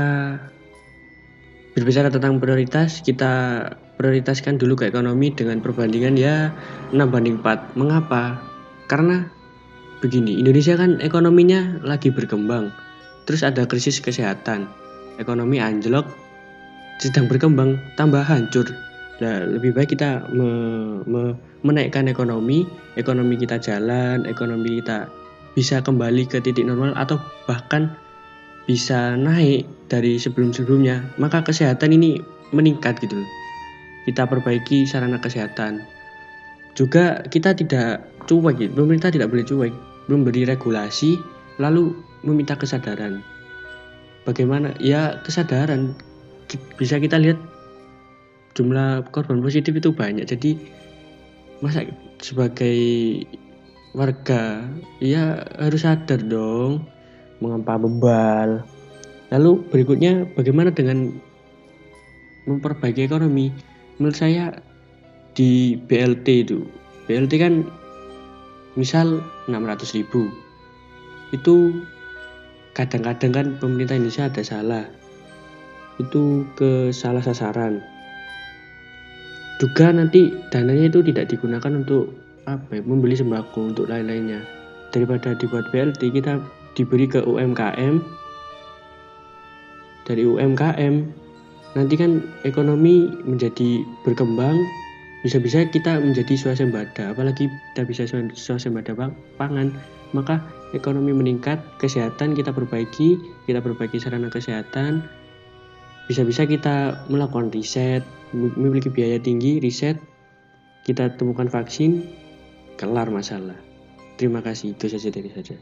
berbicara 1.77 2.09
tentang 2.09 2.41
prioritas, 2.41 3.05
kita 3.05 3.63
prioritaskan 3.97 4.57
dulu 4.57 4.77
ke 4.77 4.89
ekonomi 4.89 5.33
dengan 5.33 5.61
perbandingan 5.61 6.17
ya 6.17 6.49
6 6.93 7.09
banding 7.13 7.41
4. 7.41 7.77
Mengapa? 7.77 8.41
Karena 8.89 9.29
begini, 10.01 10.37
Indonesia 10.41 10.77
kan 10.77 10.97
ekonominya 11.01 11.81
lagi 11.85 12.09
berkembang. 12.09 12.73
Terus 13.29 13.45
ada 13.45 13.69
krisis 13.69 14.01
kesehatan, 14.01 14.69
ekonomi 15.17 15.61
anjlok, 15.61 16.05
sedang 16.97 17.29
berkembang, 17.29 17.77
tambah 17.93 18.21
hancur. 18.25 18.65
Nah, 19.17 19.45
lebih 19.49 19.73
baik 19.73 19.97
kita 19.97 20.29
me, 20.29 20.49
me, 21.05 21.33
menaikkan 21.65 22.05
ekonomi, 22.05 22.69
ekonomi 22.97 23.37
kita 23.37 23.57
jalan, 23.57 24.29
ekonomi 24.29 24.81
kita 24.81 25.09
bisa 25.57 25.81
kembali 25.81 26.29
ke 26.29 26.37
titik 26.37 26.69
normal 26.69 26.93
atau 26.93 27.17
bahkan 27.49 27.97
bisa 28.69 29.17
naik 29.17 29.65
dari 29.89 30.21
sebelum-sebelumnya, 30.21 31.17
maka 31.17 31.41
kesehatan 31.41 31.97
ini 31.97 32.21
meningkat 32.53 33.01
gitu. 33.01 33.17
Kita 34.05 34.29
perbaiki 34.29 34.85
sarana 34.85 35.17
kesehatan. 35.17 35.81
Juga 36.77 37.25
kita 37.25 37.57
tidak 37.57 38.05
cuek 38.29 38.55
gitu. 38.61 38.71
Pemerintah 38.77 39.09
tidak 39.09 39.33
boleh 39.33 39.47
cuek, 39.47 39.73
memberi 40.11 40.45
regulasi 40.45 41.17
lalu 41.57 41.95
meminta 42.21 42.53
kesadaran. 42.53 43.23
Bagaimana? 44.27 44.75
Ya 44.83 45.23
kesadaran 45.23 45.95
bisa 46.75 46.99
kita 46.99 47.15
lihat 47.15 47.39
jumlah 48.59 49.07
korban 49.15 49.39
positif 49.39 49.71
itu 49.79 49.95
banyak. 49.95 50.27
Jadi 50.27 50.59
masa 51.63 51.87
sebagai 52.19 52.75
warga 53.95 54.67
ya 54.99 55.47
harus 55.55 55.87
sadar 55.87 56.19
dong 56.27 56.83
mengapa 57.39 57.79
bebal. 57.79 58.67
Lalu 59.31 59.63
berikutnya 59.71 60.27
bagaimana 60.35 60.75
dengan 60.75 61.15
memperbaiki 62.47 63.07
ekonomi? 63.07 63.51
Menurut 63.97 64.17
saya 64.19 64.59
di 65.33 65.79
BLT 65.87 66.27
itu, 66.47 66.67
BLT 67.07 67.33
kan 67.39 67.65
misal 68.77 69.25
600 69.49 69.97
ribu 69.97 70.29
itu 71.33 71.73
kadang-kadang 72.77 73.33
kan 73.33 73.45
pemerintah 73.57 73.97
Indonesia 73.97 74.29
ada 74.29 74.45
salah. 74.45 74.85
Itu 75.97 76.45
ke 76.53 76.93
salah 76.93 77.25
sasaran. 77.25 77.81
Juga 79.57 79.89
nanti 79.89 80.29
dananya 80.53 80.93
itu 80.93 81.01
tidak 81.01 81.33
digunakan 81.33 81.81
untuk 81.81 82.13
apa 82.45 82.77
ya, 82.77 82.85
membeli 82.85 83.17
sembako 83.17 83.73
untuk 83.73 83.89
lain-lainnya. 83.89 84.45
Daripada 84.93 85.33
dibuat 85.33 85.65
BLT 85.73 86.13
kita 86.13 86.37
diberi 86.77 87.09
ke 87.09 87.25
UMKM 87.25 87.97
dari 90.05 90.23
UMKM 90.23 90.95
nanti 91.75 91.93
kan 91.99 92.23
ekonomi 92.47 93.11
menjadi 93.27 93.83
berkembang 94.07 94.55
bisa-bisa 95.25 95.67
kita 95.67 95.99
menjadi 95.99 96.39
swasembada 96.39 97.11
apalagi 97.11 97.51
kita 97.73 97.83
bisa 97.83 98.07
swasembada 98.31 98.95
pangan 99.35 99.75
maka 100.15 100.39
ekonomi 100.75 101.15
meningkat 101.15 101.59
kesehatan 101.79 102.35
kita 102.35 102.51
perbaiki 102.51 103.19
kita 103.47 103.63
perbaiki 103.63 104.01
sarana 104.01 104.27
kesehatan 104.27 105.05
bisa-bisa 106.07 106.47
kita 106.47 107.05
melakukan 107.07 107.51
riset 107.51 108.03
memiliki 108.33 108.91
biaya 108.91 109.19
tinggi 109.19 109.59
riset 109.63 109.99
kita 110.83 111.15
temukan 111.15 111.47
vaksin 111.47 112.03
kelar 112.75 113.07
masalah 113.07 113.55
terima 114.19 114.43
kasih 114.43 114.75
itu 114.75 114.91
saja 114.91 115.11
dari 115.11 115.31
saja 115.31 115.55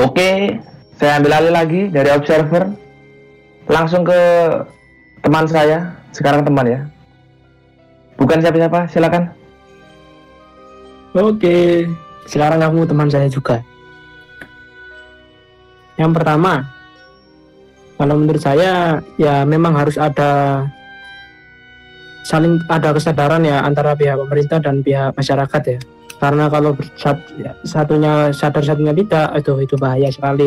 Oke, 0.00 0.58
saya 0.98 1.20
ambil 1.20 1.36
alih 1.36 1.52
lagi 1.52 1.82
dari 1.92 2.10
observer. 2.10 2.74
Langsung 3.70 4.02
ke 4.02 4.18
teman 5.22 5.46
saya, 5.46 5.94
sekarang 6.10 6.42
teman 6.42 6.66
ya. 6.66 6.80
Bukan 8.18 8.42
siapa-siapa, 8.42 8.90
silakan. 8.90 9.30
Oke, 11.12 11.84
sekarang 12.26 12.62
kamu 12.62 12.86
teman 12.86 13.08
saya 13.10 13.26
juga. 13.26 13.62
Yang 15.98 16.12
pertama, 16.18 16.66
kalau 18.02 18.18
menurut 18.18 18.42
saya 18.42 18.98
ya 19.14 19.46
memang 19.46 19.78
harus 19.78 19.94
ada 19.94 20.64
saling 22.26 22.58
ada 22.70 22.94
kesadaran 22.94 23.42
ya 23.42 23.62
antara 23.66 23.98
pihak 23.98 24.14
pemerintah 24.14 24.62
dan 24.62 24.82
pihak 24.82 25.14
masyarakat 25.14 25.62
ya 25.66 25.78
karena 26.22 26.46
kalau 26.46 26.78
satunya 27.66 28.30
sadar 28.30 28.62
satunya 28.62 28.94
tidak 28.94 29.42
itu 29.42 29.52
itu 29.58 29.74
bahaya 29.74 30.06
sekali 30.06 30.46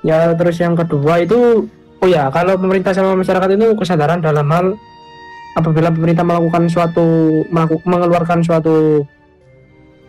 ya 0.00 0.32
terus 0.32 0.56
yang 0.56 0.72
kedua 0.72 1.20
itu 1.20 1.68
oh 2.00 2.08
ya 2.08 2.32
kalau 2.32 2.56
pemerintah 2.56 2.96
sama 2.96 3.12
masyarakat 3.12 3.60
itu 3.60 3.76
kesadaran 3.76 4.24
dalam 4.24 4.48
hal 4.48 4.72
apabila 5.60 5.92
pemerintah 5.92 6.24
melakukan 6.24 6.64
suatu 6.68 7.04
mengeluarkan 7.84 8.40
suatu 8.40 9.04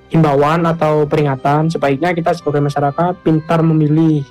himbauan 0.08 0.64
atau 0.64 1.03
peringatan 1.03 1.68
sebaiknya 1.68 2.16
kita 2.16 2.32
sebagai 2.32 2.64
masyarakat 2.64 3.20
pintar 3.24 3.60
memilih 3.60 4.24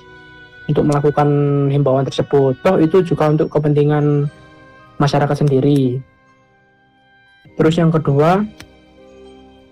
untuk 0.67 0.83
melakukan 0.83 1.29
himbauan 1.71 2.03
tersebut. 2.03 2.59
Toh 2.59 2.77
itu 2.81 3.05
juga 3.05 3.31
untuk 3.31 3.47
kepentingan 3.47 4.27
masyarakat 4.99 5.37
sendiri. 5.37 6.01
Terus 7.57 7.73
yang 7.77 7.89
kedua 7.89 8.45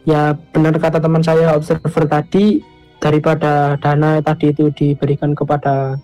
ya 0.05 0.37
benar 0.53 0.77
kata 0.77 1.01
teman 1.01 1.25
saya 1.25 1.57
observer 1.57 2.05
tadi 2.05 2.61
daripada 3.01 3.75
dana 3.81 4.21
tadi 4.21 4.53
itu 4.53 4.69
diberikan 4.71 5.33
kepada 5.33 5.97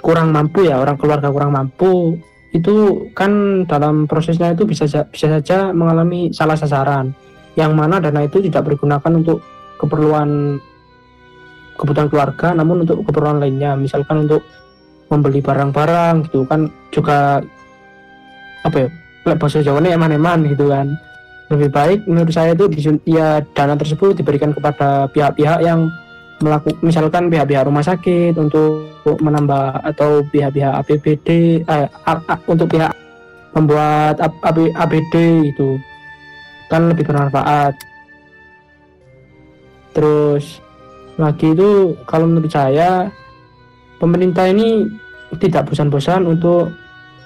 kurang 0.00 0.32
mampu 0.32 0.68
ya 0.68 0.80
orang 0.80 0.96
keluarga 1.00 1.28
kurang 1.32 1.52
mampu 1.52 2.16
itu 2.52 3.08
kan 3.12 3.64
dalam 3.68 4.08
prosesnya 4.08 4.56
itu 4.56 4.64
bisa 4.64 4.88
bisa 5.08 5.26
saja 5.28 5.72
mengalami 5.72 6.32
salah 6.32 6.56
sasaran 6.56 7.12
yang 7.56 7.72
mana 7.72 7.98
dana 7.98 8.22
itu 8.22 8.44
tidak 8.44 8.68
digunakan 8.68 9.12
untuk 9.16 9.40
keperluan 9.80 10.60
kebutuhan 11.76 12.08
keluarga 12.08 12.52
namun 12.56 12.84
untuk 12.84 13.04
keperluan 13.04 13.40
lainnya. 13.40 13.74
Misalkan 13.74 14.28
untuk 14.28 14.44
membeli 15.08 15.40
barang-barang 15.40 16.28
gitu 16.28 16.44
kan 16.44 16.68
juga 16.90 17.40
apa 18.66 18.76
ya 18.76 18.88
bahasa 19.38 19.62
Jawa 19.64 19.80
ini 19.82 19.96
eman-eman 19.96 20.46
gitu 20.52 20.68
kan. 20.68 20.92
Lebih 21.46 21.70
baik 21.70 21.98
menurut 22.10 22.32
saya 22.34 22.52
itu 22.58 22.66
ya 23.06 23.40
dana 23.54 23.78
tersebut 23.78 24.18
diberikan 24.18 24.50
kepada 24.50 25.06
pihak-pihak 25.14 25.62
yang 25.62 25.86
melakukan 26.42 26.76
misalkan 26.84 27.32
pihak-pihak 27.32 27.64
rumah 27.64 27.80
sakit 27.80 28.36
untuk 28.36 28.84
menambah 29.24 29.80
atau 29.94 30.20
pihak-pihak 30.28 30.84
APBD 30.84 31.28
eh, 31.64 31.88
untuk 32.44 32.68
pihak 32.68 32.92
membuat 33.56 34.20
APD 34.20 35.14
itu 35.48 35.80
kan 36.70 36.90
lebih 36.90 37.06
bermanfaat. 37.06 37.74
Terus 39.96 40.60
lagi 41.16 41.56
itu 41.56 41.96
kalau 42.04 42.28
menurut 42.28 42.52
saya 42.52 43.08
pemerintah 43.96 44.44
ini 44.52 44.84
tidak 45.40 45.72
bosan-bosan 45.72 46.28
untuk 46.28 46.70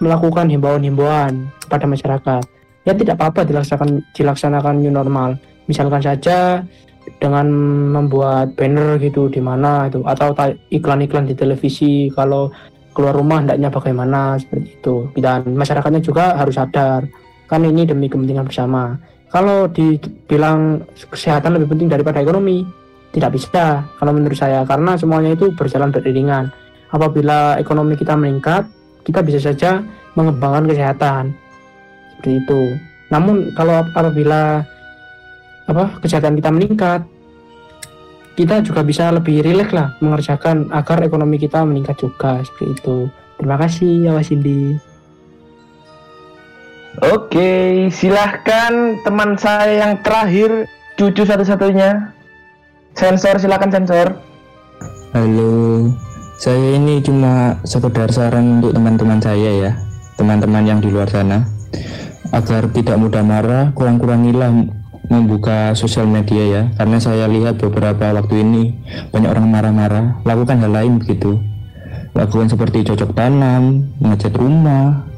melakukan 0.01 0.49
himbauan-himbauan 0.49 1.51
kepada 1.67 1.85
masyarakat. 1.85 2.43
Ya 2.89 2.97
tidak 2.97 3.21
apa-apa 3.21 3.45
dilaksanakan 3.45 4.01
dilaksanakan 4.17 4.75
new 4.81 4.93
normal. 4.93 5.37
Misalkan 5.69 6.01
saja 6.01 6.65
dengan 7.21 7.47
membuat 7.93 8.57
banner 8.57 8.97
gitu 9.01 9.29
di 9.29 9.41
mana 9.43 9.89
itu 9.89 10.01
atau 10.05 10.33
iklan-iklan 10.73 11.29
di 11.29 11.35
televisi 11.37 12.09
kalau 12.13 12.49
keluar 12.97 13.17
rumah 13.17 13.45
hendaknya 13.45 13.69
bagaimana 13.69 14.41
seperti 14.41 14.81
itu. 14.81 14.97
Dan 15.19 15.55
masyarakatnya 15.55 16.01
juga 16.01 16.39
harus 16.39 16.57
sadar. 16.57 17.05
Kan 17.51 17.67
ini 17.67 17.83
demi 17.85 18.07
kepentingan 18.07 18.47
bersama 18.47 18.97
kalau 19.31 19.71
dibilang 19.71 20.83
kesehatan 20.91 21.55
lebih 21.55 21.71
penting 21.71 21.87
daripada 21.87 22.19
ekonomi 22.19 22.67
tidak 23.15 23.39
bisa 23.39 23.87
kalau 23.99 24.11
menurut 24.15 24.35
saya 24.35 24.67
karena 24.67 24.99
semuanya 24.99 25.39
itu 25.39 25.55
berjalan 25.55 25.95
beriringan. 25.95 26.51
Apabila 26.91 27.55
ekonomi 27.63 27.95
kita 27.95 28.19
meningkat 28.19 28.67
kita 29.07 29.23
bisa 29.23 29.39
saja 29.39 29.87
mengembangkan 30.19 30.67
kesehatan. 30.67 31.31
Seperti 32.19 32.43
itu. 32.43 32.63
Namun 33.15 33.55
kalau 33.55 33.87
apabila 33.87 34.67
apa 35.71 35.85
kesehatan 36.03 36.35
kita 36.35 36.51
meningkat 36.51 37.01
kita 38.35 38.67
juga 38.67 38.83
bisa 38.83 39.15
lebih 39.15 39.47
rileks 39.47 39.71
lah 39.71 39.95
mengerjakan 40.03 40.75
agar 40.75 41.07
ekonomi 41.07 41.39
kita 41.39 41.63
meningkat 41.63 42.03
juga. 42.03 42.43
Seperti 42.43 42.83
itu. 42.83 43.07
Terima 43.39 43.57
kasih 43.63 44.11
ya 44.11 44.11
Mas 44.19 44.35
Indi 44.35 44.90
Oke, 47.01 47.89
silahkan 47.89 49.01
teman 49.01 49.33
saya 49.41 49.89
yang 49.89 50.05
terakhir, 50.05 50.69
cucu 51.01 51.25
satu-satunya. 51.25 52.13
Sensor, 52.93 53.41
silahkan 53.41 53.73
sensor. 53.73 54.21
Halo, 55.17 55.89
saya 56.37 56.77
ini 56.77 57.01
cuma 57.01 57.57
sekedar 57.65 58.13
saran 58.13 58.61
untuk 58.61 58.77
teman-teman 58.77 59.17
saya 59.17 59.49
ya, 59.49 59.73
teman-teman 60.21 60.69
yang 60.69 60.85
di 60.85 60.93
luar 60.93 61.09
sana 61.09 61.49
agar 62.37 62.69
tidak 62.77 63.01
mudah 63.01 63.25
marah 63.25 63.73
kurang-kurangilah 63.73 64.53
membuka 65.09 65.73
sosial 65.73 66.05
media 66.05 66.45
ya 66.47 66.63
karena 66.77 67.01
saya 67.01 67.27
lihat 67.27 67.59
beberapa 67.59 68.13
waktu 68.13 68.45
ini 68.47 68.77
banyak 69.11 69.27
orang 69.27 69.49
marah-marah 69.51 70.05
lakukan 70.23 70.63
hal 70.63 70.71
lain 70.71 71.03
begitu 71.03 71.43
lakukan 72.15 72.47
seperti 72.47 72.87
cocok 72.87 73.11
tanam 73.19 73.91
ngecat 73.99 74.31
rumah 74.39 75.10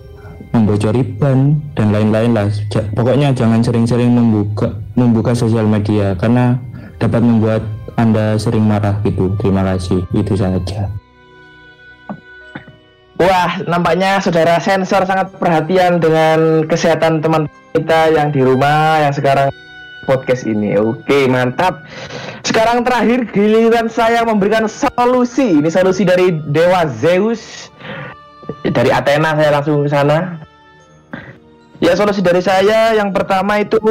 membocori 0.52 1.02
ban 1.16 1.56
dan 1.74 1.90
lain-lain 1.90 2.36
lah 2.36 2.48
pokoknya 2.92 3.32
jangan 3.32 3.64
sering-sering 3.64 4.12
membuka 4.12 4.72
membuka 4.94 5.32
sosial 5.32 5.64
media 5.64 6.12
karena 6.20 6.60
dapat 7.00 7.24
membuat 7.24 7.62
anda 7.96 8.36
sering 8.36 8.64
marah 8.68 8.96
gitu 9.04 9.32
terima 9.40 9.64
kasih 9.64 10.04
itu 10.12 10.36
saja 10.36 10.88
Wah, 13.22 13.62
nampaknya 13.70 14.18
saudara 14.18 14.58
sensor 14.58 15.06
sangat 15.06 15.30
perhatian 15.38 16.02
dengan 16.02 16.66
kesehatan 16.66 17.22
teman 17.22 17.46
kita 17.70 18.10
yang 18.10 18.34
di 18.34 18.42
rumah 18.42 18.98
yang 18.98 19.14
sekarang 19.14 19.46
podcast 20.10 20.42
ini. 20.42 20.74
Oke, 20.74 21.30
mantap. 21.30 21.86
Sekarang 22.42 22.82
terakhir 22.82 23.30
giliran 23.30 23.86
saya 23.86 24.26
memberikan 24.26 24.66
solusi. 24.66 25.62
Ini 25.62 25.70
solusi 25.70 26.02
dari 26.02 26.34
Dewa 26.50 26.82
Zeus. 26.90 27.70
Dari 28.66 28.90
Athena 28.90 29.38
saya 29.38 29.54
langsung 29.54 29.86
ke 29.86 29.90
sana. 29.94 30.41
Ya, 31.82 31.98
solusi 31.98 32.22
dari 32.22 32.38
saya 32.38 32.94
yang 32.94 33.10
pertama 33.10 33.58
itu 33.58 33.82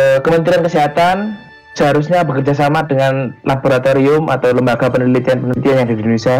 eh, 0.00 0.16
Kementerian 0.24 0.64
Kesehatan 0.64 1.36
seharusnya 1.76 2.24
bekerja 2.24 2.56
sama 2.56 2.88
dengan 2.88 3.36
laboratorium 3.44 4.32
atau 4.32 4.48
lembaga 4.56 4.88
penelitian-penelitian 4.88 5.76
yang 5.76 5.84
ada 5.84 5.92
di 5.92 6.00
Indonesia 6.00 6.36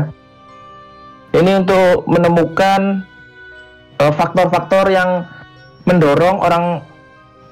ini 1.37 1.61
untuk 1.61 2.09
menemukan 2.09 3.05
eh, 4.01 4.13
faktor-faktor 4.17 4.89
yang 4.89 5.29
mendorong 5.85 6.41
orang 6.41 6.81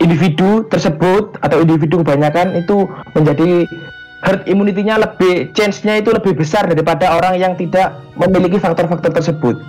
individu 0.00 0.64
tersebut 0.72 1.36
atau 1.44 1.60
individu 1.60 2.00
kebanyakan 2.00 2.56
itu 2.56 2.88
menjadi 3.12 3.68
herd 4.24 4.48
immunity-nya 4.48 4.96
lebih 4.96 5.52
chance-nya 5.52 6.00
itu 6.00 6.08
lebih 6.08 6.40
besar 6.40 6.64
daripada 6.72 7.20
orang 7.20 7.36
yang 7.36 7.52
tidak 7.52 8.00
memiliki 8.16 8.56
faktor-faktor 8.56 9.12
tersebut. 9.12 9.60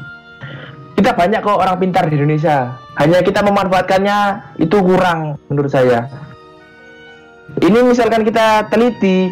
Kita 0.93 1.17
banyak 1.17 1.41
kok 1.41 1.57
orang 1.57 1.81
pintar 1.81 2.05
di 2.05 2.21
Indonesia, 2.21 2.77
hanya 3.01 3.25
kita 3.25 3.41
memanfaatkannya 3.41 4.17
itu 4.61 4.77
kurang 4.77 5.41
menurut 5.49 5.73
saya. 5.73 6.05
Ini 7.57 7.81
misalkan 7.81 8.21
kita 8.21 8.69
teliti, 8.69 9.29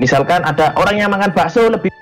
misalkan 0.00 0.40
ada 0.44 0.72
orang 0.76 0.96
yang 0.96 1.10
makan 1.12 1.32
bakso 1.36 1.68
lebih 1.68 1.92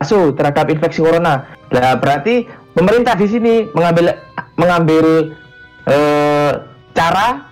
bakso 0.00 0.32
terhadap 0.32 0.68
infeksi 0.72 1.04
corona. 1.04 1.44
Nah, 1.72 1.96
berarti 2.00 2.48
pemerintah 2.72 3.16
di 3.16 3.26
sini 3.28 3.54
mengambil 3.72 4.16
mengambil 4.56 5.36
eh, 5.88 6.52
cara 6.96 7.44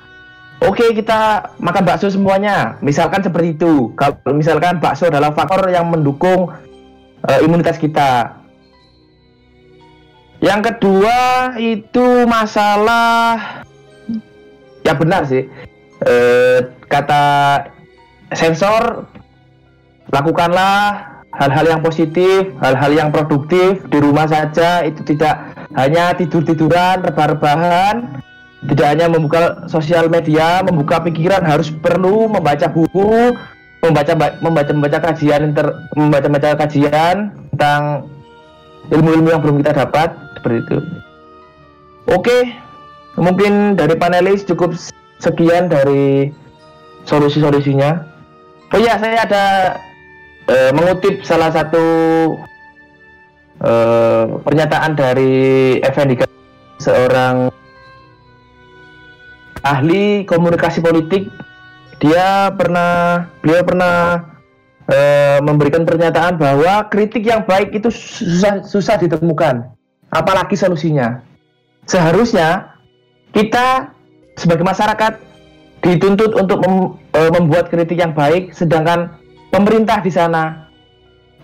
oke 0.64 0.84
kita 0.96 1.52
makan 1.60 1.84
bakso 1.84 2.12
semuanya. 2.12 2.76
Misalkan 2.80 3.24
seperti 3.24 3.56
itu. 3.56 3.92
Kalau 3.96 4.32
misalkan 4.32 4.80
bakso 4.80 5.08
adalah 5.08 5.32
faktor 5.32 5.68
yang 5.72 5.88
mendukung 5.88 6.52
eh, 7.28 7.40
imunitas 7.44 7.80
kita. 7.80 8.43
Yang 10.44 10.60
kedua 10.76 11.18
itu 11.56 12.28
masalah 12.28 13.64
ya 14.84 14.92
benar 14.92 15.24
sih. 15.24 15.48
Eh, 16.04 16.58
kata 16.84 17.24
sensor 18.36 19.08
lakukanlah 20.12 21.16
hal-hal 21.32 21.64
yang 21.64 21.80
positif, 21.80 22.52
hal-hal 22.60 22.92
yang 22.92 23.08
produktif 23.08 23.88
di 23.88 23.98
rumah 24.04 24.28
saja 24.28 24.84
itu 24.84 25.00
tidak 25.08 25.48
hanya 25.80 26.12
tidur-tiduran, 26.12 27.00
rebah-rebahan, 27.00 28.20
tidak 28.68 28.86
hanya 28.92 29.06
membuka 29.08 29.64
sosial 29.64 30.12
media, 30.12 30.60
membuka 30.60 31.00
pikiran 31.00 31.40
harus 31.40 31.72
perlu 31.72 32.28
membaca 32.28 32.68
buku, 32.68 33.32
membaca 33.80 34.12
membaca 34.44 34.70
membaca 34.76 34.98
kajian 35.08 35.56
membaca 35.96 36.26
membaca 36.28 36.68
kajian 36.68 37.32
tentang 37.56 38.12
ilmu-ilmu 38.92 39.32
yang 39.32 39.40
belum 39.40 39.64
kita 39.64 39.72
dapat 39.88 40.12
seperti 40.44 40.60
itu. 40.60 40.78
Oke, 42.12 42.52
mungkin 43.16 43.80
dari 43.80 43.96
panelis 43.96 44.44
cukup 44.44 44.76
sekian 45.16 45.72
dari 45.72 46.28
solusi-solusinya. 47.08 48.04
Oh 48.76 48.78
iya, 48.80 49.00
saya 49.00 49.24
ada 49.24 49.44
eh, 50.52 50.70
mengutip 50.76 51.24
salah 51.24 51.48
satu 51.48 51.84
eh, 53.64 54.24
pernyataan 54.44 54.92
dari 54.92 55.34
Effendi 55.80 56.20
seorang 56.76 57.48
ahli 59.64 60.28
komunikasi 60.28 60.84
politik 60.84 61.32
dia 61.96 62.52
pernah 62.52 63.24
beliau 63.40 63.64
pernah 63.64 64.20
eh, 64.92 65.40
memberikan 65.40 65.88
pernyataan 65.88 66.36
bahwa 66.36 66.84
kritik 66.92 67.24
yang 67.24 67.48
baik 67.48 67.72
itu 67.72 67.88
susah 67.88 68.60
susah 68.60 69.00
ditemukan 69.00 69.72
apalagi 70.14 70.54
solusinya 70.54 71.20
seharusnya 71.84 72.78
kita 73.34 73.90
sebagai 74.38 74.62
masyarakat 74.62 75.18
dituntut 75.82 76.32
untuk 76.38 76.64
mem- 76.64 76.96
eh, 77.12 77.30
membuat 77.34 77.68
kritik 77.68 78.00
yang 78.00 78.16
baik 78.16 78.54
sedangkan 78.56 79.12
pemerintah 79.52 80.00
di 80.00 80.08
sana 80.08 80.64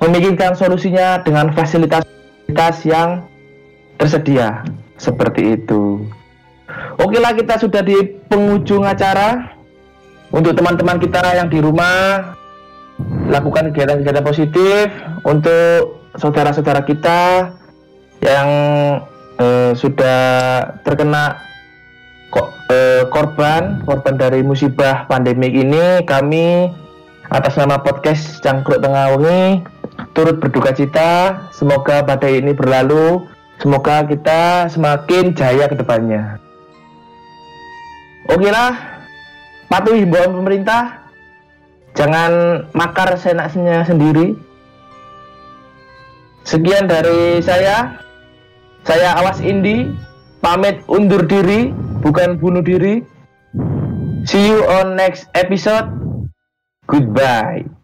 memikirkan 0.00 0.56
solusinya 0.56 1.20
dengan 1.20 1.52
fasilitas 1.52 2.02
yang 2.88 3.28
tersedia 4.00 4.64
seperti 4.96 5.60
itu. 5.60 6.08
Oke 6.96 7.20
lah 7.20 7.36
kita 7.36 7.60
sudah 7.60 7.84
di 7.84 7.96
penghujung 8.26 8.82
acara. 8.84 9.56
Untuk 10.30 10.54
teman-teman 10.54 11.02
kita 11.02 11.26
yang 11.34 11.50
di 11.50 11.58
rumah 11.58 12.38
lakukan 13.26 13.74
kegiatan-kegiatan 13.74 14.22
positif 14.22 14.86
untuk 15.26 16.06
saudara-saudara 16.14 16.86
kita 16.86 17.50
yang 18.20 18.48
eh, 19.40 19.72
sudah 19.76 20.20
terkena 20.84 21.40
kok 22.30 22.48
eh, 22.70 23.02
korban 23.10 23.82
korban 23.84 24.14
dari 24.14 24.44
musibah 24.44 25.08
pandemik 25.10 25.50
ini 25.50 26.04
kami 26.06 26.70
atas 27.30 27.56
nama 27.56 27.80
podcast 27.80 28.42
Cangkruk 28.44 28.82
Tengah 28.82 29.16
Wengi 29.16 29.64
turut 30.12 30.40
berduka 30.40 30.74
cita. 30.74 31.46
Semoga 31.54 32.02
badai 32.02 32.40
ini 32.42 32.52
berlalu. 32.56 33.26
Semoga 33.60 34.02
kita 34.08 34.72
semakin 34.72 35.36
jaya 35.36 35.68
ke 35.68 35.76
depannya. 35.76 36.40
Oke 38.32 38.48
lah. 38.48 38.72
Patuhi 39.68 40.02
himbauan 40.02 40.32
pemerintah. 40.32 41.06
Jangan 41.94 42.64
makar 42.72 43.18
senaknya 43.20 43.84
sendiri. 43.84 44.34
Sekian 46.42 46.88
dari 46.88 47.44
saya 47.44 48.00
saya 48.84 49.16
Awas 49.20 49.40
Indi 49.44 49.88
pamit 50.40 50.80
undur 50.88 51.24
diri 51.24 51.72
bukan 52.00 52.40
bunuh 52.40 52.64
diri 52.64 53.04
see 54.24 54.50
you 54.50 54.64
on 54.68 54.96
next 54.96 55.28
episode 55.36 56.00
Goodbye. 56.90 57.79